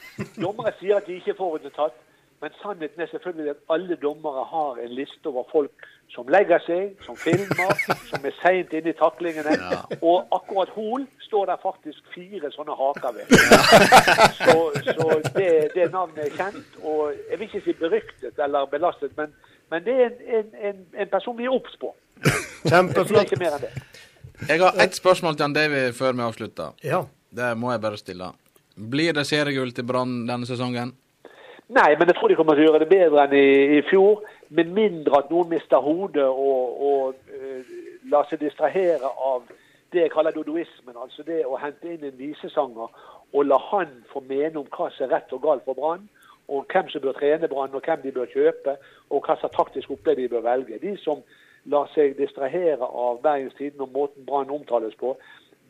[0.41, 1.97] dommere sier at de ikke får det tatt,
[2.41, 6.91] men sannheten er selvfølgelig at alle dommere har en liste over folk som legger seg,
[7.05, 7.71] som filmer,
[8.09, 9.53] som er seint inne i taklingene.
[10.01, 13.31] Og akkurat Hol står der faktisk fire sånne haker ved.
[14.41, 14.57] Så,
[14.97, 15.07] så
[15.37, 19.33] det, det navnet er kjent, og jeg vil ikke si beryktet eller belastet, men,
[19.71, 21.95] men det er en, en, en, en person vi er obs på.
[22.69, 23.33] Kjempeflott.
[24.49, 26.75] Jeg har ett spørsmål til han Davy før vi avslutter.
[26.83, 27.05] Ja.
[27.33, 28.29] Det må jeg bare stille.
[28.75, 30.93] Blir det seriegull til Brann denne sesongen?
[31.73, 34.21] Nei, men jeg tror de kommer til å gjøre det bedre enn i, i fjor.
[34.53, 37.73] Med mindre at noen mister hodet og, og uh,
[38.11, 39.47] lar seg distrahere av
[39.93, 40.97] det jeg kaller dodoismen.
[40.97, 42.93] Altså det å hente inn en visesanger
[43.33, 46.05] og la han få mene om hva som er rett og galt for Brann.
[46.53, 48.75] Og hvem som bør trene Brann, og hvem de bør kjøpe,
[49.09, 50.81] og hva slags taktisk opplegg de bør velge.
[50.81, 51.23] De som
[51.71, 55.15] lar seg distrahere av Bergens Tidende og måten Brann omtales på,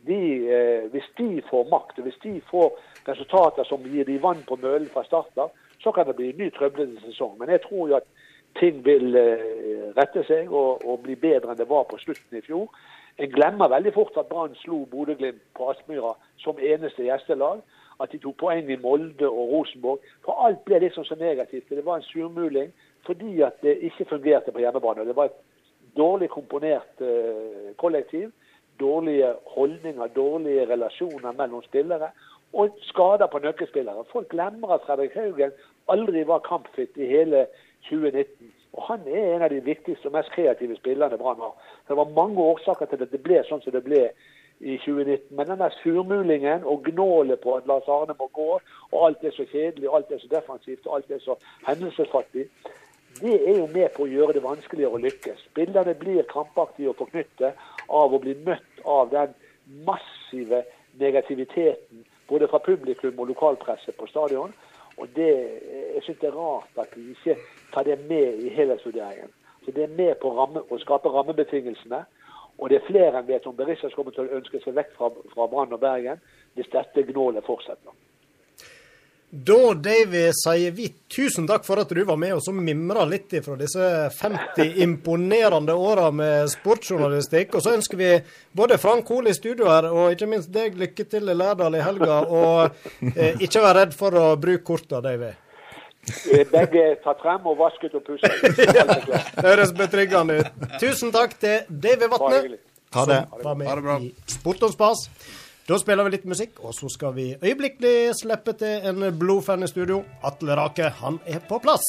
[0.07, 2.73] de, eh, hvis de får makt, hvis de får
[3.07, 5.51] resultater som gir de vann på mølen fra start av,
[5.83, 7.37] så kan det bli en ny trøblete sesong.
[7.39, 8.07] Men jeg tror jo at
[8.59, 12.45] ting vil eh, rette seg og, og bli bedre enn det var på slutten i
[12.45, 12.69] fjor.
[13.17, 17.61] En glemmer veldig fort at Brann slo Bodø-Glimt på Aspmyra som eneste gjestelag.
[18.01, 20.05] At de tok poeng i Molde og Rosenborg.
[20.25, 21.69] For alt ble liksom så negativt.
[21.69, 22.71] Det var en surmuling
[23.05, 25.05] fordi at det ikke fungerte på hjemmebane.
[25.05, 25.41] Det var et
[25.97, 28.31] dårlig komponert eh, kollektiv.
[28.79, 32.09] Dårlige holdninger, dårlige relasjoner mellom spillere.
[32.53, 34.03] Og skader på nøkkelspillere.
[34.11, 35.51] Folk glemmer at Fredrik Haugen
[35.89, 37.47] aldri var kampfit i hele
[37.89, 38.53] 2019.
[38.73, 41.57] Og han er en av de viktigste og mest kreative spillerne Brann har.
[41.87, 44.05] Det var mange årsaker til at det ble sånn som det ble
[44.59, 45.33] i 2019.
[45.37, 48.49] Men denne surmulingen og gnålet på at Lars Arne må gå,
[48.91, 51.37] og alt er så kjedelig, alt er så defensivt, og alt er så
[51.67, 52.47] hendelsesfattig,
[53.21, 55.43] det er jo med på å gjøre det vanskeligere å lykkes.
[55.51, 57.51] Spillerne blir krampaktige og forknytte
[57.87, 59.33] av å bli møtt av den
[59.87, 60.63] massive
[60.99, 64.53] negativiteten både fra publikum og lokalpresse på stadion.
[64.97, 65.31] Og det,
[65.95, 67.37] jeg synes det er rart at vi ikke
[67.73, 69.31] tar det med i helhetsvurderingen.
[69.65, 72.03] Så Det er med på ramme, å skape rammebetingelsene.
[72.57, 75.09] Og det er flere enn vet om Berisha kommer til å ønske seg vekk fra,
[75.33, 76.19] fra Brann og Bergen
[76.53, 77.95] hvis dette gnålet fortsetter.
[79.35, 83.33] Da, Davy, sier vi tusen takk for at du var med og så mimra litt
[83.41, 83.87] fra disse
[84.19, 87.55] 50 imponerende åra med sportsjournalistikk.
[87.57, 88.11] Og så ønsker vi
[88.53, 91.81] både Frank Hoel i studio her, og ikke minst deg lykke til i Lærdal i
[91.81, 92.19] helga.
[92.29, 95.31] Og eh, ikke vær redd for å bruke korta, Davy.
[96.53, 98.37] Begge tatt frem og vasket og pusset.
[98.53, 100.65] Det høres betryggende ut.
[100.77, 102.43] Tusen takk til Davy Vatne.
[102.93, 103.23] Ha det.
[103.33, 103.97] som var Ha det bra.
[103.97, 105.07] med i Sport og spas.
[105.63, 109.69] Da spiller vi litt musikk, og så skal vi øyeblikkelig slippe til en blodfan i
[109.71, 110.01] studio.
[110.27, 111.85] Atle Rake, han er på plass.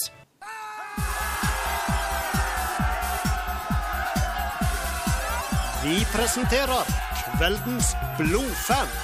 [5.82, 6.86] Vi presenterer
[7.34, 7.90] kveldens
[8.20, 8.94] blodfan.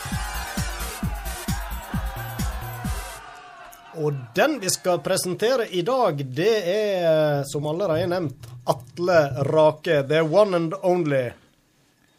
[3.98, 9.20] Og den vi skal presentere i dag, det er, som allerede nevnt, Atle
[9.50, 10.04] Rake.
[10.06, 11.26] The one and only.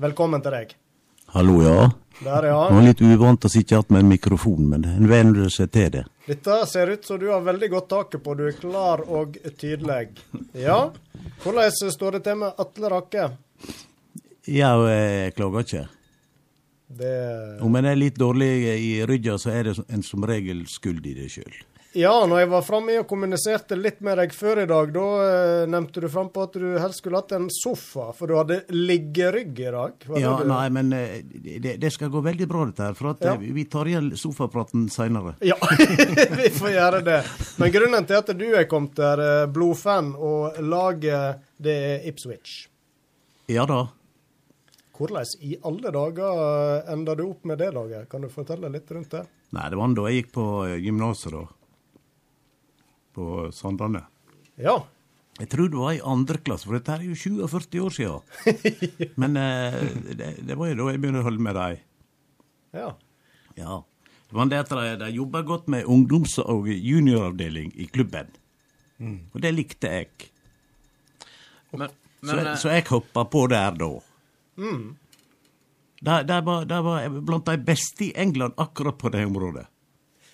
[0.03, 0.80] Velkommen til deg.
[1.33, 1.91] Hallo, ja.
[2.23, 5.71] Der, Det var litt uvant å sitte igjen med en mikrofon, men en venner seg
[5.73, 6.03] til det.
[6.27, 8.35] Dette ser ut som du har veldig godt taket på.
[8.37, 10.11] Du er klar og tydelig.
[10.53, 10.91] Ja.
[11.41, 13.29] Hvordan står det til med Atle Rake?
[14.51, 15.87] Ja, jeg klager ikke.
[16.99, 17.15] Det
[17.63, 21.15] Om en er litt dårlig i ryggen, så er det en som regel skyld i
[21.15, 21.61] det sjøl.
[21.93, 25.63] Ja, når jeg var framme og kommuniserte litt med deg før i dag, da eh,
[25.67, 29.73] nevnte du frampå at du helst skulle hatt en sofa, for du hadde liggerygg i
[29.75, 29.97] dag.
[30.05, 31.17] Det Ja, du- nei, men eh,
[31.59, 32.93] det, det skal gå veldig bra, dette her.
[32.95, 33.33] For at Ja.
[33.35, 35.35] eh, vi tar igjen sofapraten seinere.
[35.43, 35.57] Ja,
[36.39, 37.19] vi får gjøre det.
[37.59, 42.69] Men grunnen til at du er kommet der, eh, blodfan, og laget det er Ipswich.
[43.51, 43.89] Ja da.
[44.95, 48.07] Hvordan i alle dager enda du opp med det laget?
[48.07, 49.25] Kan du fortelle litt rundt det?
[49.51, 50.45] Nei, det var da jeg gikk på
[50.79, 51.47] gymnaset, da.
[53.15, 54.03] På Sandane.
[54.61, 54.79] Ja.
[55.39, 58.19] Jeg tror det var i andre klasse, for dette er jo 47 år siden.
[59.21, 59.79] Men eh,
[60.15, 61.79] det, det var jo da jeg begynte å holde med dem.
[62.77, 62.91] Ja.
[63.57, 63.79] Ja.
[64.29, 68.29] Det var det at de, de jobba godt med ungdoms- og junioravdeling i klubben.
[69.01, 70.29] Og det likte jeg.
[71.73, 71.89] Men,
[72.21, 73.89] Så, men eh, så jeg hoppa på der da.
[74.61, 74.83] Mm.
[76.01, 79.65] De, var, var blant de beste i England akkurat på det området.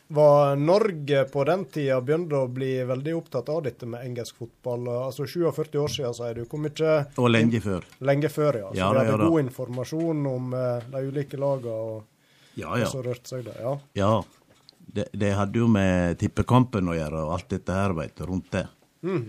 [0.07, 4.88] Var Norge på den tida begynte å bli veldig opptatt av dette med engelsk fotball?
[4.88, 6.45] Altså 47 år siden, sier du.
[6.47, 7.88] Hvor mye Og lenge før.
[8.07, 8.69] Lenge før, ja.
[8.71, 12.07] Så Ja vi hadde ja god informasjon om uh, de ulike lagene og,
[12.55, 12.88] Ja, og ja.
[12.93, 13.57] så rørte seg det.
[13.59, 13.75] Ja.
[13.99, 14.13] ja.
[14.88, 18.47] Det, det hadde jo med tippekampen å gjøre, og alt dette her, veit du, rundt
[18.55, 18.63] det.
[19.03, 19.25] Mm.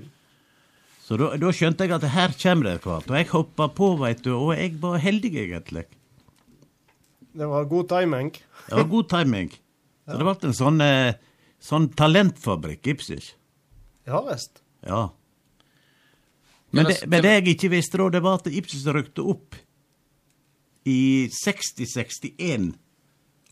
[1.03, 3.11] Så da, da skjønte jeg at her kommer det kvart.
[3.11, 5.89] Og jeg hoppa på, veit du, og jeg var heldig, egentlig.
[7.35, 8.31] Det var god timing.
[8.69, 9.51] Det var god timing.
[10.09, 11.15] Så det ble en sånn, eh,
[11.61, 13.33] sånn talentfabrikk, Ipswich.
[14.09, 14.63] Ja visst.
[14.87, 15.09] Ja.
[16.73, 19.57] Men det, men det jeg ikke visste da, det var at Ipswich rykte opp
[20.89, 22.73] i 60-61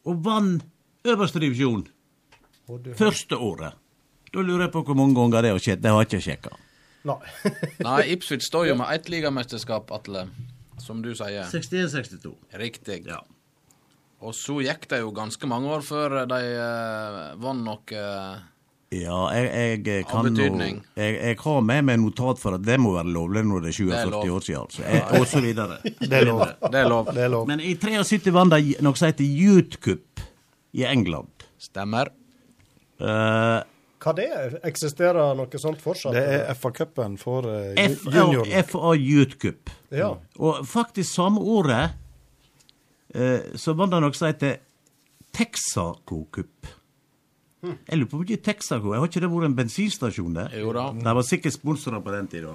[0.07, 0.65] og vant
[1.07, 1.85] øverste divisjon
[2.97, 3.77] første året.
[4.33, 5.83] Da lurer jeg på hvor mange ganger det har skjedd.
[5.85, 6.57] Det har jeg ikke sjekka.
[7.07, 7.19] Nei.
[7.87, 10.27] Nei, Ipswich står jo med ett ligamesterskap, Atle.
[10.83, 11.47] Som du sier.
[11.49, 12.35] 61-62.
[12.61, 13.05] Riktig.
[14.25, 18.45] Og så gikk det jo ganske mange år før de uh, vant noe eh,
[18.97, 20.79] Ja, jeg, jeg kan nå betydning.
[20.97, 23.91] jeg, jeg har med meg notat for at det må være lovlig når det er
[23.91, 24.61] Det er 47 år siden.
[24.63, 24.83] Altså.
[24.87, 25.79] Jeg, og så videre.
[26.11, 26.45] Det er lov.
[26.65, 27.13] Det er lov.
[27.13, 27.47] Det er lov.
[27.51, 30.25] Men i 73 vant de noe som heter Youth Cup
[30.73, 31.47] i England.
[31.61, 32.09] Stemmer.
[33.01, 33.61] Uh,
[34.01, 34.57] Hva det er?
[34.65, 36.17] Eksisterer noe sånt fortsatt?
[36.17, 38.49] Det er FA-cupen for uh, FA, junior.
[38.71, 39.73] FA Youth Cup.
[39.93, 40.15] Ja.
[40.41, 41.95] Og faktisk samme året eh,
[43.57, 44.59] så var det noe som heter
[45.37, 46.69] Texaco Cup.
[47.67, 50.57] Jeg lurer på hvor mye Texaco Har ikke det vært en bensinstasjon der?
[50.61, 50.91] Jo da.
[50.95, 52.55] De var sikkert sponsorer på den tida.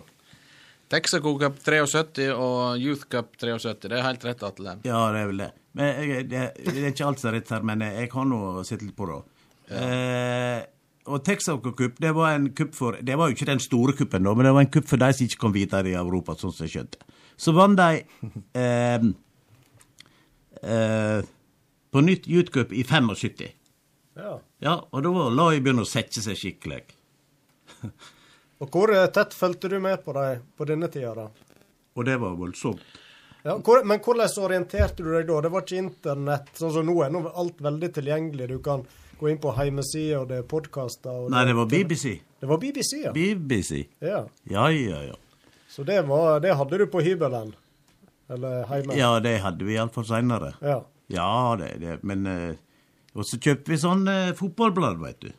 [0.91, 3.87] Texaco Cup 73 og Youth Cup 73.
[3.87, 4.75] Det er helt rett, Atle.
[4.83, 5.49] Ja, det er vel det.
[5.79, 8.41] Men jeg, det, det er ikke alt som er rett her, men jeg har nå
[8.67, 9.19] sett litt på det.
[9.71, 10.57] Eh,
[11.11, 14.27] og Texaco Cup, det var en kupp for Det var jo ikke den store kuppen,
[14.27, 16.53] da, men det var en kupp for de som ikke kom videre i Europa, sånn
[16.55, 17.07] som jeg skjønte.
[17.39, 18.03] Så vant de
[18.59, 19.07] eh,
[20.63, 21.19] eh,
[21.91, 23.51] på nytt Youth Cup i 75.
[24.15, 24.39] Ja.
[24.59, 26.83] Ja, og da var laget begynne å sette seg skikkelig.
[28.61, 31.29] Og hvor eh, tett fulgte du med på dem på denne tida, da?
[31.97, 32.83] Og det var voldsomt.
[33.41, 35.39] Ja, hvor, men hvordan orienterte du deg da?
[35.41, 37.09] Det var ikke internett sånn som nå er.
[37.13, 38.51] Nå alt veldig tilgjengelig.
[38.51, 38.83] Du kan
[39.17, 41.25] gå inn på hjemmesider, og det er podkaster.
[41.33, 42.13] Nei, det var BBC.
[42.41, 43.15] Det var BBC, ja.
[43.17, 43.81] BBC.
[44.05, 44.21] ja.
[44.49, 45.17] Ja, ja, ja.
[45.71, 47.53] Så det, var, det hadde du på hybelen?
[48.31, 48.97] Eller hjemme?
[48.97, 50.53] Ja, det hadde vi iallfall seinere.
[50.63, 50.79] Ja.
[51.11, 52.53] Ja, det, det men eh,
[53.11, 55.31] Og så kjøpte vi sånn eh, fotballblad, veit du.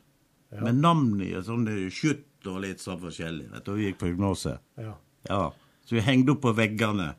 [0.60, 3.48] Med navn i og sånn skjøtt skjutt og litt sånn forskjellig.
[3.55, 4.60] Vet du, vi gikk på gymnaset.
[4.77, 4.97] Ja.
[5.28, 5.43] Ja.
[5.86, 7.14] Så vi hengte opp på veggene.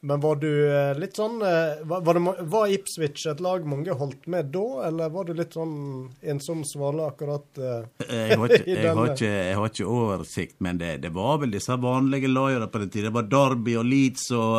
[0.00, 3.94] Men var du eh, litt sånn eh, var, var, det, var Ipswich et lag mange
[3.96, 5.72] holdt med da, eller var du litt sånn
[6.20, 10.58] ensom svale akkurat eh, Jeg har ikke, i jeg har ikke, jeg har ikke oversikt,
[10.62, 13.08] men det, det var vel disse vanlige lagene på den tida.
[13.08, 14.56] Det var Derby og Leeds og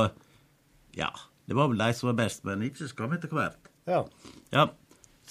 [0.98, 1.14] Ja.
[1.48, 3.70] Det var vel de som var best, men ikke skam etter hvert.
[3.88, 4.02] Ja.
[4.52, 4.66] Ja.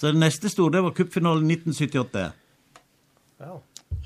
[0.01, 2.29] Så det neste store, det var cupfinalen 1978.
[3.43, 3.57] ja.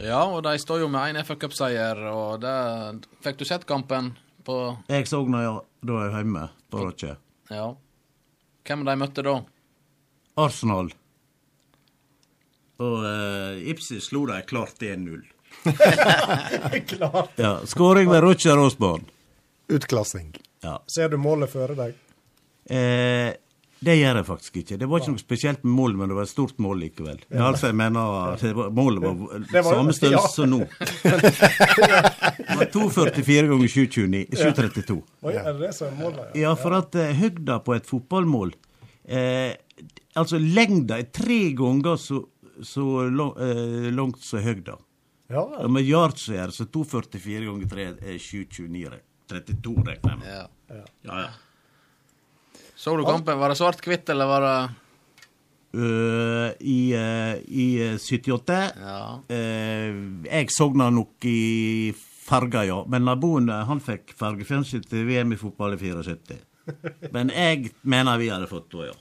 [0.01, 2.53] Ja, og de står jo med én FA Cup-seier, og det
[3.25, 4.11] Fikk du sett kampen
[4.45, 4.57] på
[4.89, 7.15] Jeg så når jeg, da er jeg hjemme på Roche.
[7.49, 7.67] Ja.
[8.67, 9.37] Hvem de møtte da?
[10.41, 10.91] Arsenal.
[12.81, 15.21] Og uh, Ipsi slo dem klart 1-0.
[16.87, 17.33] Klart.
[17.35, 19.03] Ja, Skåring ved Roger Osborn.
[19.67, 20.31] Utklassing.
[20.63, 20.77] Ja.
[20.87, 21.97] Ser du målet føre deg?
[22.71, 23.33] Eh,
[23.81, 24.75] Det gjør jeg faktisk ikke.
[24.77, 27.21] Det var ikke noe spesielt med målet, men det var et stort mål likevel.
[27.33, 30.33] Ja, altså, jeg mener det var, Målet var var- samme størrelse ja.
[30.35, 30.59] som nå.
[32.51, 34.99] Det var 2,44 ganger 7,32.
[35.25, 36.21] Oi, er det som er målet?
[36.35, 36.43] ja?
[36.43, 38.53] Ja, for at uh, høgda på et fotballmål
[39.09, 39.53] eh,
[40.19, 42.21] Altså lengda er tre ganger så,
[42.61, 44.75] så lang, eh, langt som høgda.
[45.31, 48.99] Ja, Og med yard så er det så 2,44 ganger 3 er 7,29.
[49.31, 50.27] 32, regner jeg med.
[50.35, 50.83] Ja.
[51.07, 51.31] Ja, ja.
[52.81, 53.37] Så du kampen?
[53.37, 54.55] Var det svart-hvitt, eller var det
[55.71, 59.21] Uh, I, uh, i eh, 78 Ja.
[59.31, 62.81] Uh, Jeg sogna nok i farger, ja.
[62.91, 66.41] Men naboen eh, han fikk fargefjernsyn til VM i fotball i 74.
[67.15, 68.99] Men jeg mener vi hadde fått det, ja.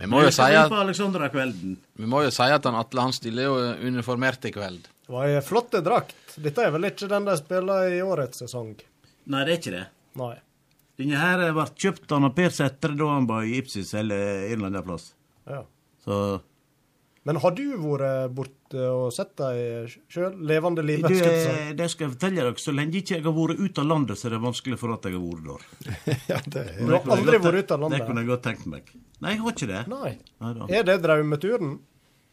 [0.00, 3.54] Vi må jo si at, vi må jo si at han Atle han stiller jo
[3.90, 4.88] uniformert i kveld.
[5.06, 6.36] Det var ei flott drakt.
[6.38, 8.76] Dette er vel ikke den de spiller i årets sesong?
[9.30, 9.88] Nei, det er ikke det.
[10.20, 10.36] Nei.
[11.00, 14.68] Denne her ble kjøpt av Per Sætre da han var i Ipsis eller en eller
[14.74, 15.10] annen plass.
[15.48, 15.62] Ja.
[16.04, 16.16] Så
[17.24, 20.36] Men har du vært borte og sett dem sjøl?
[20.48, 21.10] Levende livet?
[21.12, 21.50] jeg si.
[21.52, 24.16] eh, det skal jeg fortelle dere, så lenge ikke jeg har vært ute av landet,
[24.20, 25.62] så er det vanskelig for at jeg har vært der.
[26.32, 28.92] Ja, det er Du har aldri vært ute av Det kunne jeg godt tenkt meg.
[29.20, 29.82] Nei, jeg har ikke det.
[29.92, 30.12] Nei.
[30.40, 31.74] Nei Er det drømmeturen?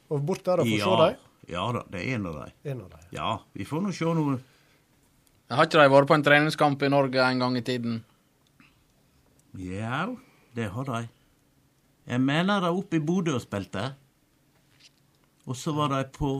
[0.07, 1.23] Å bort der og få se Ja, dem?
[1.52, 2.53] ja da, det er en av dem.
[2.72, 3.07] En av dem.
[3.15, 4.38] Ja, vi får nå se noe.
[5.52, 7.99] Har ikke de vært på en treningskamp i Norge en gang i tiden?
[9.57, 10.03] Ja,
[10.55, 11.07] det har de.
[12.07, 13.89] Jeg mener de oppe i Bodø og spilte.
[15.47, 16.31] Og så var de på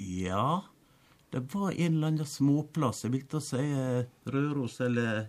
[0.00, 0.60] Ja,
[1.32, 3.04] det var en eller annen småplass.
[3.04, 5.26] Jeg vil ikke si eh, Røros eller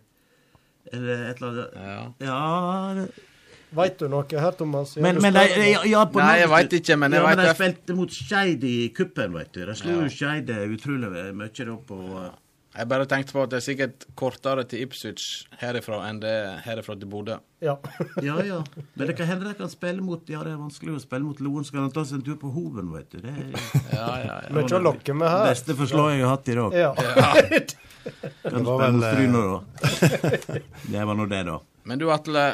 [0.91, 1.75] Eller et eller annet.
[1.75, 1.99] Ja.
[2.25, 3.27] Ja det-
[3.71, 4.97] Veit du noe her, Thomas?
[4.99, 7.43] Men, men de, ja, ja, på Nei, jeg veit ikke, men jeg ja, men de
[7.45, 9.61] det- spilte mot Skeid i kuppen, vet du.
[9.65, 10.01] De slo Ja.
[10.01, 11.91] jo Skeid utrolig mye opp.
[11.95, 12.31] Og, eh,
[12.71, 15.23] Jeg bare tenkte på at det er sikkert kortere til Ipswich
[15.59, 17.35] herifra enn det er herifra til Bodø.
[17.59, 17.73] Ja.
[18.27, 18.61] Ja, ja.
[18.95, 21.41] Men det kan hende de kan spille mot Ja, det er vanskelig å spille mot
[21.43, 21.65] Loen.
[21.67, 23.19] så kan han ta seg en tur på Hoven, vet du.
[23.25, 23.51] Det er
[23.97, 24.53] Ja, ja, ja.
[24.55, 25.49] Mye å lokke med her.
[25.51, 26.77] beste forslaget jeg har hatt i dag.
[26.79, 26.91] Ja.
[28.47, 30.61] Kan var spille vel, mot Stryna, da.
[30.95, 31.57] Det var nå det, da.
[31.91, 32.45] Men du, Atle,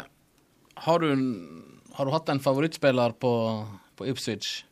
[0.88, 1.14] har du,
[1.99, 3.31] har du hatt en favorittspiller på,
[3.95, 4.64] på Ipswich?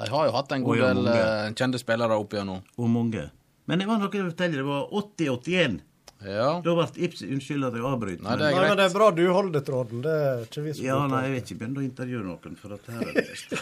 [0.00, 2.64] De har jo hatt en god del eh, kjente spillere opp igjennom.
[2.80, 3.28] Og mange.
[3.70, 4.56] Men det var noe jeg forteller, fortelle.
[4.58, 5.80] Det var 80-81.
[6.22, 6.48] Ja.
[6.62, 8.22] Da ble Ibsen Unnskyld at jeg avbryter.
[8.22, 10.02] Nei, det er Nei, men det er bra du holder tråden.
[10.04, 11.58] Det er ikke vi som Ja, nei, jeg vet ikke.
[11.62, 13.56] begynne å intervjue noen, for at her er det best.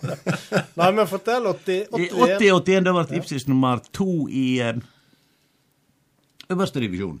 [0.80, 2.36] Nei, men fortell 80, I 81.
[2.42, 4.82] 80-81 da ble Ipsis nummer to i eh,
[6.52, 7.16] øverste divisjon.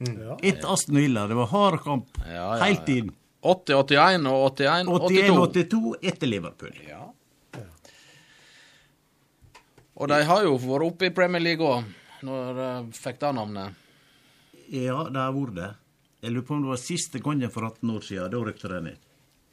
[0.00, 0.38] Ja.
[0.42, 1.26] Ett Aston Villa.
[1.28, 3.14] Det var hard kamp Ja, ja, helt inn.
[3.40, 5.20] 80, 81 og 81, 82.
[5.70, 6.74] 81-82 etter Liverpool.
[6.88, 6.99] Ja.
[10.00, 11.84] Og de har jo vært oppe i Premier League òg,
[12.24, 13.76] når de fikk det navnet.
[14.72, 15.70] Ja, det har vært det.
[16.24, 18.30] Jeg lurer på om det var siste gangen for 18 år siden.
[18.32, 19.06] Da rykte de ned.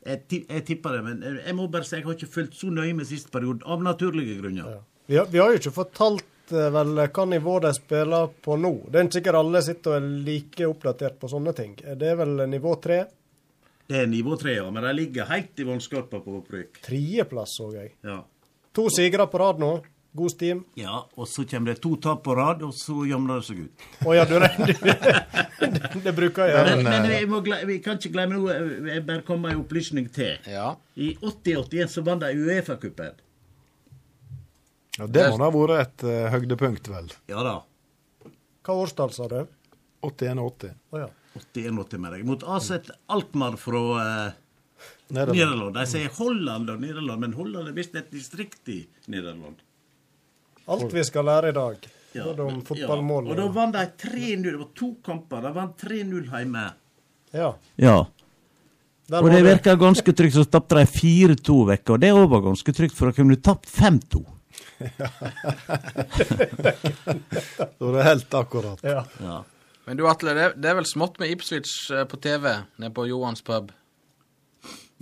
[0.08, 2.96] Jeg, jeg tipper det, men jeg, må bare si jeg har ikke fulgt så nøye
[2.96, 4.78] med siste periode, av naturlige grunner.
[5.08, 8.72] Vi, har, vi har jo ikke fortalt eh, vel hva nivå de spiller på nå.
[8.88, 11.76] Det er ikke sikkert alle sitter og er like oppdatert på sånne ting.
[11.76, 13.02] Det er vel nivå tre?
[13.88, 16.82] Det er nivå tre, ja, men de ligger helt i vannskorpa på opprykk.
[16.88, 17.94] Tredjeplass, så jeg.
[18.08, 18.22] Ja.
[18.76, 19.76] To sigre på rad nå.
[20.14, 20.64] God steam.
[20.80, 23.84] ja, og så kommer det to tap på rad, og så jamner det seg ut.
[24.08, 26.64] Å ja, du, regner det, det bruker jeg.
[26.72, 28.56] Men, men vi, må gle- vi kan ikke glemme noe,
[28.88, 30.40] jeg bare kommer med en opplysning til.
[30.50, 30.72] Ja.
[30.98, 33.20] I 80-81 så vant de Uefa-cupen.
[34.98, 37.12] Ja, det må da ha vært et uh, høydepunkt, vel.
[37.30, 37.56] Ja da.
[38.66, 39.40] Hva årstall sa du?
[40.08, 40.74] 81-80.
[40.96, 41.12] Å ja.
[41.38, 42.26] 81-80 med deg.
[42.26, 42.72] Mot AZ
[43.14, 44.34] Alkmaar fra uh,
[45.14, 45.38] Nederland.
[45.38, 45.78] Nederland.
[45.78, 48.80] De sier Holland og Nederland, men Holland er visst et distrikt i
[49.14, 49.62] Nederland.
[50.68, 51.88] Alt vi skal lære i dag.
[52.16, 52.68] Ja, Både om fotballmålene.
[52.68, 53.32] fotballmål Ja.
[53.32, 54.44] Og da vant de 3-0.
[54.52, 55.42] Det var to kamper.
[55.42, 56.64] De vant 3-0 hjemme.
[57.34, 57.54] Ja.
[57.76, 57.98] Ja.
[59.08, 60.34] Der Og det virka ganske trygt.
[60.36, 63.42] Så tapte de 4-2 vekk, og det òg var ganske trygt, for da kunne du
[63.42, 64.26] tapt 5-2.
[67.78, 68.80] Så det er helt akkurat.
[68.84, 69.06] Ja.
[69.24, 69.44] Ja.
[69.88, 73.06] Men du Atle, det, det er vel smått med Ipswich eh, på TV nede på
[73.08, 73.72] Johans pub?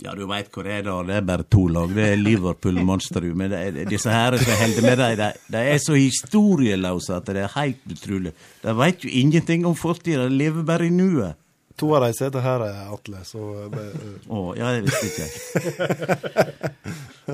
[0.04, 0.98] Ja, du veit hvor det er, da.
[1.08, 1.92] Det er bare to lag.
[1.96, 3.32] Det er Liverpool og Monsterud.
[3.38, 7.30] Men det er, disse her som holder med dem, de, de er så historieløse at
[7.32, 8.34] det er helt utrolig.
[8.60, 10.28] De veit jo ingenting om fortida.
[10.28, 11.40] De lever bare i nuet.
[11.80, 15.34] To av de sitter her, Atle, så eh, Å, ja, det visste ikke jeg.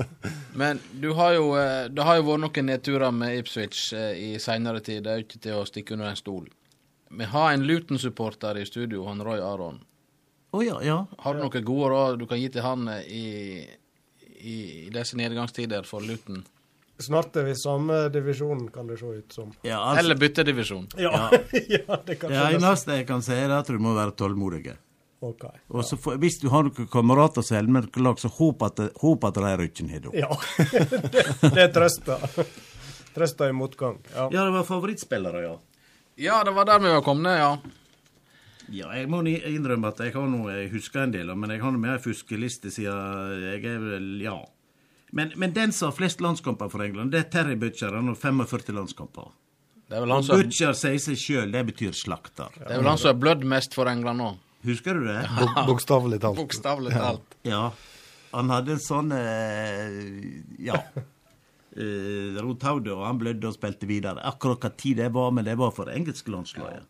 [0.59, 1.45] Men du har jo,
[1.89, 5.05] det har jo vært noen nedturer med Ipswich i seinere tid.
[5.05, 6.43] Det er jo ikke til å stikke under en stol.
[7.13, 9.79] Vi har en Luton-supporter i studio, han Roy Aron.
[10.53, 10.97] Å ja, ja.
[11.17, 13.23] Har du noen gode råd du kan gi til han eh, i,
[14.37, 16.43] i, i disse nedgangstider for Luton?
[17.01, 19.49] Snart er vi samme divisjon, kan det se ut som.
[19.65, 20.87] ja altså, Eller byttedivisjon?
[21.01, 21.29] Ja,
[21.67, 24.75] ja det kan det eneste jeg kan si, er at du må være tålmodig.
[25.25, 25.45] OK.
[25.73, 28.65] Og så for, hvis du har noen kamerater som holder med noe lag, så håp
[28.67, 30.09] at, håp at de rykker ned.
[30.19, 30.29] Ja.
[31.15, 32.19] det, det er trøsta.
[33.15, 33.97] Trøsta i motgang.
[34.13, 34.27] Ja.
[34.27, 35.55] Ja, det var favorittspillere, ja.
[36.21, 37.55] Ja, det var der vi var kommet, ja.
[38.73, 41.61] Ja, jeg må innrømme at jeg har noe, jeg husker en del, av, men jeg
[41.61, 44.39] har noe mer fuskeliste siden jeg er vel, ja.
[45.13, 47.93] Men, men den som har flest landskamper for England, det er Terry Butcher.
[47.93, 49.27] Han har 45 landskamper.
[49.85, 52.49] Det er vel han som, Butcher sier seg sjøl, det betyr slakter.
[52.57, 54.31] det er vel han som har blødd mest for England nå.
[54.65, 55.19] Husker du det?
[55.21, 55.65] Ja.
[55.67, 56.39] Bokstavelig talt.
[56.39, 57.37] Bokstavelig talt.
[57.45, 57.67] Ja.
[58.33, 59.99] Han hadde en sånn eh,
[60.65, 60.79] Ja.
[61.73, 64.21] Uh, Rotaudo, og han blødde og spilte videre.
[64.29, 66.85] Akkurat hva tid det var, men det var for engelsk landslaget.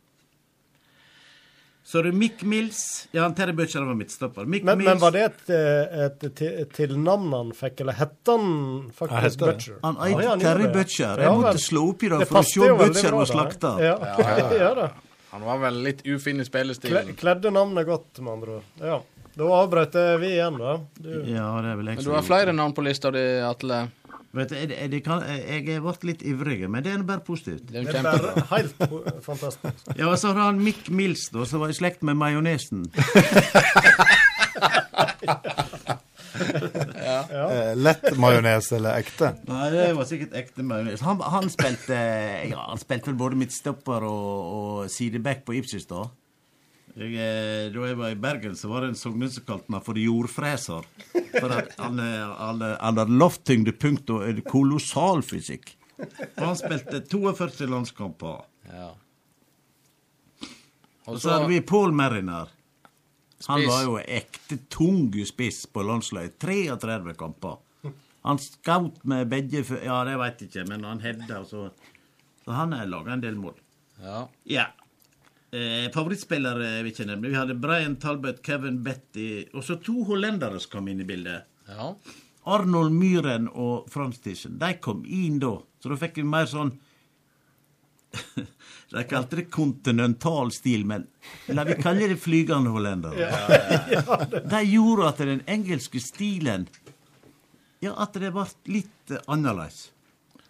[1.83, 3.07] Så er det Mick Mills.
[3.11, 4.45] Ja, han Terry Butcher var midtstopper.
[4.47, 4.87] Mick Men, Mills.
[4.89, 9.49] men var det et, eh, et, et tilnavn han fikk, eller hette han faktisk det.
[9.49, 9.75] Butcher?
[9.83, 10.73] Han het ja, Terry det.
[10.77, 11.17] Butcher.
[11.19, 11.63] Jeg Ja, måtte vel.
[11.65, 13.73] slå opp i det Det for å se Butcher var slakta.
[13.83, 14.87] Ja, ja.
[15.33, 17.15] Han var vel litt ufin i Kle, spillestilen.
[17.17, 18.63] kledde navnet godt, med andre ord.
[18.79, 18.99] Ja.
[19.33, 20.75] Da avbrøt vi igjen, da.
[20.93, 23.79] Du, Ja, det er vel jeg Men du har flere navn på lista di, Atle.
[24.33, 27.67] Vet du, jeg, jeg, kan, jeg er blitt litt ivrig, men det er bare positivt.
[27.69, 28.79] Det er det er bare helt
[29.21, 29.83] fantastisk.
[29.93, 32.87] Ja, og så har han Mick Mills, da, som var i slekt med majonesen.
[37.33, 39.29] Eh, lett majones eller ekte?
[39.47, 41.03] Nei, det var sikkert ekte majones.
[41.05, 41.97] Han, han spilte
[42.49, 46.07] ja, han spilte vel både midtstopper og, og sideback på Ipsis, da.
[46.93, 49.81] Jeg, eh, da jeg var i Bergen, så var det en sogner som kalte meg
[49.85, 50.85] for jordfreser.
[51.33, 55.73] For at han, eh, eh, hadde lofttyngdepunkt og en kolossal fysikk.
[55.97, 58.43] For han spilte 42 landskamper.
[58.69, 58.91] Ja.
[61.07, 62.51] Og så hadde vi Paul Merriner.
[63.47, 66.37] Han var jo ekte tung spiss på landslaget.
[66.39, 67.57] 33 kamper.
[68.23, 71.71] Han skjøt med begge Ja, det veit jeg ikke, men han hevda, så
[72.45, 73.55] Så han har laga en del mål.
[74.01, 74.27] ja.
[74.45, 74.65] Ja.
[75.53, 77.19] Eh, favorittspillere vi kjenner.
[77.21, 81.43] Vi hadde Brian Talbot, Kevin Betty og så to hollendere som kom inn i bildet.
[81.69, 81.93] ja.
[82.45, 84.57] Arnold Myhren og Frans Thyssen.
[84.59, 86.73] De kom inn da, så da fikk vi mer sånn
[88.91, 91.05] De kalte det kontinental stil, men
[91.47, 93.29] la vi kalle det flygende hollendere.
[94.51, 96.67] De gjorde at den engelske stilen
[97.79, 98.43] Ja, at det ble
[98.75, 99.93] litt eh, annerledes.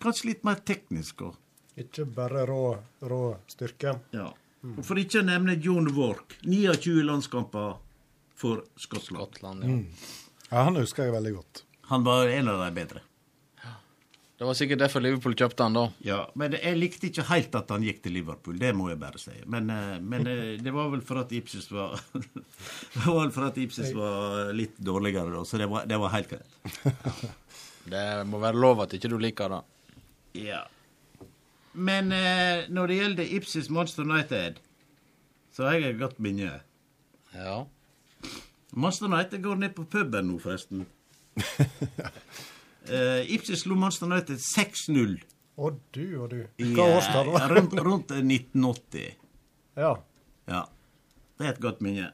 [0.02, 1.38] Kanskje litt mer teknisk òg.
[1.78, 2.64] Ikke bare rå,
[3.06, 3.22] rå
[3.54, 4.00] styrke.
[4.18, 4.32] Ja.
[4.64, 6.38] Og For ikke å nevne John Wark.
[6.48, 7.74] 29 landskamper
[8.40, 9.36] for Skottland.
[9.36, 10.12] Skottland, ja.
[10.50, 11.64] Ja, Han husker jeg veldig godt.
[11.92, 13.02] Han var en av de bedre.
[14.44, 15.82] Det var sikkert derfor Liverpool kjøpte han, da.
[16.04, 19.22] Ja, Men jeg likte ikke helt at han gikk til Liverpool, det må jeg bare
[19.22, 19.36] si.
[19.48, 23.46] Men, eh, men eh, det var vel for at Ipsis var Det var vel for
[23.48, 26.60] at Ipsis var litt dårligere da, så det var, det var helt greit.
[27.94, 29.62] Det må være lov at ikke du liker det.
[30.40, 30.62] Ja.
[31.74, 34.60] Men eh, når det gjelder Ipsis Monster United,
[35.54, 36.60] så har jeg et godt minne.
[37.34, 37.64] Ja.
[38.74, 40.86] Monster United går ned på puben nå, forresten.
[42.84, 45.14] Eh, Ipsis slo Monster United 6-0
[45.56, 46.42] Å, du og du.
[46.76, 47.62] Hva årstall eh, var det?
[47.62, 49.14] rundt, rundt 1980.
[49.80, 49.92] Ja.
[50.52, 50.66] Ja.
[51.40, 52.10] Det er et godt minne.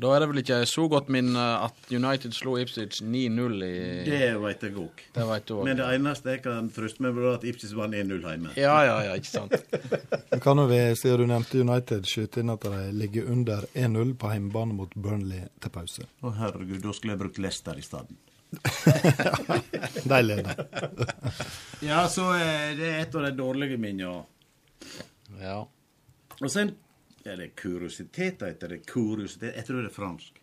[0.00, 3.72] Da er det vel ikke så godt minne at United slo Ipswich 9-0 i
[4.06, 5.02] Det veit jeg òg.
[5.12, 5.26] Det
[5.68, 8.54] Men det eneste jeg kan trøste meg med, er at Ipswich vant 1-0 hjemme.
[8.56, 9.52] Ja, ja, ja, ikke sant.
[10.30, 14.14] Men Kan jo vi, siden du nevnte United, skyte inn at de ligger under 1-0
[14.16, 16.08] på hjemmebane mot Burnley til pause.
[16.24, 18.16] Å herregud, da skulle jeg brukt Leicester i stedet.
[20.12, 20.56] De leder.
[21.80, 24.24] Ja, så er det er et av de dårlige minnene.
[25.40, 25.62] Ja.
[26.40, 26.74] Og sen
[27.26, 28.80] er det kuriositet, heter det.
[28.86, 29.54] Kuriositet.
[29.56, 30.40] Jeg tror det er fransk.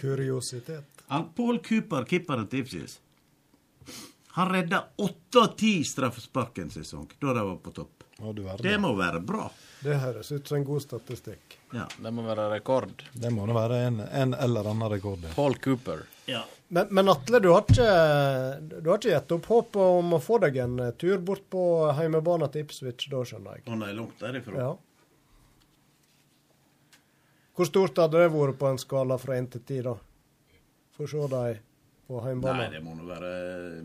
[0.00, 1.04] Kuriositet.
[1.36, 3.00] Paul Cooper, keeperen til Ipsis,
[4.36, 7.96] han redda åtte av ti straffespark en sesong da de var på topp.
[8.20, 8.42] Du.
[8.60, 9.46] Det må være bra.
[9.80, 11.54] Det høres ut som en god statistikk.
[11.72, 11.86] Ja.
[11.96, 12.90] Det må være rekord.
[13.16, 15.24] Det må nå være en, en eller annen rekord.
[15.34, 16.04] Paul Cooper.
[16.28, 16.42] ja.
[16.70, 17.86] Men, men Atle, du har ikke
[18.84, 21.62] Du har ikke gitt opp håpet om å få deg en tur bort på
[21.98, 23.64] heimebane til Ipswich, da, skjønner jeg.
[23.66, 24.54] Å nei, langt derifra.
[24.68, 24.68] Ja.
[27.56, 29.96] Hvor stort hadde det vært på en skala fra 1 til 10, da?
[30.96, 31.60] For å se deg
[32.10, 33.28] på Nei, det må nå være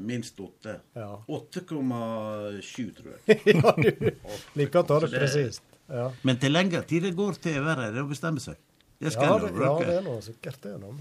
[0.01, 0.79] minst åtte.
[0.97, 1.11] Ja.
[1.29, 3.37] 8,7, tror jeg.
[3.53, 5.61] ja, du liker å ta det det- presist.
[5.85, 6.07] Ja.
[6.25, 8.57] Men til lengre tid det går til verre, det er å bestemme seg.
[8.97, 10.73] Det skal Ja, det, ja, det er nå sikkert det.
[10.81, 10.95] Nå.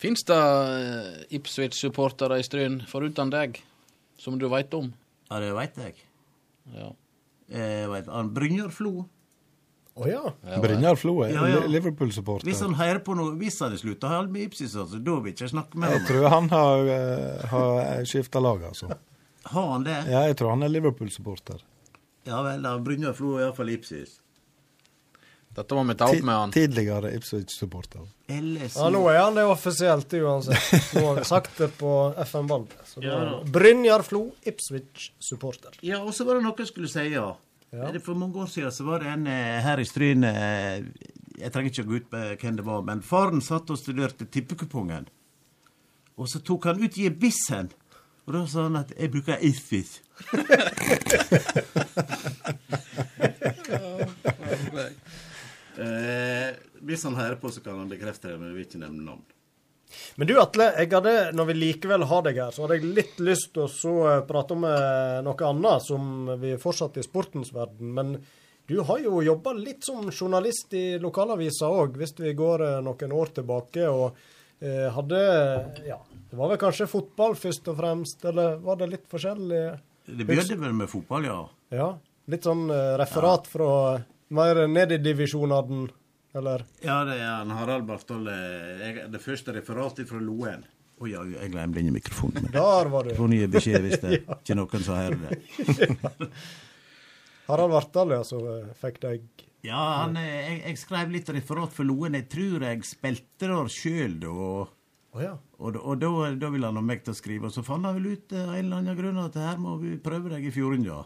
[0.00, 3.58] Fins det eh, Ipswich-supportere i Stryn foruten deg,
[4.20, 4.92] som du veit om?
[5.26, 5.98] Ja, det veit jeg.
[6.76, 6.92] Ja.
[7.50, 9.08] Jeg veit Brynjar Flo.
[10.00, 10.22] Å ja.
[10.62, 11.60] Brynjar Flo er Ja, ja.
[11.68, 12.48] Liverpool-supporter.
[12.48, 15.36] Hvis han hører på noe, hvis han slutta å med Ipsis, altså, da vil jeg
[15.38, 16.06] ikke snakke med Jeg ham.
[16.08, 18.88] tror han har, uh, har skifta lag, altså.
[19.50, 19.98] Har han det?
[20.08, 21.60] Ja, jeg tror han er Liverpool-supporter.
[22.28, 22.78] Ja vel, da.
[22.80, 24.18] Brynjar Flo er iallfall Ipsis.
[25.50, 26.52] Dette må vi ta opp med han.
[26.54, 28.04] Tidligere Ipswich-supporter.
[28.30, 30.68] Ja, nå er han det offisielt uansett.
[30.94, 32.76] Nå har vi sagt det på FM Balde.
[33.02, 33.16] Ja.
[33.50, 35.80] Brynjar Flo, Ipswich-supporter.
[35.82, 37.32] Ja, og så var det noe jeg skulle si, ja.
[37.70, 38.00] Ja.
[38.02, 40.82] For mange år siden så var det en eh, her i Stryn eh,
[41.38, 44.26] Jeg trenger ikke å gå ut på hvem det var, men faren satt og studerte
[44.26, 45.06] tippekupongen.
[46.18, 47.70] Og så tok han ut gebissen.
[48.26, 50.00] Og da sa han at 'jeg bruker Ifis'.
[55.80, 56.50] eh,
[56.84, 59.24] hvis han hører på, så kan han bekrefte det, men jeg vil ikke nevne navn.
[60.16, 63.22] Men du Atle, jeg hadde, når vi likevel har deg her, så hadde jeg litt
[63.24, 67.52] lyst til å så eh, prate om eh, noe annet som vi fortsatt i sportens
[67.54, 67.92] verden.
[67.96, 68.12] Men
[68.70, 73.16] du har jo jobba litt som journalist i lokalavisa òg, hvis vi går eh, noen
[73.22, 73.88] år tilbake.
[73.88, 74.20] Og
[74.62, 75.24] eh, hadde
[75.88, 76.00] Ja,
[76.30, 79.64] det var vel kanskje fotball først og fremst, eller var det litt forskjellig?
[80.10, 81.42] Det begynte vel med fotball, ja.
[81.74, 81.90] Ja.
[82.30, 83.70] Litt sånn referat referat fra
[84.36, 85.88] mer ned i divisjonene,
[86.38, 86.62] eller?
[86.84, 88.34] Ja, det er han Harald Bartholde.
[88.80, 90.64] Jeg- Det første referatet fra Loen.
[91.00, 92.50] Oi, ja, jeg glemte inn i mikrofonen.
[92.52, 93.14] Der var du.
[93.16, 94.34] Får ny beskjed hvis det Ja.
[94.36, 96.28] ikke er noen som hører det.
[97.50, 99.22] Harald Vartdal, altså, eh, fikk deg
[99.66, 102.14] Ja, han, eh, jeg, jeg skrev litt referat for Loen.
[102.14, 104.28] Jeg tror jeg spilte der sjøl da.
[104.30, 104.76] Og,
[105.16, 105.32] Å ja.
[105.58, 107.48] og, og da, da ville han ha meg til å skrive.
[107.50, 109.74] Og så fant han vel ut eh, av en eller annen grunn at her må
[109.82, 111.00] vi prøve deg i Fjordinga.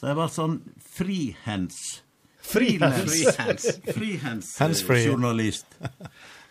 [0.00, 2.00] Så jeg var sånn frihands.
[2.42, 3.78] Frihands.
[3.94, 5.66] Freehands-journalist.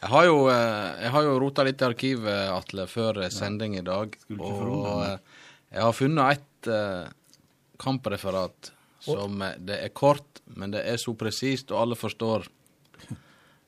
[0.02, 3.76] Jeg har jo, eh, jeg har jo rota litt i arkivet, Atle, før eh, sending
[3.78, 4.16] i dag.
[4.40, 5.18] Og eh,
[5.76, 6.72] jeg har funnet et
[7.82, 12.46] kampreferat som Det er kort, men det er så presist, og alle forstår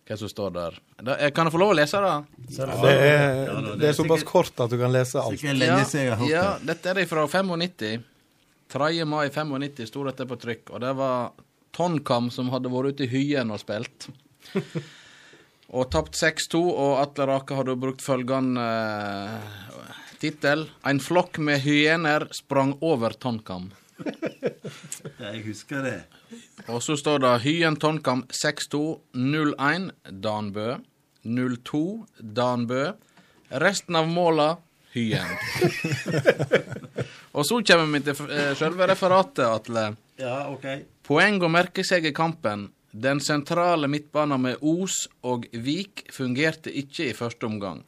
[0.04, 0.80] hva som står der.
[1.00, 2.14] Da, eh, kan jeg få lov å lese det?
[2.58, 5.42] Det er, det er såpass kort at du kan lese alt.
[5.44, 8.04] Jeg hørt ja, dette er fra 95.
[8.74, 9.06] 3.
[9.06, 11.34] mai 95 sto dette på trykk, og det var
[11.74, 14.10] Tonkam som hadde vært ute i Hyen og spilt.
[15.76, 18.66] og tapt 6-2, og Atle Rake hadde brukt følgende
[19.74, 23.72] uh, tittel En flokk med hyener sprang over Tonkam.
[25.24, 25.98] Jeg husker det.
[26.70, 28.84] Og så står det Hyen Tonkam 6-2,
[29.18, 29.90] 0-1
[30.24, 30.78] Danbø,
[31.26, 31.84] 0-2
[32.20, 32.86] Danbø.
[33.64, 34.54] Resten av måla
[34.94, 35.36] Hyen.
[37.36, 39.88] og så kommer vi til uh, selve referatet, Atle.
[40.22, 40.93] Ja, ok.
[41.04, 42.70] Poeng å merke seg i kampen.
[42.94, 47.82] Den sentrale midtbanen med Os og Vik fungerte ikke i første omgang.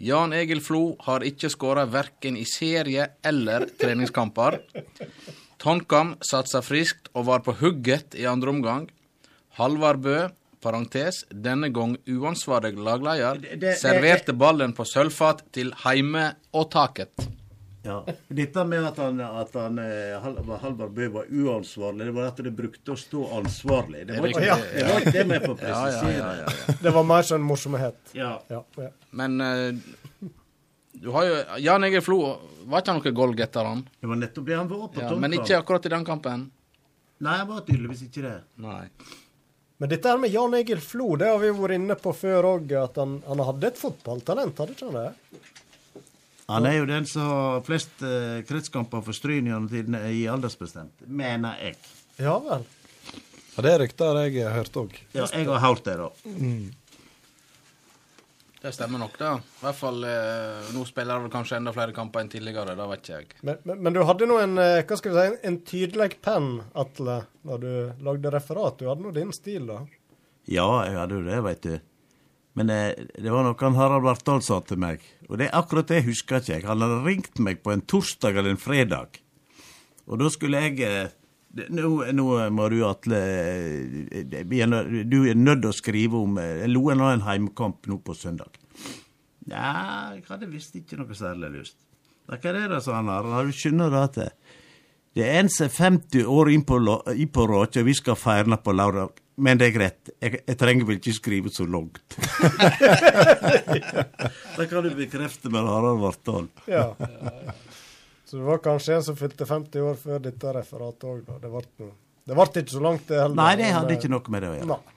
[0.00, 4.60] Jan Egil Flo har ikke skåra verken i serie eller treningskamper.
[5.60, 8.86] Tonkam satsa friskt og var på hugget i andre omgang.
[9.58, 10.16] Halvard Bø,
[10.62, 13.42] parentes, denne gang uansvarlig lagleder,
[13.80, 17.26] serverte ballen på sølvfat til heimeåtaket.
[17.82, 18.04] Ja.
[18.28, 22.42] Dette med at han, at han eh, Hal- Halvard Bø var uansvarlig, det var at
[22.44, 24.02] det brukte å stå ansvarlig.
[24.10, 24.56] Det var ikke Ja.
[24.60, 26.12] det, var ikke det vi får Ja, ja, presisere.
[26.18, 26.74] ja, ja, ja.
[26.82, 28.12] Det var mer sånn morsomhet.
[28.18, 28.34] Ja.
[28.52, 28.90] Ja, ja.
[29.16, 30.28] Men uh,
[31.00, 32.18] du har jo Jan Egil Flo
[32.68, 33.86] var ikke noe goalgetter, han.
[34.00, 36.50] Det var nettopp det han var på Ja, men ikke akkurat i den kampen.
[37.24, 38.36] Nei, han var tydeligvis ikke det.
[38.60, 38.82] Nei.
[39.80, 42.72] Men dette her med Jan Egil Flo, det har vi vært inne på før òg,
[42.76, 45.40] at han, han hadde et fotballtalent, hadde ikke han det?
[46.50, 51.06] Han er jo den som har flest eh, kretskamper for Stryn gjennom tidene i aldersbestemt,
[51.06, 51.78] mener jeg.
[52.20, 52.66] Ja vel.
[53.54, 54.94] Ja, det er rykter jeg har hørt òg.
[55.14, 56.10] Ja, jeg har hørt det, da.
[58.60, 59.30] Det stemmer nok, da.
[59.40, 63.04] I hvert fall eh, Nå spiller han kanskje enda flere kamper enn tidligere, det vet
[63.06, 63.28] ikke jeg.
[63.48, 66.50] Men, men, men du hadde nå en eh, hva skal vi si, en tydelig penn,
[66.78, 67.70] Atle, da du
[68.04, 68.76] lagde referat.
[68.82, 69.80] Du hadde nå din stil, da.
[70.50, 71.78] Ja, jeg hadde jo det, veit du.
[72.58, 75.86] Men eh, det var noe han Harald Barthold sa til meg, og det er akkurat
[75.86, 76.66] det jeg husker ikke.
[76.66, 79.20] Han hadde ringt meg på en torsdag eller en fredag,
[80.10, 81.12] og da skulle jeg eh,
[81.70, 86.38] nå, nå må du, Atle eh, det- Du er nødt til å skrive om
[86.70, 88.58] Loen har en heimkamp nå på søndag.
[89.50, 91.78] Ja, jeg hadde visst ikke noe særlig lyst.
[92.28, 93.50] Da, Hva er det, da, sa han Harald.
[93.50, 94.28] Du skjønner da at det,
[95.16, 96.78] det er en som er 50 år inn på,
[97.14, 99.16] inn på råkja, og vi skal feire på lørdag.
[99.40, 100.10] Men det er greit.
[100.20, 102.02] Jeg, jeg trenger vel ikke skrive så langt.
[104.58, 106.46] det kan du bekrefte med Harald Vartdal.
[106.68, 106.90] Ja.
[108.28, 111.40] Så det var kanskje en som fylte 50 år før dette referatet òg, da.
[111.42, 111.90] Det ble
[112.30, 113.34] det ble ikke så langt, det heller.
[113.40, 114.68] Nei, det hadde ikke noe med det å gjøre.
[114.70, 114.96] Nei.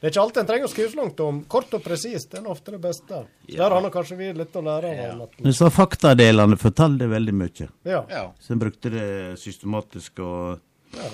[0.00, 1.40] Det er ikke alltid en trenger å skrive så langt om.
[1.50, 3.18] Kort og presist er ofte det beste.
[3.50, 5.10] Der har kanskje vi litt å lære Ja.
[5.44, 7.68] Men så faktadelene fortalte veldig mye.
[7.84, 8.04] Ja.
[8.08, 8.22] Ja.
[8.40, 9.08] Så en brukte det
[9.42, 10.60] systematisk og
[10.94, 11.10] Ja.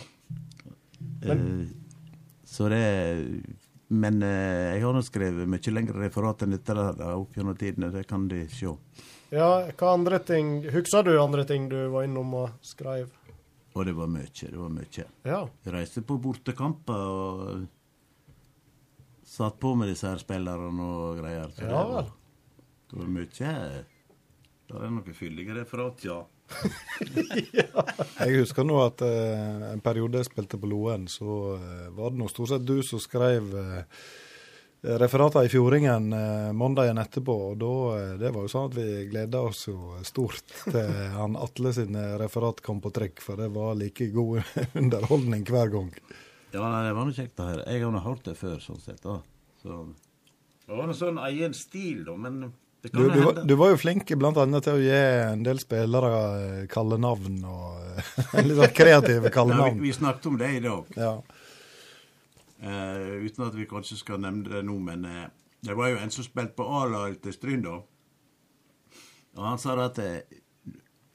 [1.33, 1.67] eh,
[2.57, 2.83] Så det
[3.93, 6.75] Men eh, jeg har nå skrevet mye lengre referat enn dette
[7.13, 7.93] opp gjennom tidene.
[7.95, 8.73] Det kan de se.
[9.31, 13.13] ja, hva andre ting Husker du andre ting du var innom og skrev?
[13.77, 14.33] Og det var mye.
[14.33, 15.05] Det var mye.
[15.29, 15.41] Ja.
[15.67, 17.67] Jeg reiste på bortekamper og
[19.27, 21.51] satt på med disse her spillerne og greier.
[21.53, 22.11] Så Ja det var- vel.
[22.91, 23.27] Det var mye
[24.67, 26.25] Det er noen fyldige referat, ja.
[28.21, 32.21] Jeg husker nå at eh, en periode jeg spilte på Loen, så eh, var det
[32.21, 33.83] nå stort sett du som skrev eh,
[35.01, 37.37] referater i Fjordingen eh, mandagen etterpå.
[37.51, 41.39] Og da, eh, det var jo sånn at vi gleda oss jo stort til han
[41.41, 44.43] Atle sine referat kom på trykk, for det var like god
[44.83, 45.93] underholdning hver gang.
[46.55, 47.67] Ja, nei, det var noe kjekt å høre.
[47.69, 49.03] Jeg har nå hørt det før, sånn sett.
[49.05, 49.19] da.
[49.61, 49.83] Så,
[50.67, 52.47] det var noe sånn egen stil, da, men
[52.93, 54.93] Du, du, var- du var jo flink blant annet til å gi
[55.33, 56.11] en del spillere
[56.43, 58.13] eh, kallenavn og eh,
[58.47, 59.81] litt sånn kreative kallenavn.
[59.81, 60.95] vi, vi snakket om det i dag.
[60.97, 61.13] Ja.
[62.57, 65.27] Uh, uten at vi kanskje skal nevne det nå, men uh,
[65.67, 67.75] det var jo en som spilte på A-laget til Stryn da.
[69.37, 70.17] Og han sa at uh,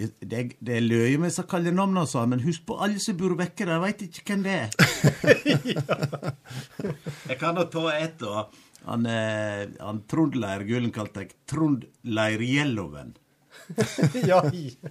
[0.01, 3.17] det, det er løye med disse kalle navnene, sa han, men husk på alle som
[3.19, 4.69] bor vekke der, veit ikke hvem det er.
[7.29, 8.45] Jeg kan da ta ett, da.
[8.87, 13.13] Han, eh, han Trond Leir Gullen kalte jeg Trond Leir Gjelloven.
[14.29, 14.41] ja.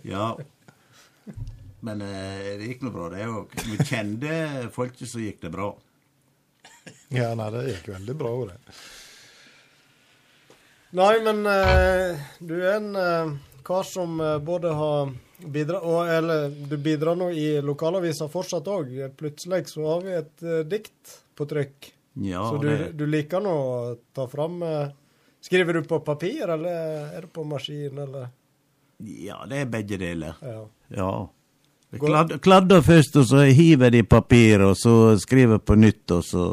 [0.06, 0.36] Ja.
[1.80, 3.54] Men eh, det gikk nå bra, det òg.
[3.66, 4.32] Vi kjente
[4.74, 5.72] folket, så gikk det bra.
[7.08, 8.34] ja, nei, det gikk veldig bra.
[8.52, 8.58] det.
[10.98, 13.34] Nei, men eh, du er en eh,
[13.66, 18.92] kar som eh, både har bidratt og, Eller du bidrar nå i lokalavisa fortsatt òg.
[19.16, 21.92] Plutselig så har vi et eh, dikt på trykk.
[22.14, 24.88] Ja, så du, det- du liker nå å ta fram eh,
[25.40, 28.26] Skriver du på papir, eller er det på maskin, eller?
[29.00, 30.34] Ja, det er begge deler.
[30.44, 30.66] Ja.
[30.92, 31.12] Ja.
[31.92, 36.22] Jeg Kladd, kladder først, og så hiver de papir, og så skriver på nytt, og
[36.28, 36.44] så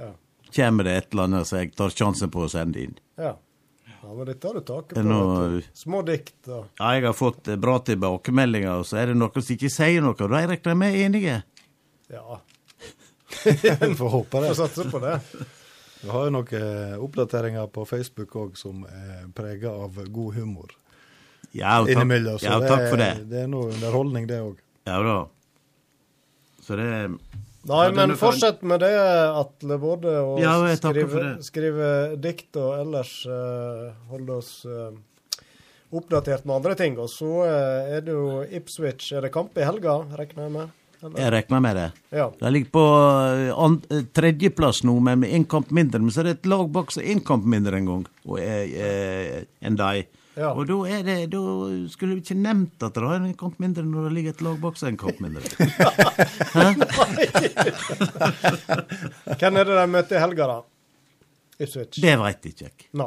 [0.00, 0.08] Ja.
[0.56, 2.96] kommer det et eller annet som jeg tar sjansen på å sende inn.
[3.18, 3.34] Ja.
[4.02, 4.98] ja men dette har du taket på.
[4.98, 9.06] er noe- Små dikt og Ja, jeg har fått eh, bra tilbakemeldinger, og så er
[9.12, 11.42] det noen som ikke sier noe, da regner jeg med enige.
[12.08, 12.40] Ja.
[13.44, 14.50] Vi får håpe det.
[14.54, 15.20] Får satse på det.
[16.02, 20.74] Vi har jo noen oppdateringer på Facebook òg som er prega av god humor.
[21.56, 23.10] Ja, og takk- ja, det, takk for det.
[23.30, 24.58] det er noe underholdning, det òg.
[24.86, 25.16] Ja da.
[26.66, 26.90] Så det
[27.66, 29.74] Nei, men fortsett med det, Atle.
[29.82, 31.88] Både å Ja, skrive, skrive
[32.22, 34.92] dikt og ellers eh, holde oss eh,
[35.90, 36.94] oppdatert med andre ting.
[37.02, 39.08] Og så eh, er det jo Ipswich.
[39.18, 40.76] Er det kamp i helga, regner jeg med?
[41.02, 41.86] Jeg regner med det.
[42.16, 42.30] Ja.
[42.40, 42.84] De ligger på
[43.52, 46.00] eh, eh, tredjeplass nå, men med én kamp mindre.
[46.02, 48.04] Men så er det et lag bak som er én kamp mindre en gang
[48.40, 50.06] eh, enn de.
[50.36, 50.50] Ja.
[50.52, 51.40] Og da er det Da
[51.88, 54.56] skulle vi ikke nevnt at det er en kamp mindre når det ligger et lag
[54.60, 55.40] bak er en kamp mindre.
[59.40, 60.58] Hvem er det de møter i helga, da?
[61.56, 62.00] I Switch?
[62.04, 62.76] Det veit ikke jeg.
[63.00, 63.06] No.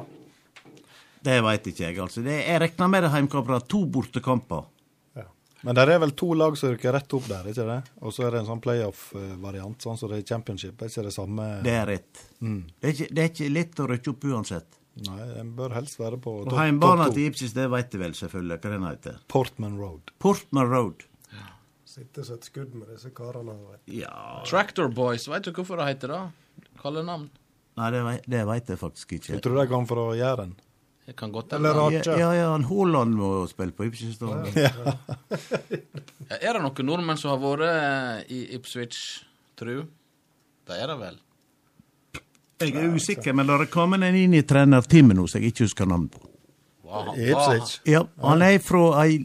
[1.22, 2.22] Det veit ikke jeg, altså.
[2.26, 3.62] Det, jeg regner med det heimkamper.
[3.70, 4.64] To bortekamper.
[5.68, 7.80] Men det er vel to lag som rykker rett opp der, ikke det?
[8.00, 10.80] Og så er det en sånn playoff-variant, sånn som det er championship.
[10.80, 12.22] Er ikke det samme Det er rett.
[12.40, 12.62] Mm.
[12.78, 14.80] Det, er ikke, det er ikke lett å rykke opp uansett.
[15.08, 17.30] Nei, en bør helst være på topp heimbana topp til.
[17.30, 19.20] Ipsis, det veit du vel selvfølgelig hva den heter.
[19.32, 20.14] Portman Road.
[20.24, 21.06] Portman Road.
[21.36, 21.52] Ja.
[21.88, 23.56] Sitter som et skudd med disse karene.
[23.92, 26.24] Ja Tractor Boys, vet du hvorfor det heter det?
[26.80, 27.30] Kallenavn?
[27.80, 29.34] Nei, det, det veit jeg faktisk ikke.
[29.38, 30.58] Jeg tror de kom fra Jæren.
[31.10, 31.74] Det kan godt Eller.
[31.74, 32.02] Raja.
[32.06, 34.20] Ja, ja, han Haaland må spille på Ipswich.
[34.54, 34.70] Ja.
[36.38, 39.00] Er det noen nordmenn som har vært i Ipswich,
[39.58, 39.88] tru?
[40.70, 41.18] Det er det vel?
[42.62, 45.66] Jeg er usikker, men det er kommet en inn i trenerteamet nå som jeg ikke
[45.66, 46.22] husker navnet på.
[47.18, 47.80] I Ipswich.
[47.90, 49.18] Ja, han er fra ei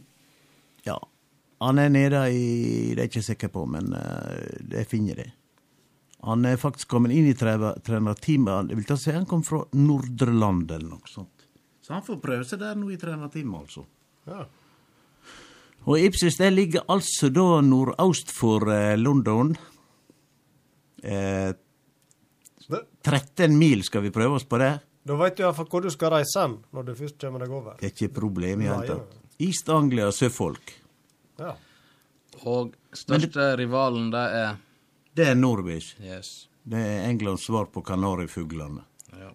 [0.89, 0.97] Ja,
[1.61, 2.43] han er nede i
[2.95, 4.41] Det er jeg ikke sikker på, men uh,
[4.73, 5.35] det finner jeg.
[6.25, 8.73] Han er faktisk kommet inn i tre- trenerteamet.
[8.73, 11.34] Jeg vil ta si han kom fra Nordre Land eller noe sånt.
[11.85, 13.85] Så han får prøve seg der nå i trenerteamet, altså.
[14.25, 14.47] Ja.
[15.85, 19.53] Og Ipsis det ligger altså da nordøst for eh, London.
[21.05, 21.53] Eh,
[23.05, 24.73] 13 mil skal vi prøve oss på det.
[25.05, 27.77] Da vet du iallfall hvor du skal reise hen når du først kommer deg over.
[27.77, 29.19] Det er ikke problem i hele tatt.
[29.45, 30.73] East Anglia Suffolk.
[31.37, 31.53] Ja.
[32.49, 34.57] Og største rivalen, det er
[35.15, 35.95] Det er Norwich.
[36.01, 36.49] Yes.
[36.65, 38.83] Det er Englands svar på kanarifuglene.
[39.13, 39.29] Ha,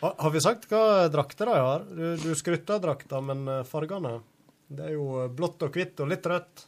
[0.00, 1.84] har vi sagt hva drakter de har?
[1.90, 4.20] Du, du skrytte av drakta, men eh, fargene
[4.68, 6.66] Det er jo eh, blått og hvitt og litt rødt.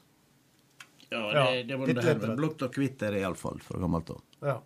[1.10, 2.36] Ja, det- det må det det her, her.
[2.38, 4.20] Blått og hvitt er det iallfall fra gammelt av.
[4.46, 4.58] Ja.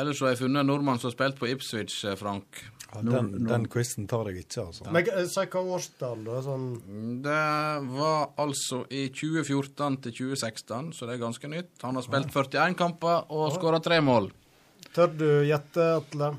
[0.00, 2.60] Ellers så har jeg funnet en nordmann som har spilt på Ipswich, eh, Frank.
[2.92, 4.86] Ja, den, den quizen tar jeg ikke, altså.
[4.90, 6.40] Men si hva årstall, da.
[6.42, 6.64] Sånn
[7.22, 7.36] Det
[7.94, 11.70] var altså i 2014 til 2016, så det er ganske nytt.
[11.86, 14.30] Han har spilt 41 kamper og skåra tre mål.
[14.94, 16.32] Tør du gjette, Atle?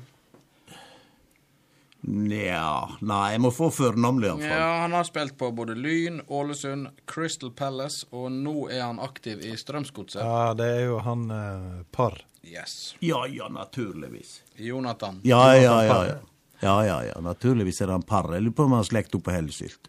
[2.02, 4.56] Nja Nei, jeg må få førnavnet, iallfall.
[4.58, 9.44] Ja, han har spilt på både Lyn, Ålesund, Crystal Palace, og nå er han aktiv
[9.46, 10.22] i Strømsgodset.
[10.24, 12.18] Ja, det er jo han eh, Parr.
[12.42, 12.96] Yes.
[12.98, 14.40] Ja ja, naturligvis.
[14.58, 15.20] Jonathan.
[15.22, 16.04] Ja ja ja.
[16.10, 16.18] ja.
[16.62, 17.20] Ja, ja, ja.
[17.22, 18.28] Naturligvis er han par.
[18.34, 19.88] Jeg lurer på om han har slekt opp på Hellesylt.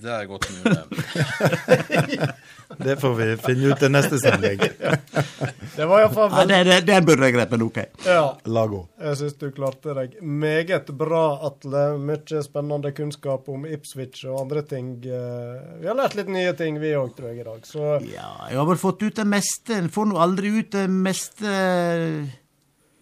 [0.00, 2.18] Det er godt mulig.
[2.80, 4.60] Det får vi finne ut til neste sending.
[5.76, 7.78] Det var iallfall Ja, det, det, den burde jeg grepe, men OK.
[8.06, 8.22] Ja.
[8.46, 8.84] Lago.
[9.00, 11.82] Jeg syns du klarte deg meget bra, Atle.
[12.00, 14.92] Mye spennende kunnskap om Ipswich og andre ting.
[15.04, 17.64] Eh, Vi har lært litt nye ting, vi òg, tror jeg, i dag.
[17.68, 19.76] Så Ja, jeg har vel fått ut det meste.
[19.80, 21.56] En får nå aldri ut det meste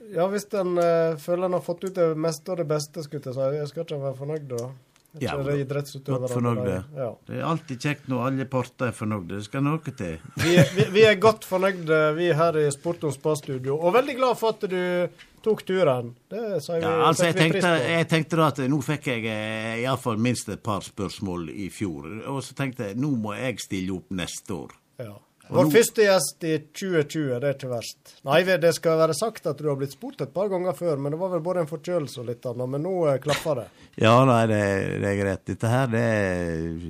[0.08, 3.20] ja, hvis en eh, føler en har fått ut det meste og det beste, skulle
[3.28, 3.48] jeg si.
[3.58, 4.68] Jeg skal ikke være fornøyd, da.
[5.18, 6.84] Ja, Godt fornøyde.
[6.94, 7.06] Ja.
[7.26, 9.38] Det er alltid kjekt når alle parter er fornøyde.
[9.38, 10.18] Det skal noe til.
[10.36, 13.78] Vi, er- vi, vi er godt fornøyde, vi her i Sport om spa-studio.
[13.80, 15.08] Og veldig glad for at du
[15.42, 16.12] tok turen.
[16.30, 19.80] Det sier vi, Ja, altså, jeg tenkte, jeg tenkte da at nå fikk jeg eh,
[19.86, 22.06] iallfall minst et par spørsmål i fjor.
[22.28, 24.76] Og så tenkte jeg nå må jeg stille opp neste år.
[25.00, 25.14] Ja.
[25.48, 28.14] Vår nå- første gjest i 2020, det er ikke verst.
[28.28, 31.14] Nei, det skal være sagt at du har blitt spurt et par ganger før, men
[31.14, 32.68] det var vel både en forkjølelse og litt annet.
[32.74, 32.94] Men nå
[33.24, 33.68] klaffer klapper det.
[34.04, 34.60] Ja, nei, det,
[35.02, 35.44] det er greit.
[35.48, 36.04] Dette her, det,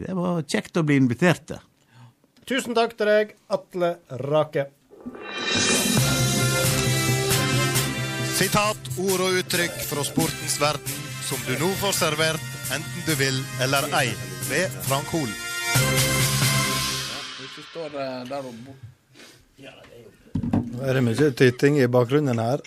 [0.04, 1.62] det var kjekt å bli invitert til.
[2.48, 3.94] Tusen takk til deg, Atle
[4.28, 4.66] Rake.
[8.38, 13.42] Sitat, ord og uttrykk fra sportens verden som du nå får servert, enten du vil
[13.64, 14.08] eller ei,
[14.48, 15.12] ved Frank
[17.92, 18.28] Hol.
[18.28, 18.74] der hun bor.
[19.58, 20.10] Ja, det er jo...
[20.68, 22.62] Nå er det mye tyting i bakgrunnen her.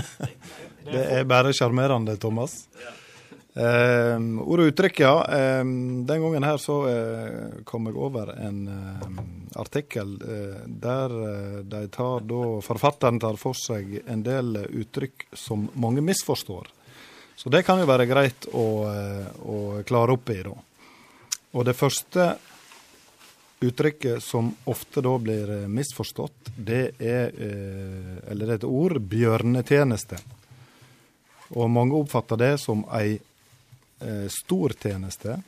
[0.92, 2.64] det er bare sjarmerende, Thomas.
[3.54, 5.14] Eh, ord og uttrykk, ja.
[5.30, 9.20] Eh, den gangen her så eh, kom jeg over en um,
[9.62, 15.28] artikkel eh, der eh, de tar da Forfatteren tar for seg en del eh, uttrykk
[15.38, 16.70] som mange misforstår.
[17.38, 20.54] Så det kan jo være greit å, eh, å klare opp i, da.
[21.54, 22.34] Og det første
[23.66, 29.00] uttrykket som ofte da blir eh, misforstått, det er eh, Eller det er et ord
[29.00, 30.18] bjørnetjeneste.
[31.54, 35.38] Og mange oppfatter det som ei eh, stor tjeneste,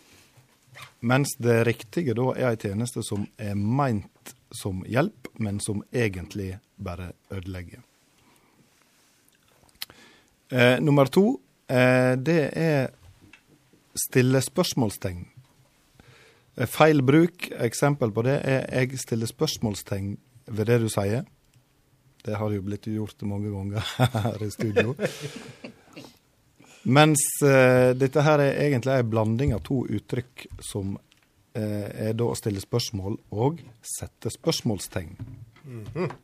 [1.01, 6.57] mens det riktige da er ei tjeneste som er meint som hjelp, men som egentlig
[6.77, 7.81] bare ødelegger.
[10.81, 12.93] Nummer to, det er
[13.99, 15.25] stille spørsmålstegn.
[16.57, 20.17] Eh, Feil bruk, eksempel på det, er jeg stiller spørsmålstegn
[20.57, 21.25] ved det du sier.
[22.27, 23.85] Det har jo blitt gjort mange ganger
[24.27, 24.97] her i studio.
[26.87, 30.95] Mens eh, dette her er egentlig en blanding av to uttrykk som
[31.57, 35.19] eh, er da å stille spørsmål og sette spørsmålstegn.
[35.67, 36.23] Mhm.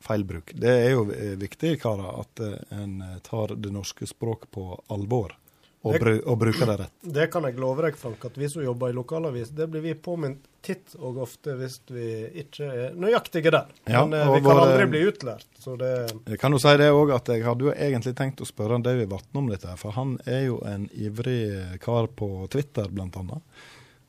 [0.00, 0.54] Feil bruk.
[0.56, 1.02] Det er jo
[1.36, 2.40] viktig, karer, at
[2.72, 5.34] en tar det norske språk på alvor
[5.82, 6.92] og, Det- bru og bruker det rett.
[7.02, 9.94] Det kan jeg love deg, Frank, at vi som jobber i lokalavis, det blir vi
[9.94, 12.08] påminnet titt og ofte hvis vi
[12.42, 13.66] ikke er nøyaktige der.
[13.88, 16.90] Ja, Men eh, vi kan aldri bli utlært, så det Jeg kan jo si det
[16.92, 20.18] òg, at jeg hadde jo egentlig tenkt å spørre David Vatne om dette, for han
[20.26, 23.40] er jo en ivrig kar på Twitter, blant annet.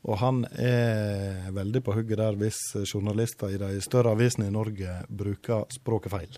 [0.04, 2.58] Og han er veldig på hugget der hvis
[2.90, 6.38] journalister i de større avisene i Norge bruker språket feil.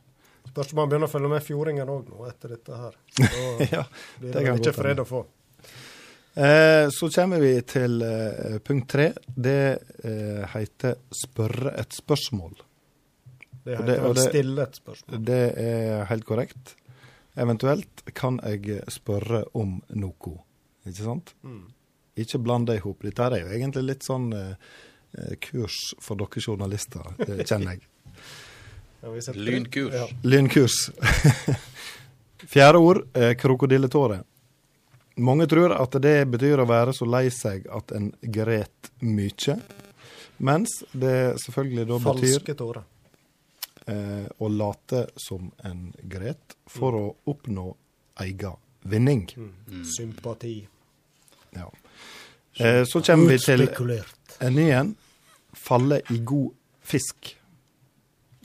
[0.54, 3.00] Spørs man han begynner å følge med fjordingene òg nå, etter dette her.
[3.18, 3.88] Så Ja,
[4.20, 5.24] blir det det ikke fred å få.
[6.34, 9.12] Eh, så kommer vi til eh, punkt tre.
[9.26, 9.58] Det
[10.06, 12.64] eh, heter 'spørre et spørsmål'.
[13.64, 15.22] Det heter det, vel stille et spørsmål.
[15.26, 16.74] Det er helt korrekt.
[17.40, 20.34] Eventuelt kan jeg spørre om noe,
[20.86, 21.34] ikke sant?
[21.42, 21.72] Mm.
[22.20, 23.02] Ikke bland det i hop.
[23.02, 24.54] Dette er jo egentlig litt sånn eh,
[25.18, 27.88] eh, kurs for dere journalister, det kjenner jeg.
[29.36, 29.94] Lynkurs.
[29.94, 30.08] Ja.
[30.24, 30.92] Lynkurs.
[32.54, 34.24] Fjerde ord, er krokodilletåre.
[35.16, 39.58] Mange tror at det betyr å være så lei seg at en gret mye,
[40.44, 42.84] mens det selvfølgelig da betyr Falske tårer.
[43.86, 47.68] eh, å late som en gret for å oppnå
[48.26, 48.58] egen
[48.90, 49.28] vinning.
[49.38, 49.84] Mm.
[49.86, 50.56] Sympati.
[51.54, 51.70] Ja.
[52.58, 53.68] Eh, så kommer vi til
[54.40, 54.96] en ny en.
[55.54, 56.52] Falle i god
[56.82, 57.36] fisk.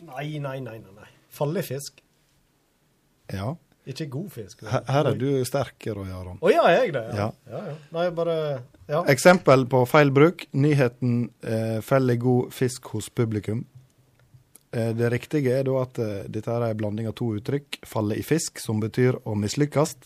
[0.06, 1.08] Nei, nei, nei, nei.
[1.34, 2.02] Fallefisk.
[3.32, 3.54] Ja.
[3.88, 4.62] Ikke god fisk.
[4.68, 6.36] Her, her er du sterk, Roy Aron.
[6.44, 7.04] Å ja, er jeg det?
[7.16, 7.30] Ja.
[7.48, 7.76] ja, ja.
[7.96, 8.36] Nei, bare
[8.88, 9.02] Ja.
[9.08, 10.44] Eksempel på feil bruk.
[10.56, 13.64] Nyheten eh, feller god fisk hos publikum'.
[14.72, 17.80] Eh, det riktige er da at eh, dette er en blanding av to uttrykk.
[17.88, 19.96] 'Falle i fisk', som betyr å mislykkes,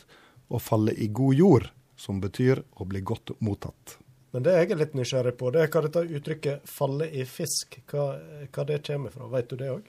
[0.51, 3.99] og 'falle i god jord', som betyr å bli godt mottatt.
[4.33, 7.83] Men det jeg er litt nysgjerrig på, det er hva dette uttrykket 'falle i fisk',
[7.93, 8.07] hva,
[8.49, 9.27] hva det kommer fra.
[9.29, 9.83] Vet du det òg?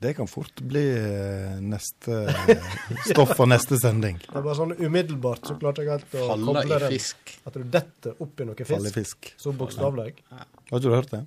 [0.00, 2.76] Det kan fort bli eh, neste eh,
[3.10, 4.16] stoff for neste sending.
[4.22, 6.94] Det bare sånn umiddelbart så klarte jeg helt å Falle koble i den.
[6.94, 7.34] fisk.
[7.44, 8.70] At du detter oppi noe fisk.
[8.70, 9.32] Falle i fisk.
[9.36, 10.14] Så bokstavelig.
[10.30, 11.20] Har ikke du hørt det?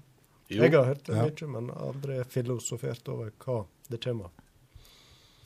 [0.49, 1.27] Jeg har hørt det Ja.
[1.27, 3.60] mye, men aldri filosofert over hva
[3.90, 4.31] det kommer av.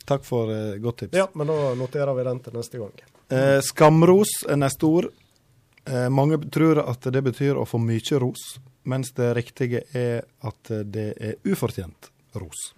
[0.08, 1.16] Takk for uh, godt tips.
[1.18, 2.92] Ja, men da noterer vi den til neste gang.
[3.28, 5.10] Eh, skamros er neste ord.
[5.88, 10.72] Eh, mange tror at det betyr å få mye ros, mens det riktige er at
[10.84, 12.72] det er ufortjent ros.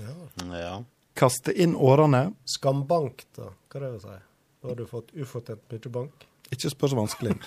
[0.00, 0.82] Ja.
[1.14, 2.32] Kaste inn årene.
[2.48, 3.50] Skambank, da.
[3.68, 4.18] Hva det vil si?
[4.62, 6.24] Da har du fått ufortjent mye bank.
[6.52, 7.36] Ikke spør så vanskelig.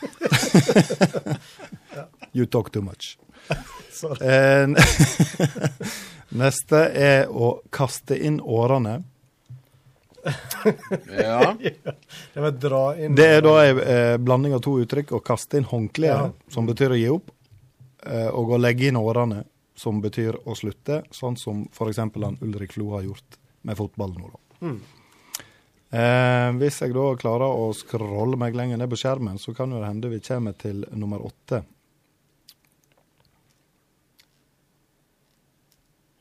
[2.35, 3.17] You talk too much.
[4.19, 4.67] Eh,
[6.41, 8.97] neste er å kaste inn årene.
[11.25, 11.53] Ja.
[12.33, 15.13] Det var dra inn Det er da en eh, blanding av to uttrykk.
[15.17, 16.31] Å kaste inn håndkleet, Ja.
[16.51, 17.29] som betyr å gi opp,
[18.05, 19.43] eh, og å legge inn årene,
[19.75, 21.97] som betyr å slutte, sånn som f.eks.
[22.01, 23.37] han Ulrik Flo har gjort
[23.67, 24.67] med fotball nå, da.
[24.67, 24.77] Mm.
[25.95, 29.79] Eh, hvis jeg da klarer å scrolle meg lenger ned på skjermen, så kan jo
[29.79, 31.61] det hende vi kommer til nummer åtte.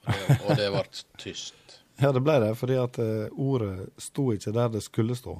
[0.04, 0.82] Og det ble
[1.22, 1.63] tyst.
[2.00, 5.36] Ja, det ble det, fordi at eh, ordet sto ikke der det skulle stå.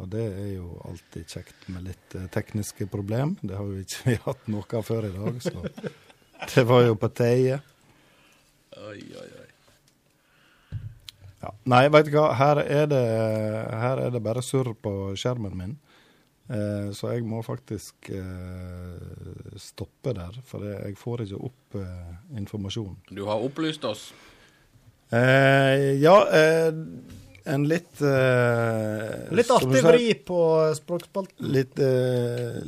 [0.00, 3.36] Og det er jo alltid kjekt med litt eh, tekniske problem.
[3.42, 5.66] Det har jo ikke vi hatt noe av før i dag, så
[6.54, 7.60] det var jo på teie.
[8.80, 9.46] Oi, oi, oi.
[11.40, 11.52] Ja.
[11.72, 13.04] Nei, veit du hva, her er, det,
[13.80, 15.78] her er det bare surr på skjermen min.
[16.50, 22.10] Eh, så jeg må faktisk eh, stoppe der, for jeg får ikke opp eh,
[22.40, 22.96] informasjon.
[23.14, 24.08] Du har opplyst oss.
[25.10, 26.72] Eh, ja, eh,
[27.50, 30.38] en litt eh, Litt artig vri på
[30.76, 31.48] språkspalten.
[31.50, 32.60] Litt, eh,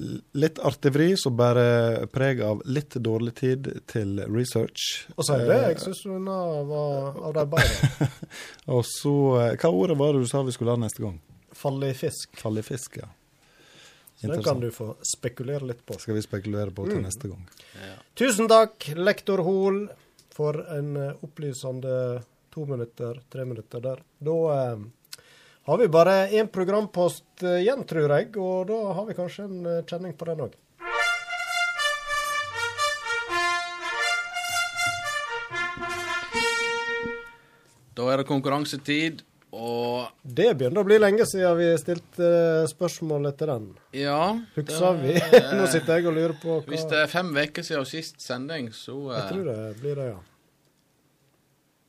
[0.42, 5.06] litt artig vri som bærer preg av litt dårlig tid til research.
[5.16, 8.10] Og så er det, Eh, jeg syns unna var av de bedre.
[8.74, 9.14] og så
[9.44, 11.20] eh, Hva ordet var det du sa vi skulle ha neste gang?
[11.54, 12.32] Falle i fisk.
[12.40, 13.10] Falle i fisk, ja.
[14.22, 15.96] Så den kan du få spekulere litt på.
[15.98, 17.06] Skal vi spekulere på til Mm.
[17.06, 17.46] neste gang.
[18.18, 19.88] Tusen takk, lektor Hoel,
[20.32, 22.22] for en eh, opplysende
[22.52, 24.02] to minutter, tre minutter der.
[24.20, 24.84] Da eh,
[25.68, 29.66] har vi bare én programpost eh, igjen, tror jeg, og da har vi kanskje en
[29.66, 30.58] eh, kjenning på den òg.
[37.92, 39.20] Da er det konkurransetid,
[39.52, 43.66] og Det begynner å bli lenge siden vi stilte eh, spørsmål etter den.
[43.92, 45.18] ja Husker vi?
[45.58, 48.70] Nå sitter jeg og lurer på hva Hvis det er fem uker siden sist sending,
[48.72, 50.20] så Jeg tror det blir det, ja.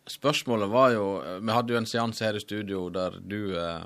[0.09, 1.05] Spørsmålet var jo
[1.41, 3.83] Vi hadde jo en seanse her i studio der du, eh,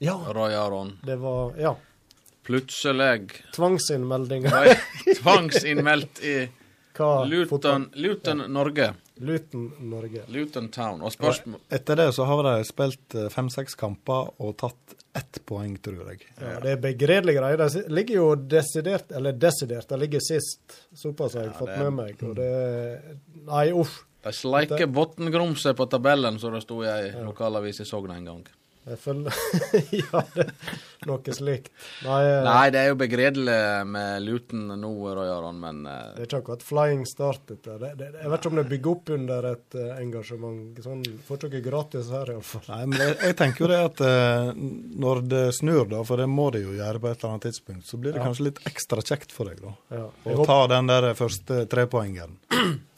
[0.00, 0.14] Ja.
[0.34, 1.74] Roy Aron, Det var Ja.
[2.44, 4.76] plutselig Tvangsinnmeldinger.
[5.22, 6.48] tvangsinnmeldt i
[6.94, 8.94] Hva Luton, Luton Norge.
[9.18, 10.22] Luton Norge.
[10.28, 11.00] Luton Town.
[11.02, 15.74] Og spørsmål Etter det så har de spilt eh, fem-seks kamper og tatt ett poeng,
[15.82, 16.22] tror jeg.
[16.40, 17.56] Ja, det er begredelige greier.
[17.64, 20.80] De ligger jo desidert, eller desidert, de ligger sist.
[20.94, 22.22] Såpass har jeg fått det med meg.
[22.26, 24.04] Og det Nei, uff.
[24.24, 28.44] De sleiker botngrumset på tabellen, som det sto i ei lokalavis i Sogn en gang.
[28.84, 29.32] Jeg føler
[29.96, 31.70] Ja, det er noe slikt.
[32.04, 33.54] Nei, eh, Nei, det er jo begredelig
[33.88, 37.78] med Luton nå, Roy Aron, men eh, det er ikke akkurat flying start, dette.
[37.80, 40.82] Det, det, jeg vet ikke om det bygger opp under et eh, engasjement.
[40.84, 42.66] Sånn, Får ikke noe gratis her, iallfall.
[42.74, 44.52] Nei, men jeg, jeg tenker jo det at eh,
[45.06, 47.88] når det snur, da, for det må det jo gjøre på et eller annet tidspunkt,
[47.88, 48.28] så blir det Ja.
[48.28, 49.72] kanskje litt ekstra kjekt for deg, da.
[49.96, 50.06] Ja.
[50.36, 52.36] Å ta den der første trepoengeren.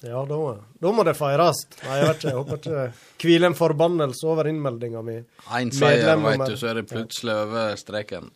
[0.04, 0.50] Ja, da må,
[0.80, 1.62] da må det feires.
[1.84, 2.28] Nei, jeg vet ikke.
[2.28, 2.86] Jeg håper ikke det
[3.22, 5.20] hviler en forbannelse over innmeldinga mi.
[5.56, 8.30] én seier, vet du, så er det plutselig over streken.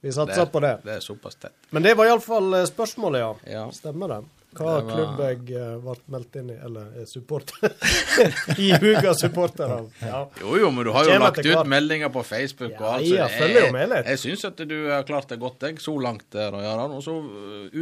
[0.00, 0.76] Vi satser på det.
[0.84, 1.54] Det er såpass tett.
[1.74, 3.32] Men det var iallfall spørsmålet, ja.
[3.50, 3.64] Ja.
[3.74, 4.20] Stemmer det?
[4.58, 7.74] Hva Det var- klubb jeg eh, ble meldt inn i, eller er supporter
[8.64, 9.90] I huga supporter av.
[10.00, 10.22] Ja.
[10.40, 13.04] Jo, jo, men du har jo Kjem lagt ut meldinger på Facebook og Ja, alt.
[13.10, 14.06] ja, det- jeg, jo med litt.
[14.06, 16.92] Jeg, jeg syns at du har klart det godt, jeg, så langt, eh, Roy Aron.
[16.96, 17.18] Og så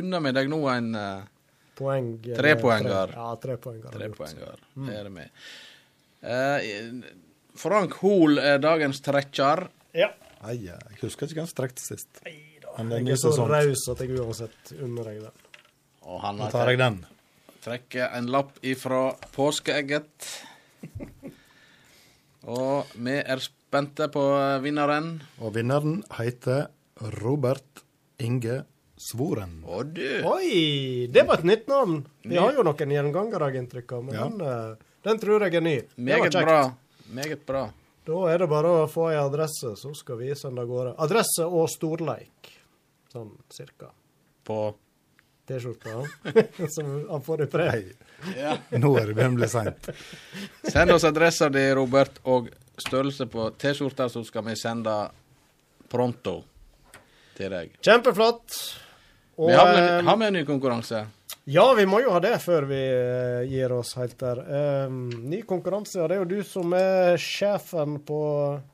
[0.01, 1.23] unner vi deg nå en uh,
[1.77, 2.11] Poeng.
[2.25, 3.07] eller Trepoenger.
[3.13, 3.91] tre- Ja, trepoenger.
[3.91, 4.17] poenger, jeg gjort.
[4.17, 4.61] trepoenger.
[4.77, 4.89] Mm.
[4.91, 5.31] Er det med.
[6.23, 7.11] Eh,
[7.57, 9.69] Frank Hoel er dagens trekker.
[9.95, 10.11] Ja.
[10.43, 12.09] Nei, jeg husker ikke hvem som trekte sist.
[12.25, 15.33] Nei er Jeg er så raus at jeg uansett unner deg den.
[16.07, 16.99] Og han har tar jeg den.
[17.65, 20.45] trekker en lapp ifra påskeegget.
[22.47, 24.23] Og vi er spente på
[24.63, 25.17] vinneren.
[25.43, 26.69] Og vinneren heter
[27.23, 27.83] Robert
[28.23, 28.61] Inge
[29.07, 29.61] Svoren.
[29.67, 31.07] Å, du Oi!
[31.13, 32.01] Det var et nytt navn.
[32.27, 34.29] Vi har jo noen gjengangere har jeg inntrykk av, men Ja.
[34.29, 34.77] den, eh,
[35.07, 35.77] den tror jeg er ny.
[35.81, 36.47] Det var Meget kjekt.
[36.47, 36.75] bra.
[37.15, 37.65] Meget bra.
[38.07, 40.95] Da er det bare å få ei adresse, så skal vi sende av gårde.
[40.99, 42.51] Adresse og storleik,
[43.13, 43.91] sånn cirka.
[44.45, 44.75] På
[45.47, 46.03] T-skjorta
[46.75, 47.67] som han får i pre.
[48.37, 48.57] Ja.
[48.79, 49.89] Nå er det bli seint.
[50.67, 54.97] Send oss adressa di, Robert, og størrelse på T-skjorta, så skal vi sende
[55.89, 56.41] pronto
[57.37, 57.77] til deg.
[57.83, 58.86] Kjempeflott.
[59.37, 61.07] Og, Vi har med, eh, har med en ny konkurranse.
[61.45, 64.41] Ja, vi må jo ha det før vi eh, gir oss helt der.
[64.89, 68.19] Um, ny konkurranse, og det er jo du som er sjefen på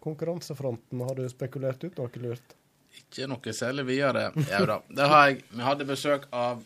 [0.00, 1.02] konkurransefronten.
[1.04, 2.54] Har du spekulert ut noe lurt?
[2.96, 4.30] Ikke noe særlig videre.
[4.48, 4.78] Ja da.
[4.88, 5.42] Det har jeg.
[5.50, 6.62] Vi hadde besøk av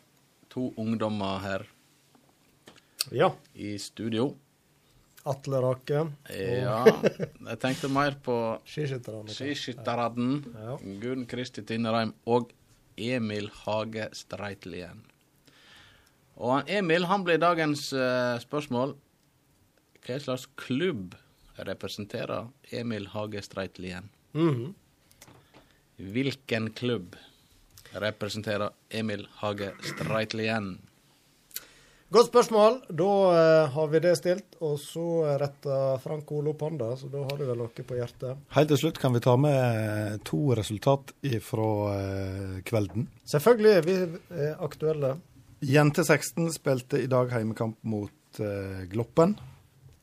[0.52, 1.66] to ungdommer her
[3.12, 3.32] Ja.
[3.55, 4.35] i studio.
[5.27, 6.05] Atle Rake.
[6.31, 8.36] Ja, jeg tenkte mer på
[8.66, 10.36] Skiskytterne.
[11.02, 12.52] Gunn Kristi Tinnereim og
[12.97, 15.05] Emil Hage Streitlien.
[16.36, 18.94] Og Emil han blir dagens uh, spørsmål.
[20.06, 21.14] Hva slags klubb
[21.66, 24.10] representerer Emil Hage Streitlien?
[24.36, 24.74] Mhm.
[25.97, 27.16] Hvilken klubb
[27.97, 30.74] representerer Emil Hage Streitlien?
[32.17, 32.81] Godt spørsmål.
[32.97, 34.57] Da eh, har vi det stilt.
[34.65, 35.07] Og så
[35.37, 38.41] retter Frank Ole opp hånda, så da har du vel noe på hjertet.
[38.57, 41.13] Helt til slutt kan vi ta med to resultat
[41.45, 41.71] fra
[42.65, 43.11] kvelden.
[43.29, 43.75] Selvfølgelig.
[43.85, 43.99] Vi
[44.47, 45.19] er aktuelle.
[45.61, 49.37] Jente 16 spilte i dag heimekamp mot eh, Gloppen,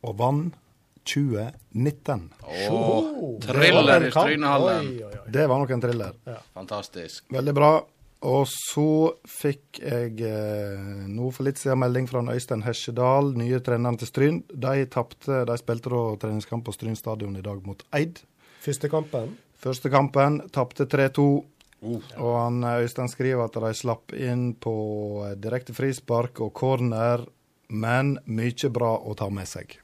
[0.03, 0.59] og vant
[1.03, 2.29] 2019.
[2.71, 5.01] Åh, thriller i Strynehallen.
[5.27, 6.13] Det var nok en thriller.
[6.53, 7.25] Fantastisk.
[7.29, 7.71] Veldig bra.
[8.23, 8.87] Og så
[9.27, 14.37] fikk jeg eh, nå for litt siden melding fra Øystein Hesjedal, nye treneren til Stryn.
[14.47, 18.21] De tapte, de spilte da treningskamp på Stryn stadion i dag mot Eid.
[18.63, 19.35] Første kampen.
[19.59, 21.27] Første kampen tapte 3-2.
[21.83, 24.75] Og han eh, Øystein skriver at de slapp inn på
[25.27, 27.25] eh, direkte frispark og corner,
[27.75, 29.75] men mye bra å ta med seg.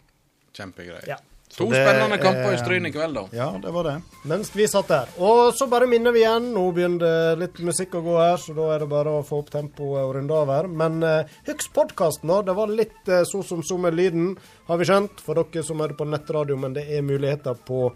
[0.56, 1.12] Kjempegreier.
[1.12, 1.20] Ja.
[1.60, 3.26] To det spennende kamper i Stryn i kveld, da.
[3.36, 3.98] Ja, det var det.
[4.32, 5.10] Mens vi satt der.
[5.20, 6.54] Og så bare minner vi igjen.
[6.56, 9.42] Nå begynner det litt musikk å gå her, så da er det bare å få
[9.44, 10.70] opp tempoet og runde av her.
[10.72, 12.40] Men uh, husk podkasten, da.
[12.48, 14.32] Det var litt uh, så som så med lyden,
[14.72, 15.20] har vi skjønt.
[15.26, 17.90] For dere som hører på nettradio, men det er muligheter på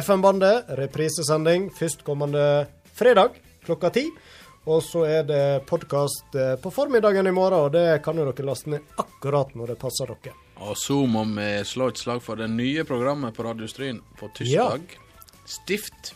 [0.00, 0.72] FM-bandet.
[0.80, 2.46] Reprisesending førstkommende
[2.96, 3.36] fredag
[3.68, 4.08] klokka ti.
[4.64, 8.72] Og så er det podkast på formiddagen i morgen, og det kan jo dere laste
[8.72, 10.40] ned akkurat når det passer dere.
[10.60, 14.28] Og så må vi slå et slag for det nye programmet på Radio Stryn på
[14.36, 14.96] tirsdag.
[15.48, 16.14] Stift.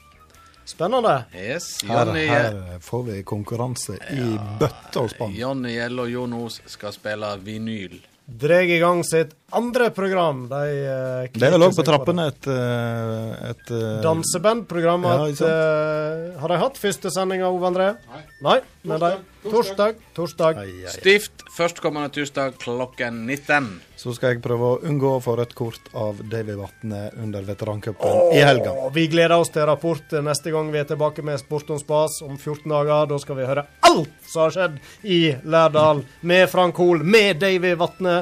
[0.64, 1.24] Spennende.
[1.34, 1.82] Yes.
[1.84, 5.36] Her, her får vi konkurranse i bøtte og spann.
[5.36, 7.98] Jonny Gjell og Jon Os skal spille vinyl.
[8.24, 10.46] Dreg i gang sitt andre program.
[10.48, 15.04] De uh, Det er vel òg på trappene et, eh, et eh, Dansebandprogram.
[15.04, 17.90] Ja, at, eh, har de hatt første sending av Ove André?
[18.08, 18.24] Nei.
[18.48, 19.20] Nei torsdag.
[19.44, 20.00] torsdag.
[20.16, 20.62] Torsdag.
[20.62, 20.94] Ai, ai.
[20.96, 23.68] Stift førstkommende tirsdag klokken 19.
[24.04, 28.34] Så skal jeg prøve å unngå å få rødt kort av Davy Vatne under veterancupen
[28.36, 28.74] i helga.
[28.92, 32.34] Vi gleder oss til rapport neste gang vi er tilbake med Sport om spas om
[32.36, 33.08] 14 dager.
[33.08, 34.76] Da skal vi høre alt som har skjedd
[35.08, 35.18] i
[35.48, 38.18] Lærdal med Frank Hoel, med Davy Vatne.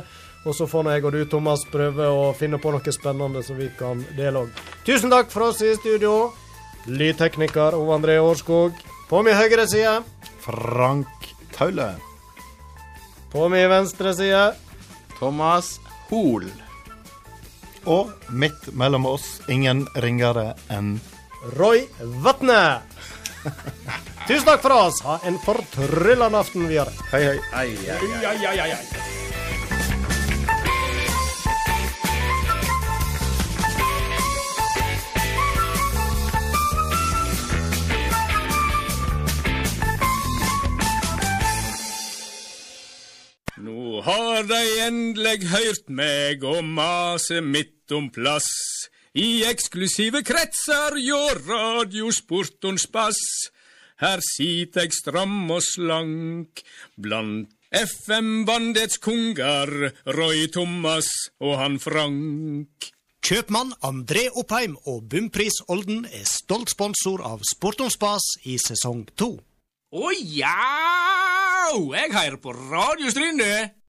[0.47, 3.59] Og så får nå jeg og du, Thomas, prøve å finne på noe spennende som
[3.59, 4.65] vi kan dele òg.
[4.87, 6.31] Tusen takk for oss i studio.
[6.87, 8.79] Lydtekniker Ove André Årskog.
[9.11, 9.99] På min høyre side.
[10.47, 11.97] Frank Taule.
[13.35, 14.62] På min venstre side.
[15.23, 15.77] Thomas
[16.11, 16.49] Hoel.
[17.87, 20.97] Og midt mellom oss ingen ringere enn
[21.55, 21.85] Roy
[22.25, 22.83] Vatne.
[24.27, 24.99] Tusen takk for oss.
[25.07, 26.91] Ha en fortryllende aften videre.
[27.15, 27.39] Hei, hei.
[27.55, 27.71] Ai,
[28.51, 29.42] ai, ai.
[43.83, 48.47] Nå har de endelig hørt meg og mase midt om plass.
[49.19, 53.19] I eksklusive kretser hjå radiosportons bass.
[53.99, 56.63] Her sit eg stram og slank
[56.95, 59.73] blant FM-bandets konger,
[60.15, 61.11] Roy Thomas
[61.43, 62.93] og han Frank.
[63.27, 69.09] Kjøpmann André Oppheim og Bumpris Olden er stolt sponsor av Sport om spas i sesong
[69.19, 69.35] to.
[69.93, 70.57] Og já,
[71.93, 73.73] jeg har brød i strinde.